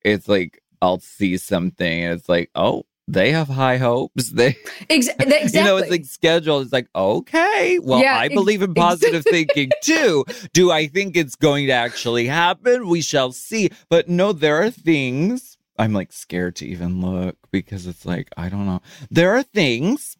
it's 0.02 0.28
like 0.28 0.60
I'll 0.80 1.00
see 1.00 1.36
something 1.36 2.02
and 2.04 2.18
it's 2.18 2.28
like, 2.28 2.50
oh, 2.54 2.84
they 3.06 3.32
have 3.32 3.48
high 3.48 3.76
hopes. 3.76 4.30
They 4.34 4.56
Ex- 4.88 5.08
exactly. 5.18 5.50
you 5.52 5.64
know, 5.64 5.76
it's 5.76 5.90
like 5.90 6.04
scheduled. 6.04 6.62
It's 6.62 6.72
like, 6.72 6.88
okay, 6.94 7.78
well, 7.82 8.00
Yeah, 8.00 8.16
I 8.18 8.28
believe 8.28 8.62
in 8.62 8.74
positive 8.74 9.24
thinking 9.30 9.70
too. 9.82 10.24
Do 10.52 10.70
I 10.70 10.86
think 10.86 11.16
it's 11.16 11.36
going 11.36 11.66
to 11.66 11.72
actually 11.72 12.26
happen? 12.26 12.88
We 12.88 13.02
shall 13.02 13.32
see. 13.32 13.70
But 13.90 14.08
no, 14.08 14.32
there 14.32 14.62
are 14.62 14.70
things 14.70 15.58
I'm 15.78 15.92
like 15.92 16.12
scared 16.12 16.56
to 16.56 16.66
even 16.66 17.00
look 17.00 17.36
because 17.50 17.86
it's 17.86 18.06
like, 18.06 18.28
I 18.36 18.48
don't 18.48 18.66
know. 18.66 18.80
There 19.10 19.34
are 19.36 19.42
things. 19.42 20.16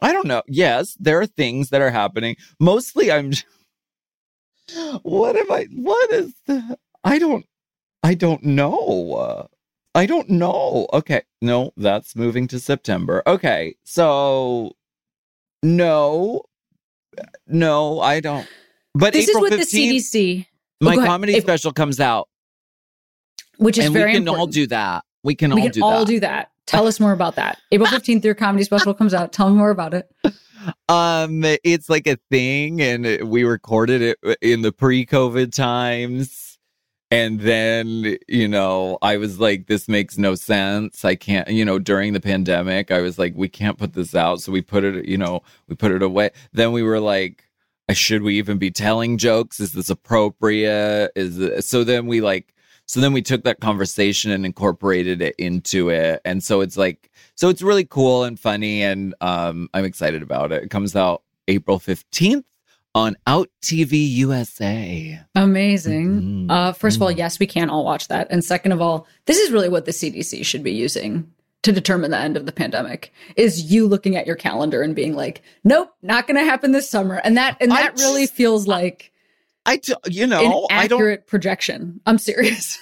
I 0.00 0.12
don't 0.12 0.26
know. 0.26 0.42
Yes, 0.46 0.96
there 1.00 1.20
are 1.20 1.26
things 1.26 1.70
that 1.70 1.80
are 1.80 1.90
happening. 1.90 2.36
Mostly 2.60 3.10
I'm 3.10 3.32
what 5.02 5.36
am 5.36 5.50
I 5.50 5.66
what 5.74 6.10
is 6.12 6.34
the 6.46 6.78
I 7.04 7.18
don't 7.18 7.44
I 8.02 8.14
don't 8.14 8.42
know. 8.44 9.48
I 9.94 10.06
don't 10.06 10.28
know. 10.30 10.86
Okay. 10.92 11.22
No, 11.42 11.72
that's 11.76 12.14
moving 12.14 12.46
to 12.48 12.60
September. 12.60 13.22
Okay. 13.26 13.74
So 13.84 14.76
no. 15.62 16.42
No, 17.46 18.00
I 18.00 18.20
don't. 18.20 18.46
But 18.94 19.12
this 19.12 19.28
April 19.28 19.44
is 19.46 19.50
what 19.50 19.60
15th, 19.60 19.70
the 19.70 19.98
CDC, 19.98 20.46
my 20.80 20.94
ahead. 20.94 21.06
comedy 21.06 21.32
April- 21.34 21.42
special 21.48 21.72
comes 21.72 21.98
out. 22.00 22.28
which 23.56 23.78
is 23.78 23.86
and 23.86 23.94
very 23.94 24.10
we 24.10 24.12
can 24.14 24.22
important. 24.22 24.40
all 24.40 24.46
do 24.46 24.66
that. 24.68 25.04
We 25.24 25.34
can 25.34 25.54
we 25.54 25.62
all 25.62 25.66
can 25.66 25.72
do 25.72 25.84
all 25.84 25.98
that. 26.00 26.06
do 26.06 26.20
that. 26.20 26.50
Tell 26.66 26.86
us 26.86 27.00
more 27.00 27.12
about 27.12 27.34
that. 27.36 27.58
April 27.72 27.88
15th, 27.88 28.22
your 28.24 28.34
comedy 28.34 28.62
special 28.62 28.94
comes 28.94 29.14
out. 29.14 29.32
Tell 29.32 29.48
me 29.50 29.56
more 29.56 29.70
about 29.70 29.94
it. 29.94 30.08
Um, 30.88 31.44
it's 31.44 31.88
like 31.88 32.06
a 32.06 32.18
thing, 32.30 32.80
and 32.80 33.28
we 33.28 33.44
recorded 33.44 34.02
it 34.02 34.38
in 34.40 34.62
the 34.62 34.72
pre-COVID 34.72 35.52
times. 35.52 36.58
And 37.10 37.40
then, 37.40 38.18
you 38.28 38.48
know, 38.48 38.98
I 39.00 39.16
was 39.16 39.40
like, 39.40 39.66
this 39.66 39.88
makes 39.88 40.18
no 40.18 40.34
sense. 40.34 41.06
I 41.06 41.14
can't, 41.14 41.48
you 41.48 41.64
know, 41.64 41.78
during 41.78 42.12
the 42.12 42.20
pandemic, 42.20 42.90
I 42.90 43.00
was 43.00 43.18
like, 43.18 43.32
we 43.34 43.48
can't 43.48 43.78
put 43.78 43.94
this 43.94 44.14
out. 44.14 44.42
So 44.42 44.52
we 44.52 44.60
put 44.60 44.84
it, 44.84 45.06
you 45.06 45.16
know, 45.16 45.42
we 45.68 45.74
put 45.74 45.92
it 45.92 46.02
away. 46.02 46.30
Then 46.52 46.72
we 46.72 46.82
were 46.82 47.00
like, 47.00 47.48
uh, 47.88 47.94
should 47.94 48.22
we 48.22 48.36
even 48.36 48.58
be 48.58 48.70
telling 48.70 49.16
jokes? 49.16 49.58
Is 49.58 49.72
this 49.72 49.88
appropriate? 49.88 51.12
Is 51.16 51.38
it, 51.38 51.64
so 51.64 51.82
then 51.82 52.06
we 52.06 52.20
like, 52.20 52.52
so 52.88 53.00
then 53.00 53.12
we 53.12 53.22
took 53.22 53.44
that 53.44 53.60
conversation 53.60 54.30
and 54.32 54.44
incorporated 54.44 55.20
it 55.22 55.34
into 55.38 55.90
it. 55.90 56.20
And 56.24 56.42
so 56.42 56.62
it's 56.62 56.76
like, 56.76 57.10
so 57.34 57.48
it's 57.50 57.62
really 57.62 57.84
cool 57.84 58.24
and 58.24 58.40
funny. 58.40 58.82
And 58.82 59.14
um, 59.20 59.68
I'm 59.74 59.84
excited 59.84 60.22
about 60.22 60.50
it. 60.52 60.64
It 60.64 60.70
comes 60.70 60.96
out 60.96 61.22
April 61.46 61.78
15th 61.78 62.44
on 62.94 63.14
Out 63.26 63.50
TV 63.62 64.08
USA. 64.16 65.20
Amazing. 65.34 66.46
Mhm. 66.48 66.50
Uh, 66.50 66.72
first 66.72 66.96
of 66.96 67.02
all, 67.02 67.12
Mhm. 67.12 67.18
yes, 67.18 67.38
we 67.38 67.46
can 67.46 67.68
all 67.70 67.84
watch 67.84 68.08
that. 68.08 68.26
And 68.30 68.42
second 68.42 68.72
of 68.72 68.80
all, 68.80 69.06
this 69.26 69.38
is 69.38 69.50
really 69.52 69.68
what 69.68 69.84
the 69.84 69.92
CDC 69.92 70.42
should 70.42 70.62
be 70.62 70.72
using 70.72 71.30
to 71.62 71.72
determine 71.72 72.10
the 72.10 72.18
end 72.18 72.36
of 72.36 72.46
the 72.46 72.52
pandemic 72.52 73.12
is 73.36 73.70
you 73.70 73.86
looking 73.86 74.16
at 74.16 74.26
your 74.26 74.36
calendar 74.36 74.80
and 74.80 74.94
being 74.94 75.14
like, 75.14 75.42
nope, 75.64 75.90
not 76.02 76.26
going 76.26 76.36
to 76.36 76.44
happen 76.50 76.72
this 76.72 76.88
summer. 76.88 77.16
And 77.22 77.36
that, 77.36 77.56
and 77.60 77.70
that 77.70 77.98
really 77.98 78.26
feels 78.26 78.66
like 78.66 79.12
I, 79.68 79.76
d- 79.76 79.94
you 80.06 80.24
an 80.24 80.30
know, 80.30 80.66
I 80.70 80.86
don't. 80.88 81.00
accurate 81.00 81.26
projection. 81.26 82.00
I'm 82.06 82.18
serious. 82.18 82.78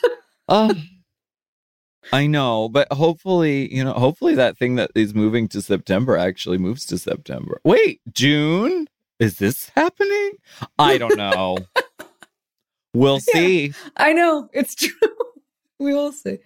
Uh, 0.49 0.72
I 2.12 2.26
know, 2.28 2.68
but 2.68 2.93
hopefully, 2.93 3.74
you 3.74 3.82
know, 3.82 3.93
hopefully 3.93 4.37
that 4.37 4.57
thing 4.57 4.76
that 4.76 4.93
is 4.95 5.12
moving 5.14 5.49
to 5.49 5.61
September 5.61 6.16
actually 6.16 6.59
moves 6.59 6.87
to 6.87 6.99
September. 6.99 7.61
Wait, 7.64 8.01
June? 8.12 8.87
Is 9.18 9.39
this 9.39 9.70
happening? 9.74 10.32
I 10.78 10.99
don't 10.99 11.16
know. 11.16 11.59
we'll 12.95 13.14
Yeah. 13.26 13.32
see. 13.34 13.72
I 13.97 14.12
know 14.12 14.49
it's 14.53 14.74
true. 14.76 14.93
we 15.80 15.93
will 15.95 16.12
see. 16.12 16.39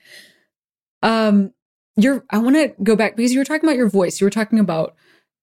Um, 1.02 1.52
you're. 1.96 2.24
I 2.30 2.38
want 2.38 2.56
to 2.56 2.72
go 2.82 2.96
back 2.96 3.16
because 3.16 3.32
you 3.32 3.38
were 3.40 3.44
talking 3.44 3.68
about 3.68 3.76
your 3.76 3.88
voice. 3.90 4.20
You 4.20 4.26
were 4.26 4.30
talking 4.30 4.58
about 4.60 4.94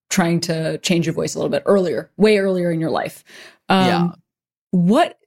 trying 0.09 0.39
to 0.39 0.77
change 0.79 1.05
your 1.05 1.13
voice 1.13 1.35
a 1.35 1.37
little 1.37 1.51
bit 1.51 1.63
earlier, 1.65 2.09
way 2.17 2.37
earlier 2.39 2.71
in 2.71 2.79
your 2.79 2.89
life. 2.91 3.23
Um, 3.69 3.85
Yeah. 3.85 4.07
What? 4.71 5.17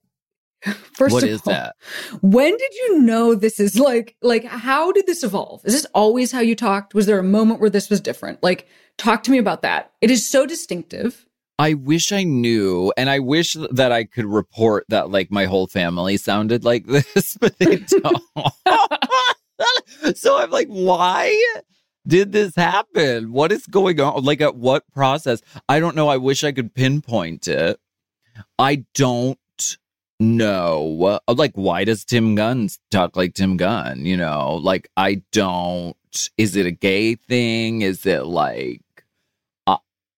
First 0.93 1.15
What 1.15 1.23
of 1.23 1.29
is 1.31 1.41
all, 1.47 1.53
that? 1.55 1.77
when 2.21 2.55
did 2.55 2.75
you 2.75 3.01
know 3.01 3.35
this 3.35 3.59
is 3.59 3.79
like? 3.79 4.17
Like, 4.21 4.45
how 4.45 4.93
did 4.93 5.07
this 5.07 5.23
evolve? 5.23 5.63
Is 5.65 5.73
this 5.73 5.87
always 5.95 6.33
how 6.33 6.41
you 6.41 6.55
talked? 6.55 6.93
Was 6.95 7.07
there 7.07 7.19
a 7.19 7.23
moment 7.25 7.61
where 7.61 7.71
this 7.71 7.89
was 7.89 8.01
different? 8.01 8.43
Like, 8.43 8.69
talk 8.99 9.23
to 9.23 9.31
me 9.31 9.39
about 9.39 9.63
that. 9.63 9.93
It 10.03 10.11
is 10.11 10.29
so 10.29 10.45
distinctive. 10.45 11.25
I 11.59 11.75
wish 11.75 12.13
I 12.13 12.25
knew, 12.25 12.93
and 12.97 13.09
I 13.09 13.19
wish 13.21 13.55
that 13.71 13.91
I 13.93 14.05
could 14.05 14.27
report 14.27 14.85
that 14.89 15.11
like 15.11 15.31
my 15.31 15.47
whole 15.47 15.67
family 15.67 16.17
sounded 16.19 16.65
like 16.65 16.87
this, 17.15 17.37
but 17.41 17.59
they 17.59 17.77
don't. 17.87 18.23
so 20.17 20.39
I'm 20.39 20.51
like, 20.51 20.69
why 20.69 21.35
did 22.07 22.33
this 22.33 22.55
happen? 22.55 23.33
What 23.33 23.53
is 23.53 23.67
going 23.67 23.99
on? 24.01 24.25
Like, 24.25 24.41
at 24.43 24.57
what 24.57 24.85
process? 24.93 25.41
I 25.71 25.81
don't 25.81 25.97
know. 25.97 26.09
I 26.09 26.17
wish 26.19 26.45
I 26.45 26.53
could 26.53 26.75
pinpoint 26.75 27.49
it. 27.49 27.79
I 28.59 28.85
don't 28.95 29.39
know. 30.19 31.21
Like, 31.29 31.53
why 31.55 31.85
does 31.85 32.05
Tim 32.05 32.35
Gunn 32.35 32.69
talk 32.91 33.17
like 33.17 33.35
Tim 33.35 33.57
Gunn? 33.57 34.05
You 34.05 34.17
know, 34.17 34.57
like, 34.57 34.89
I 34.97 35.23
don't. 35.33 35.97
Is 36.37 36.57
it 36.57 36.67
a 36.67 36.71
gay 36.71 37.15
thing? 37.15 37.83
Is 37.83 38.07
it 38.07 38.25
like. 38.25 38.83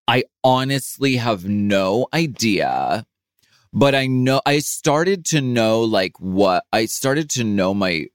I 0.09 0.25
honestly 0.43 1.17
have 1.17 1.47
no 1.47 2.07
idea. 2.13 3.07
But 3.73 3.95
I 3.95 4.07
know 4.07 4.43
I 4.45 4.59
started 4.59 5.25
to 5.27 5.41
know 5.41 5.81
like 5.83 6.19
what 6.19 6.65
I 6.73 6.85
started 6.85 7.31
to 7.31 7.45
know 7.45 7.73
my 7.73 8.09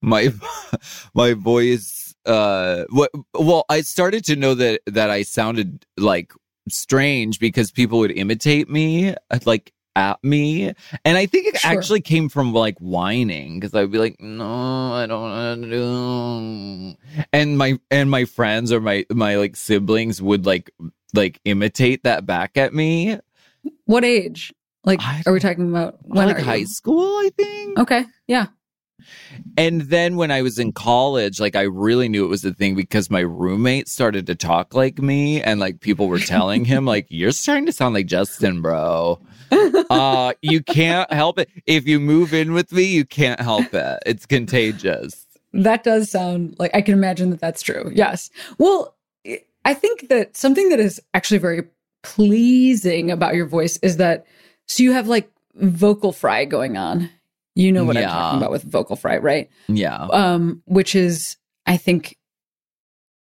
my 0.00 0.32
my 1.14 1.34
voice 1.34 2.14
uh 2.24 2.84
what 2.88 3.10
well 3.34 3.66
I 3.68 3.82
started 3.82 4.24
to 4.26 4.36
know 4.36 4.54
that 4.54 4.80
that 4.86 5.10
I 5.10 5.22
sounded 5.22 5.84
like 5.98 6.32
strange 6.72 7.38
because 7.38 7.70
people 7.70 7.98
would 7.98 8.10
imitate 8.12 8.68
me 8.68 9.14
uh, 9.30 9.38
like 9.44 9.72
at 9.96 10.22
me 10.22 10.72
and 11.04 11.18
I 11.18 11.26
think 11.26 11.48
it 11.48 11.58
Sure. 11.58 11.72
actually 11.72 12.00
came 12.02 12.28
from 12.28 12.52
like 12.52 12.78
whining 12.78 13.58
because 13.58 13.74
I'd 13.74 13.90
be 13.90 13.98
like 13.98 14.20
no 14.20 14.92
I 14.92 15.06
don't 15.06 15.20
want 15.22 15.62
to 15.64 15.70
do 15.70 16.96
and 17.32 17.58
my 17.58 17.80
and 17.90 18.08
my 18.10 18.24
friends 18.24 18.70
or 18.70 18.80
my 18.80 19.04
my 19.10 19.36
like 19.36 19.56
siblings 19.56 20.22
would 20.22 20.46
like 20.46 20.70
like 21.14 21.40
imitate 21.44 22.04
that 22.04 22.26
back 22.26 22.56
at 22.56 22.72
me 22.72 23.18
What 23.86 24.04
age? 24.04 24.52
Like, 24.84 25.00
are 25.26 25.32
we 25.32 25.40
talking 25.40 25.68
about 25.68 25.98
when 26.02 26.28
like 26.28 26.38
are 26.38 26.42
high 26.42 26.54
you? 26.56 26.66
school 26.66 27.02
I 27.18 27.30
think 27.36 27.78
Okay, 27.80 28.04
yeah. 28.28 28.46
And 29.56 29.82
then 29.82 30.16
when 30.16 30.30
I 30.30 30.42
was 30.42 30.58
in 30.58 30.72
college, 30.72 31.40
like 31.40 31.56
I 31.56 31.62
really 31.62 32.08
knew 32.08 32.24
it 32.24 32.28
was 32.28 32.42
the 32.42 32.54
thing 32.54 32.74
because 32.74 33.10
my 33.10 33.20
roommate 33.20 33.88
started 33.88 34.26
to 34.26 34.34
talk 34.34 34.74
like 34.74 34.98
me 34.98 35.42
and 35.42 35.60
like 35.60 35.80
people 35.80 36.08
were 36.08 36.18
telling 36.18 36.64
him 36.64 36.84
like 36.84 37.06
you're 37.10 37.32
starting 37.32 37.66
to 37.66 37.72
sound 37.72 37.94
like 37.94 38.06
Justin, 38.06 38.62
bro. 38.62 39.20
Uh 39.90 40.32
you 40.42 40.62
can't 40.62 41.10
help 41.12 41.38
it. 41.38 41.48
If 41.66 41.86
you 41.86 42.00
move 42.00 42.34
in 42.34 42.52
with 42.52 42.72
me, 42.72 42.84
you 42.84 43.04
can't 43.04 43.40
help 43.40 43.72
it. 43.72 44.02
It's 44.04 44.26
contagious. 44.26 45.26
That 45.52 45.84
does 45.84 46.10
sound 46.10 46.56
like 46.58 46.74
I 46.74 46.82
can 46.82 46.94
imagine 46.94 47.30
that 47.30 47.40
that's 47.40 47.62
true. 47.62 47.90
Yes. 47.94 48.30
Well, 48.58 48.94
I 49.64 49.74
think 49.74 50.08
that 50.08 50.36
something 50.36 50.68
that 50.68 50.80
is 50.80 51.00
actually 51.14 51.38
very 51.38 51.62
pleasing 52.02 53.10
about 53.10 53.34
your 53.34 53.46
voice 53.46 53.78
is 53.82 53.96
that 53.96 54.26
so 54.66 54.82
you 54.82 54.92
have 54.92 55.08
like 55.08 55.30
vocal 55.54 56.12
fry 56.12 56.44
going 56.44 56.76
on. 56.76 57.10
You 57.58 57.72
know 57.72 57.84
what 57.84 57.96
I'm 57.96 58.04
talking 58.04 58.38
about 58.38 58.52
with 58.52 58.62
vocal 58.62 58.94
fry, 58.94 59.18
right? 59.18 59.50
Yeah. 59.66 60.04
Um, 60.04 60.62
which 60.66 60.94
is 60.94 61.36
I 61.66 61.76
think 61.76 62.16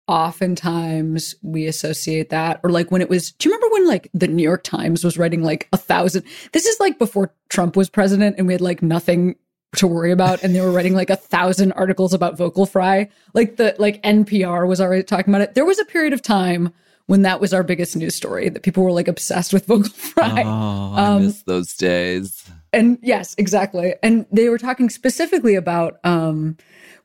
oftentimes 0.09 1.35
we 1.43 1.66
associate 1.66 2.28
that 2.30 2.61
or 2.62 2.70
like 2.70 2.91
when 2.91 3.01
it 3.01 3.09
was 3.09 3.32
do 3.32 3.49
you 3.49 3.55
remember 3.55 3.72
when 3.72 3.89
like 3.89 4.11
the 4.12 4.28
new 4.28 4.43
york 4.43 4.62
times 4.62 5.03
was 5.03 5.16
writing 5.16 5.43
like 5.43 5.66
a 5.72 5.78
thousand 5.78 6.22
this 6.53 6.66
is 6.66 6.78
like 6.78 6.99
before 6.99 7.32
trump 7.49 7.74
was 7.74 7.89
president 7.89 8.37
and 8.37 8.47
we 8.47 8.53
had 8.53 8.61
like 8.61 8.82
nothing 8.82 9.35
to 9.76 9.87
worry 9.87 10.12
about 10.12 10.43
and 10.43 10.55
they 10.55 10.61
were 10.61 10.70
writing 10.70 10.95
like 10.95 11.09
a 11.09 11.16
thousand 11.16 11.72
articles 11.72 12.12
about 12.12 12.37
vocal 12.37 12.66
fry 12.66 13.09
like 13.32 13.57
the 13.57 13.74
like 13.78 14.03
npr 14.03 14.68
was 14.68 14.78
already 14.78 15.03
talking 15.03 15.32
about 15.32 15.41
it 15.41 15.55
there 15.55 15.64
was 15.64 15.78
a 15.78 15.85
period 15.87 16.12
of 16.12 16.20
time 16.20 16.70
when 17.07 17.22
that 17.22 17.41
was 17.41 17.55
our 17.55 17.62
biggest 17.62 17.97
news 17.97 18.14
story 18.14 18.51
that 18.51 18.62
people 18.62 18.82
were 18.85 18.93
like 18.93 19.09
obsessed 19.09 19.55
with 19.55 19.64
vocal 19.64 19.89
fry 19.91 20.43
Oh, 20.45 20.93
I 20.95 21.07
Um, 21.07 21.24
miss 21.24 21.43
those 21.45 21.72
days. 21.74 22.45
And 22.74 22.98
yes 23.02 23.34
exactly 23.38 23.94
and 24.02 24.26
they 24.32 24.48
were 24.48 24.58
talking 24.58 24.90
specifically 24.90 25.54
about 25.54 25.98
um 26.04 26.56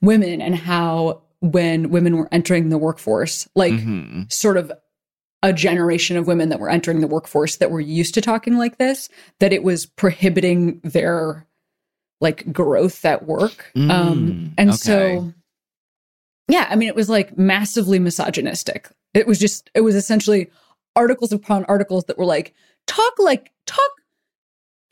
women 0.02 0.42
and 0.42 0.56
how 0.56 1.22
when 1.42 1.90
women 1.90 2.18
were 2.18 2.28
entering 2.32 2.70
the 2.70 2.78
workforce 2.78 3.48
like 3.56 3.74
Mhm. 3.74 4.32
sort 4.32 4.58
of 4.58 4.72
a 5.42 5.54
generation 5.54 6.18
of 6.18 6.28
women 6.28 6.50
that 6.50 6.60
were 6.60 6.70
entering 6.70 7.00
the 7.00 7.08
workforce 7.08 7.56
that 7.58 7.72
were 7.72 7.80
used 7.80 8.14
to 8.16 8.22
talking 8.22 8.58
like 8.58 8.78
this 8.78 9.08
that 9.40 9.54
it 9.54 9.64
was 9.64 9.86
prohibiting 9.86 10.82
their 10.84 11.48
like 12.20 12.52
growth 12.52 13.06
at 13.06 13.26
work 13.26 13.72
um 13.76 13.88
Mm, 13.88 14.54
and 14.58 14.70
okay. 14.72 14.78
so 14.78 15.34
yeah 16.50 16.68
i 16.70 16.76
mean 16.76 16.90
it 16.90 16.96
was 16.96 17.10
like 17.10 17.38
massively 17.38 18.00
misogynistic 18.00 18.90
it 19.14 19.28
was 19.28 19.40
just 19.40 19.70
it 19.74 19.82
was 19.82 19.96
essentially 19.96 20.50
articles 20.96 21.32
upon 21.32 21.64
articles 21.66 22.04
that 22.06 22.18
were 22.18 22.26
like 22.26 22.54
talk 22.88 23.14
like 23.20 23.52
talk 23.66 23.92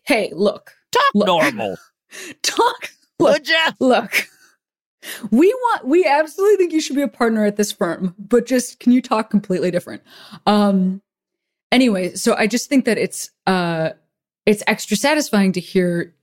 hey 0.08 0.32
look 0.34 0.74
Talk 0.92 1.04
Look. 1.14 1.28
normal. 1.28 1.78
talk 2.42 2.90
look 3.20 3.34
Would 3.34 3.50
ya? 3.50 3.72
look 3.80 4.28
we 5.32 5.48
want 5.54 5.88
we 5.88 6.06
absolutely 6.06 6.58
think 6.58 6.74
you 6.74 6.82
should 6.82 6.96
be 6.96 7.02
a 7.02 7.08
partner 7.08 7.46
at 7.46 7.56
this 7.58 7.72
firm 7.72 8.16
but 8.18 8.46
just 8.46 8.80
can 8.80 8.92
you 8.92 9.02
talk 9.02 9.30
completely 9.30 9.70
different 9.72 10.02
um 10.46 11.02
anyway 11.72 12.14
so 12.16 12.36
i 12.36 12.48
just 12.48 12.68
think 12.70 12.86
that 12.86 12.98
it's 12.98 13.30
uh 13.46 13.90
it's 14.46 14.64
extra 14.68 14.96
satisfying 14.98 15.52
to 15.52 15.60
hear 15.60 16.14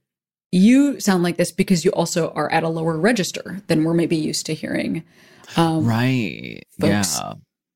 you 0.53 0.99
sound 1.01 1.23
like 1.23 1.37
this 1.37 1.51
because 1.53 1.85
you 1.85 1.91
also 1.93 2.31
are 2.31 2.51
at 2.53 2.63
a 2.63 2.69
lower 2.69 2.97
register 2.99 3.61
than 3.67 3.85
we're 3.85 3.95
maybe 3.95 4.17
used 4.17 4.47
to 4.47 4.55
hearing 4.55 5.03
um 5.57 5.85
Right. 5.87 6.63
folks. 6.81 7.19
Yeah. 7.21 7.35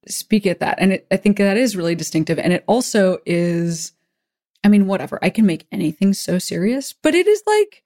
speak 0.09 0.47
at 0.47 0.61
that 0.61 0.79
and 0.81 0.93
it, 0.95 1.07
i 1.11 1.17
think 1.17 1.37
that 1.39 1.57
is 1.57 1.77
really 1.77 1.95
distinctive 1.95 2.39
and 2.39 2.53
it 2.53 2.65
also 2.67 3.19
is 3.27 3.93
i 4.65 4.69
mean 4.69 4.87
whatever 4.87 5.19
i 5.23 5.31
can 5.31 5.47
make 5.47 5.67
anything 5.73 6.13
so 6.13 6.39
serious 6.39 6.95
but 7.03 7.15
it 7.15 7.27
is 7.27 7.43
like 7.47 7.83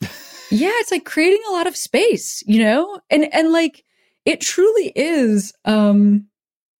yeah 0.50 0.70
it's 0.74 0.90
like 0.90 1.04
creating 1.04 1.42
a 1.48 1.52
lot 1.52 1.66
of 1.66 1.76
space 1.76 2.42
you 2.46 2.62
know 2.62 3.00
and 3.10 3.32
and 3.34 3.52
like 3.52 3.84
it 4.24 4.40
truly 4.40 4.92
is 4.94 5.52
um 5.64 6.26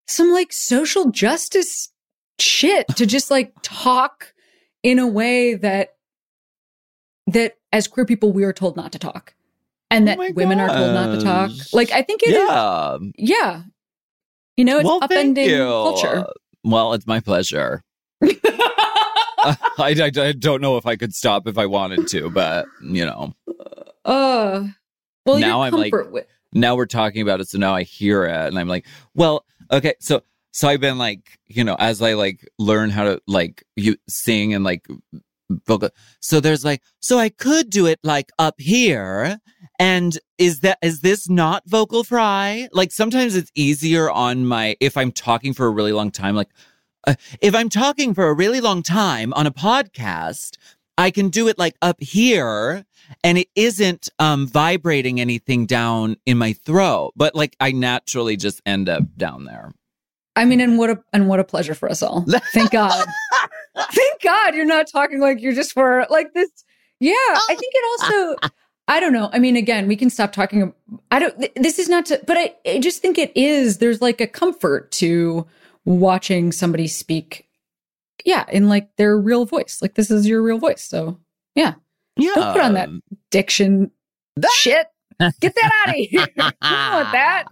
some 0.06 0.32
like 0.32 0.52
social 0.52 1.10
justice 1.10 1.90
shit 2.38 2.86
to 2.88 3.04
just 3.04 3.30
like 3.30 3.52
talk 3.62 4.32
in 4.82 4.98
a 4.98 5.06
way 5.06 5.54
that 5.54 5.96
that 7.26 7.56
as 7.72 7.88
queer 7.88 8.06
people 8.06 8.32
we 8.32 8.44
are 8.44 8.52
told 8.52 8.76
not 8.76 8.92
to 8.92 8.98
talk 8.98 9.34
and 9.90 10.04
Oh 10.04 10.06
that 10.06 10.18
my 10.18 10.30
women 10.30 10.60
are 10.60 10.68
told 10.68 10.94
not 10.94 11.14
to 11.14 11.20
talk 11.20 11.50
like 11.72 11.90
i 11.90 12.02
think 12.02 12.22
it 12.22 12.30
is 12.30 12.48
yeah. 12.48 12.98
yeah. 13.16 13.62
You 14.58 14.64
know, 14.64 14.78
it's 14.78 14.86
well, 14.86 15.00
upending 15.00 15.56
culture. 15.56 16.26
Well, 16.64 16.92
it's 16.92 17.06
my 17.06 17.20
pleasure. 17.20 17.84
I, 19.78 19.94
I, 20.00 20.10
I 20.16 20.32
don't 20.32 20.60
know 20.60 20.76
if 20.76 20.86
I 20.86 20.96
could 20.96 21.14
stop 21.14 21.46
if 21.46 21.58
I 21.58 21.66
wanted 21.66 22.08
to, 22.08 22.30
but 22.30 22.66
you 22.82 23.04
know, 23.06 23.34
uh 24.04 24.64
well, 25.26 25.38
Now 25.38 25.62
I'm 25.62 25.72
like- 25.72 25.92
comfort 25.92 26.04
wi- 26.06 26.26
now 26.54 26.76
we're 26.76 26.86
talking 26.86 27.20
about 27.20 27.40
it, 27.40 27.48
so 27.48 27.58
now 27.58 27.74
I 27.74 27.82
hear 27.82 28.24
it, 28.24 28.46
and 28.46 28.58
I'm 28.58 28.68
like, 28.68 28.86
well, 29.14 29.44
okay, 29.70 29.94
so 30.00 30.22
so 30.50 30.66
I've 30.68 30.80
been 30.80 30.96
like, 30.98 31.38
you 31.46 31.62
know, 31.62 31.76
as 31.78 32.00
I 32.00 32.14
like 32.14 32.48
learn 32.58 32.88
how 32.90 33.04
to 33.04 33.20
like 33.26 33.62
you 33.76 33.96
sing 34.08 34.54
and 34.54 34.64
like 34.64 34.86
vocal, 35.66 35.90
so 36.20 36.40
there's 36.40 36.64
like, 36.64 36.82
so 37.00 37.18
I 37.18 37.28
could 37.28 37.68
do 37.68 37.86
it 37.86 38.00
like 38.02 38.30
up 38.38 38.54
here, 38.58 39.38
and 39.78 40.18
is 40.38 40.60
that 40.60 40.78
is 40.82 41.00
this 41.02 41.28
not 41.28 41.62
vocal 41.66 42.02
fry? 42.02 42.68
Like 42.72 42.92
sometimes 42.92 43.36
it's 43.36 43.52
easier 43.54 44.10
on 44.10 44.46
my 44.46 44.74
if 44.80 44.96
I'm 44.96 45.12
talking 45.12 45.52
for 45.52 45.66
a 45.66 45.70
really 45.70 45.92
long 45.92 46.10
time, 46.10 46.34
like. 46.34 46.48
Uh, 47.06 47.14
if 47.40 47.54
I'm 47.54 47.68
talking 47.68 48.14
for 48.14 48.28
a 48.28 48.34
really 48.34 48.60
long 48.60 48.82
time 48.82 49.32
on 49.34 49.46
a 49.46 49.52
podcast, 49.52 50.56
I 50.96 51.10
can 51.10 51.28
do 51.28 51.48
it 51.48 51.58
like 51.58 51.76
up 51.80 52.02
here 52.02 52.84
and 53.24 53.38
it 53.38 53.48
isn't 53.54 54.08
um 54.18 54.46
vibrating 54.46 55.20
anything 55.20 55.66
down 55.66 56.16
in 56.26 56.38
my 56.38 56.52
throat, 56.52 57.12
but 57.16 57.34
like 57.34 57.56
I 57.60 57.72
naturally 57.72 58.36
just 58.36 58.60
end 58.66 58.88
up 58.88 59.04
down 59.16 59.44
there. 59.44 59.72
I 60.36 60.44
mean, 60.44 60.60
and 60.60 60.78
what 60.78 60.90
a 60.90 61.02
and 61.12 61.28
what 61.28 61.40
a 61.40 61.44
pleasure 61.44 61.74
for 61.74 61.90
us 61.90 62.02
all. 62.02 62.24
Thank 62.52 62.70
God. 62.70 63.06
Thank 63.76 64.22
God 64.22 64.54
you're 64.54 64.64
not 64.64 64.86
talking 64.90 65.20
like 65.20 65.40
you're 65.40 65.52
just 65.52 65.72
for 65.72 66.06
like 66.10 66.32
this. 66.34 66.50
Yeah, 67.00 67.12
I 67.14 67.54
think 67.58 67.72
it 67.74 68.02
also. 68.02 68.50
I 68.88 69.00
don't 69.00 69.12
know. 69.12 69.28
I 69.32 69.38
mean, 69.38 69.54
again, 69.54 69.86
we 69.86 69.96
can 69.96 70.10
stop 70.10 70.32
talking. 70.32 70.72
I 71.10 71.18
don't. 71.18 71.54
This 71.56 71.78
is 71.78 71.88
not 71.88 72.06
to, 72.06 72.20
but 72.26 72.36
I, 72.36 72.54
I 72.66 72.78
just 72.78 73.02
think 73.02 73.18
it 73.18 73.32
is. 73.36 73.78
There's 73.78 74.00
like 74.00 74.20
a 74.20 74.26
comfort 74.26 74.90
to 74.92 75.46
watching 75.88 76.52
somebody 76.52 76.86
speak. 76.86 77.48
Yeah, 78.24 78.44
in 78.50 78.68
like 78.68 78.94
their 78.96 79.16
real 79.18 79.46
voice. 79.46 79.78
Like 79.80 79.94
this 79.94 80.10
is 80.10 80.26
your 80.28 80.42
real 80.42 80.58
voice. 80.58 80.82
So 80.82 81.18
Yeah. 81.54 81.74
yeah 82.16 82.32
Don't 82.34 82.52
put 82.52 82.62
on 82.62 82.74
that 82.74 82.88
diction 83.30 83.90
shit. 84.54 84.86
Get 85.40 85.54
that 85.54 85.72
out 85.86 85.90
of 85.90 85.94
here. 85.96 86.26
Don't 86.36 86.54
want 86.62 87.12
that. 87.12 87.44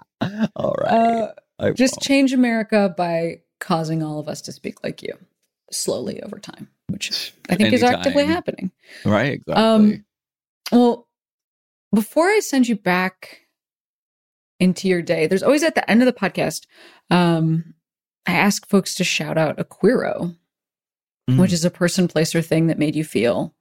All 0.55 0.75
right. 0.81 1.31
Uh, 1.59 1.71
just 1.73 2.01
change 2.01 2.33
America 2.33 2.93
by 2.97 3.41
causing 3.61 4.03
all 4.03 4.19
of 4.21 4.29
us 4.29 4.43
to 4.43 4.53
speak 4.53 4.85
like 4.85 5.03
you 5.03 5.15
slowly 5.73 6.23
over 6.23 6.39
time, 6.39 6.69
which 6.89 7.33
I 7.49 7.57
think 7.57 7.73
is 7.73 7.83
actively 7.83 8.27
happening. 8.27 8.71
right, 9.05 9.33
exactly. 9.33 9.55
Um, 9.65 10.05
Well, 10.71 11.09
before 11.95 12.27
I 12.27 12.41
send 12.41 12.69
you 12.69 12.77
back 12.77 13.47
into 14.61 14.89
your 14.89 15.01
day, 15.03 15.27
there's 15.27 15.43
always 15.43 15.63
at 15.63 15.75
the 15.75 15.89
end 15.91 16.03
of 16.03 16.07
the 16.07 16.13
podcast, 16.13 16.67
um, 17.11 17.75
I 18.27 18.33
ask 18.33 18.67
folks 18.69 18.95
to 18.97 19.05
shout 19.05 19.39
out 19.39 19.61
a 19.61 19.65
queero, 19.65 20.37
Mm. 21.29 21.39
which 21.41 21.53
is 21.53 21.65
a 21.65 21.71
person, 21.71 22.07
place, 22.09 22.35
or 22.35 22.43
thing 22.43 22.69
that 22.69 22.79
made 22.79 22.95
you 22.95 23.05
feel 23.05 23.55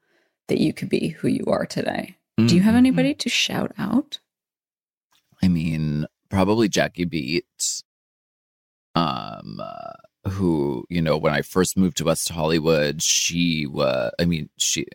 that 0.47 0.59
you 0.59 0.71
could 0.73 0.89
be 0.89 1.09
who 1.09 1.27
you 1.27 1.45
are 1.47 1.65
today. 1.65 2.15
Do 2.37 2.55
you 2.55 2.61
have 2.61 2.75
Mhm. 2.75 2.77
anybody 2.77 3.13
to 3.15 3.29
shout 3.29 3.71
out? 3.77 4.19
I 5.41 5.47
mean, 5.47 6.05
probably 6.29 6.67
Jackie 6.69 7.05
Beat, 7.05 7.83
um, 8.93 9.59
uh, 9.59 10.29
who 10.29 10.85
you 10.89 11.01
know 11.01 11.17
when 11.17 11.33
I 11.33 11.41
first 11.41 11.77
moved 11.77 11.97
to 11.97 12.05
West 12.05 12.29
Hollywood, 12.29 13.01
she 13.01 13.65
was. 13.67 14.11
I 14.19 14.25
mean, 14.25 14.49
she 14.57 14.85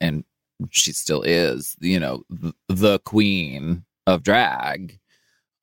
and 0.00 0.24
she 0.70 0.92
still 0.92 1.22
is. 1.22 1.76
You 1.80 1.98
know, 2.00 2.24
the, 2.30 2.54
the 2.68 2.98
queen 3.00 3.84
of 4.06 4.22
drag, 4.22 4.98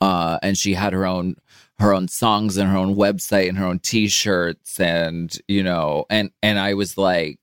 uh, 0.01 0.39
and 0.41 0.57
she 0.57 0.73
had 0.73 0.93
her 0.93 1.05
own 1.05 1.35
her 1.79 1.93
own 1.93 2.07
songs 2.07 2.57
and 2.57 2.69
her 2.69 2.77
own 2.77 2.95
website 2.95 3.49
and 3.49 3.57
her 3.57 3.65
own 3.65 3.79
T-shirts, 3.79 4.79
and 4.79 5.35
you 5.47 5.63
know, 5.63 6.05
and 6.09 6.31
and 6.43 6.59
I 6.59 6.73
was 6.75 6.97
like. 6.97 7.39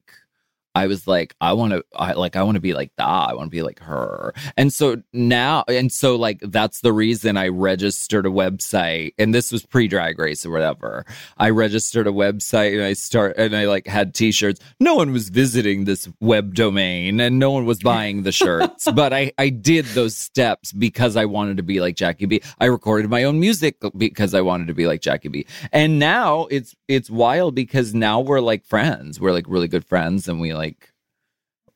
I 0.77 0.89
was 0.89 1.07
like, 1.07 1.35
I 1.41 1.55
want 1.55 1.72
to, 1.72 1.83
I 1.97 2.12
like, 2.12 2.37
I 2.37 2.43
want 2.43 2.57
to 2.57 2.61
be 2.61 2.74
like 2.74 2.93
that. 2.99 3.07
I 3.07 3.33
want 3.33 3.47
to 3.47 3.57
be 3.57 3.62
like 3.62 3.81
her. 3.81 4.35
And 4.59 4.70
so 4.70 5.03
now, 5.14 5.64
and 5.68 5.91
so 5.91 6.16
like, 6.16 6.39
that's 6.43 6.83
the 6.83 6.93
reason 6.93 7.39
I 7.39 7.49
registered 7.49 8.27
a 8.27 8.29
website. 8.29 9.14
And 9.18 9.35
this 9.35 9.51
was 9.51 9.64
pre 9.64 9.89
drag 9.89 10.18
race 10.18 10.45
or 10.45 10.51
whatever. 10.51 11.07
I 11.39 11.49
registered 11.49 12.07
a 12.07 12.11
website 12.11 12.74
and 12.74 12.83
I 12.83 12.93
start, 12.93 13.39
and 13.39 13.57
I 13.57 13.64
like 13.64 13.87
had 13.87 14.12
t-shirts. 14.12 14.61
No 14.79 14.95
one 14.95 15.12
was 15.12 15.31
visiting 15.31 15.87
this 15.87 16.11
web 16.20 16.55
domain 16.55 17.20
and 17.20 17.39
no 17.39 17.53
one 17.53 17.64
was 17.64 17.79
buying 17.79 18.24
the 18.24 18.33
shirts, 18.33 18.87
but 18.95 19.14
I, 19.14 19.33
I 19.39 19.49
did 19.49 19.87
those 19.87 20.14
steps 20.14 20.72
because 20.72 21.16
I 21.16 21.24
wanted 21.24 21.57
to 21.57 21.62
be 21.62 21.81
like 21.81 21.97
Jackie 21.97 22.27
Beat. 22.27 22.45
I 22.61 22.66
recorded 22.66 23.09
my 23.09 23.24
own 23.24 23.41
music 23.41 23.83
because 23.97 24.35
I 24.35 24.43
wanted 24.43 24.66
to 24.66 24.74
be 24.74 24.87
like 24.87 25.01
Jackie 25.01 25.29
Beat. 25.29 25.49
And 25.72 25.99
now 25.99 26.49
it's, 26.51 26.77
it's 26.87 27.09
wild 27.09 27.55
because 27.55 27.95
now 27.95 28.20
we're 28.20 28.41
like 28.41 28.66
friends. 28.66 29.18
We're 29.18 29.33
like 29.33 29.47
really 29.49 29.68
good 29.68 29.87
friends 29.87 30.29
and 30.29 30.39
we 30.39 30.53
like, 30.53 30.66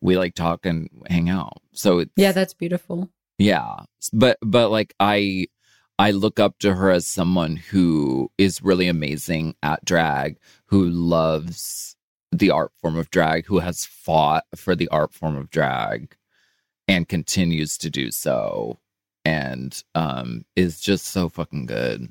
we 0.01 0.17
like 0.17 0.35
talk 0.35 0.65
and 0.67 0.89
hang 1.09 1.29
out. 1.29 1.59
So 1.73 1.99
it's, 2.01 2.13
Yeah, 2.17 2.33
that's 2.33 2.55
beautiful. 2.55 3.11
yeah. 3.39 3.77
But, 4.13 4.39
but 4.43 4.71
like 4.71 4.95
I, 4.99 5.47
I 5.99 6.13
look 6.13 6.41
up 6.41 6.59
to 6.61 6.75
her 6.75 6.91
as 6.91 7.07
someone 7.07 7.57
who 7.57 8.31
is 8.39 8.63
really 8.63 8.89
amazing 8.89 9.55
at 9.63 9.85
drag, 9.85 10.39
who 10.67 10.89
loves 10.89 11.97
the 12.33 12.51
art 12.51 12.73
form 12.81 12.97
of 12.97 13.11
drag, 13.11 13.45
who 13.47 13.59
has 13.59 13.85
fought 13.85 14.45
for 14.57 14.75
the 14.75 14.89
art 14.89 15.13
form 15.13 15.37
of 15.37 15.51
drag 15.51 16.17
and 16.89 17.09
continues 17.09 17.77
to 17.79 17.91
do 17.91 18.11
so 18.11 18.79
and 19.27 19.85
um 19.95 20.45
is 20.57 20.81
just 20.81 21.05
so 21.07 21.29
fucking 21.29 21.67
good. 21.67 22.11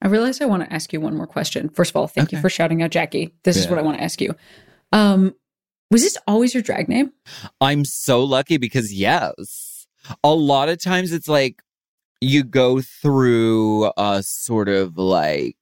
I 0.00 0.08
realize 0.08 0.40
I 0.40 0.46
want 0.46 0.62
to 0.64 0.72
ask 0.72 0.92
you 0.92 1.00
one 1.00 1.14
more 1.16 1.26
question. 1.26 1.68
First 1.68 1.90
of 1.90 1.96
all, 1.96 2.06
thank 2.06 2.32
you 2.32 2.40
for 2.40 2.48
shouting 2.48 2.82
out 2.82 2.90
Jackie. 2.90 3.34
This 3.44 3.56
is 3.56 3.68
what 3.68 3.78
I 3.78 3.82
want 3.82 3.98
to 3.98 4.02
ask 4.04 4.20
you. 4.20 4.34
Um, 4.92 5.34
was 5.90 6.02
this 6.02 6.18
always 6.26 6.54
your 6.54 6.62
drag 6.62 6.88
name? 6.88 7.12
I'm 7.60 7.84
so 7.84 8.24
lucky 8.24 8.56
because 8.56 8.92
yes, 8.92 9.86
a 10.24 10.34
lot 10.34 10.68
of 10.68 10.82
times 10.82 11.12
it's 11.12 11.28
like 11.28 11.62
you 12.20 12.42
go 12.44 12.80
through 12.80 13.92
a 13.96 14.22
sort 14.22 14.68
of 14.68 14.96
like 14.96 15.56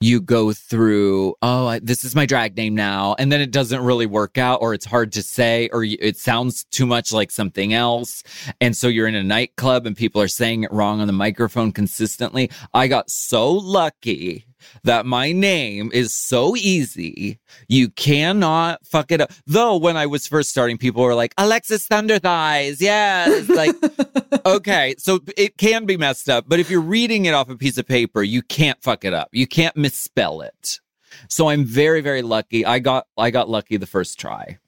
you 0.00 0.20
go 0.20 0.52
through 0.52 1.34
oh 1.42 1.66
I, 1.66 1.78
this 1.80 2.04
is 2.04 2.14
my 2.14 2.24
drag 2.24 2.56
name 2.56 2.76
now 2.76 3.16
and 3.18 3.32
then 3.32 3.40
it 3.40 3.50
doesn't 3.50 3.82
really 3.82 4.06
work 4.06 4.38
out 4.38 4.60
or 4.62 4.72
it's 4.72 4.84
hard 4.84 5.10
to 5.12 5.22
say 5.22 5.68
or 5.72 5.82
it 5.82 6.16
sounds 6.16 6.64
too 6.70 6.86
much 6.86 7.12
like 7.12 7.32
something 7.32 7.74
else. 7.74 8.22
And 8.60 8.76
so 8.76 8.86
you're 8.86 9.08
in 9.08 9.16
a 9.16 9.24
nightclub 9.24 9.86
and 9.86 9.96
people 9.96 10.22
are 10.22 10.28
saying 10.28 10.62
it 10.62 10.72
wrong 10.72 11.00
on 11.00 11.08
the 11.08 11.12
microphone 11.12 11.72
consistently. 11.72 12.50
I 12.72 12.86
got 12.86 13.10
so 13.10 13.50
lucky 13.50 14.47
that 14.84 15.06
my 15.06 15.32
name 15.32 15.90
is 15.92 16.12
so 16.12 16.56
easy. 16.56 17.38
You 17.68 17.90
cannot 17.90 18.84
fuck 18.86 19.10
it 19.12 19.20
up. 19.20 19.32
Though 19.46 19.76
when 19.76 19.96
I 19.96 20.06
was 20.06 20.26
first 20.26 20.50
starting, 20.50 20.78
people 20.78 21.02
were 21.02 21.14
like, 21.14 21.34
Alexis 21.38 21.86
Thunder 21.86 22.18
Thighs. 22.18 22.80
Yes. 22.80 23.48
Like, 23.48 23.74
okay. 24.46 24.94
So 24.98 25.20
it 25.36 25.56
can 25.58 25.86
be 25.86 25.96
messed 25.96 26.28
up, 26.28 26.44
but 26.48 26.60
if 26.60 26.70
you're 26.70 26.80
reading 26.80 27.24
it 27.26 27.34
off 27.34 27.48
a 27.48 27.56
piece 27.56 27.78
of 27.78 27.86
paper, 27.86 28.22
you 28.22 28.42
can't 28.42 28.82
fuck 28.82 29.04
it 29.04 29.12
up. 29.12 29.28
You 29.32 29.46
can't 29.46 29.76
misspell 29.76 30.40
it. 30.40 30.80
So 31.28 31.48
I'm 31.48 31.64
very, 31.64 32.00
very 32.00 32.22
lucky. 32.22 32.64
I 32.64 32.78
got, 32.78 33.06
I 33.16 33.30
got 33.30 33.48
lucky 33.48 33.76
the 33.76 33.86
first 33.86 34.18
try 34.18 34.58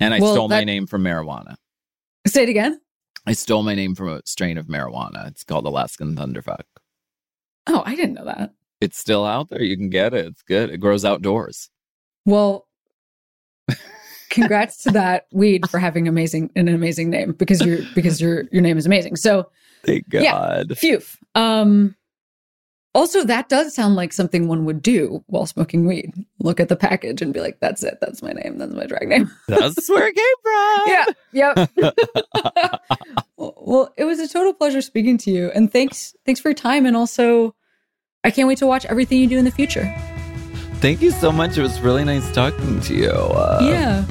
and 0.00 0.14
I 0.14 0.20
Well, 0.20 0.32
stole 0.32 0.48
my 0.48 0.64
name 0.64 0.86
from 0.86 1.04
marijuana. 1.04 1.56
Say 2.26 2.44
it 2.44 2.48
again. 2.48 2.80
I 3.26 3.32
stole 3.32 3.62
my 3.62 3.74
name 3.74 3.94
from 3.94 4.08
a 4.08 4.22
strain 4.24 4.56
of 4.56 4.66
marijuana. 4.66 5.28
It's 5.28 5.44
called 5.44 5.66
Alaskan 5.66 6.16
Thunderfuck. 6.16 6.62
Oh, 7.66 7.82
I 7.84 7.94
didn't 7.94 8.14
know 8.14 8.24
that. 8.24 8.54
It's 8.80 8.98
still 8.98 9.24
out 9.26 9.50
there. 9.50 9.62
You 9.62 9.76
can 9.76 9.90
get 9.90 10.14
it. 10.14 10.26
It's 10.26 10.42
good. 10.42 10.70
It 10.70 10.78
grows 10.78 11.04
outdoors. 11.04 11.68
Well, 12.24 12.66
congrats 14.30 14.82
to 14.84 14.90
that 14.92 15.26
weed 15.32 15.68
for 15.68 15.78
having 15.78 16.06
amazing 16.08 16.50
an 16.56 16.68
amazing 16.68 17.10
name 17.10 17.32
because 17.32 17.60
your 17.64 17.78
because 17.94 18.20
your 18.20 18.44
your 18.52 18.62
name 18.62 18.78
is 18.78 18.86
amazing. 18.86 19.16
So 19.16 19.50
Thank 19.84 20.04
Yeah. 20.12 20.32
God. 20.32 20.78
phew. 20.78 21.00
Um 21.34 21.94
also 22.94 23.24
that 23.24 23.48
does 23.48 23.74
sound 23.74 23.96
like 23.96 24.12
something 24.12 24.48
one 24.48 24.64
would 24.64 24.82
do 24.82 25.22
while 25.26 25.46
smoking 25.46 25.86
weed. 25.86 26.12
Look 26.40 26.58
at 26.60 26.68
the 26.68 26.76
package 26.76 27.22
and 27.22 27.32
be 27.34 27.40
like, 27.40 27.58
that's 27.60 27.82
it, 27.82 27.98
that's 28.00 28.22
my 28.22 28.32
name, 28.32 28.58
that's 28.58 28.72
my 28.72 28.86
drag 28.86 29.08
name. 29.08 29.30
That's 29.48 29.88
where 29.88 30.08
it 30.08 30.14
came 30.16 30.36
from. 30.42 31.14
yeah. 31.32 31.54
Yep. 31.76 32.80
well, 33.36 33.92
it 33.96 34.04
was 34.04 34.18
a 34.20 34.28
total 34.28 34.52
pleasure 34.52 34.82
speaking 34.82 35.18
to 35.18 35.30
you. 35.30 35.50
And 35.54 35.72
thanks 35.72 36.14
thanks 36.24 36.40
for 36.40 36.48
your 36.50 36.54
time. 36.54 36.86
And 36.86 36.96
also 36.96 37.54
I 38.22 38.30
can't 38.30 38.46
wait 38.46 38.58
to 38.58 38.66
watch 38.66 38.84
everything 38.84 39.18
you 39.18 39.26
do 39.26 39.38
in 39.38 39.46
the 39.46 39.50
future. 39.50 39.92
Thank 40.74 41.00
you 41.00 41.10
so 41.10 41.32
much. 41.32 41.56
It 41.56 41.62
was 41.62 41.80
really 41.80 42.04
nice 42.04 42.30
talking 42.32 42.78
to 42.80 42.94
you. 42.94 43.08
Uh, 43.10 43.60
yeah. 43.62 44.04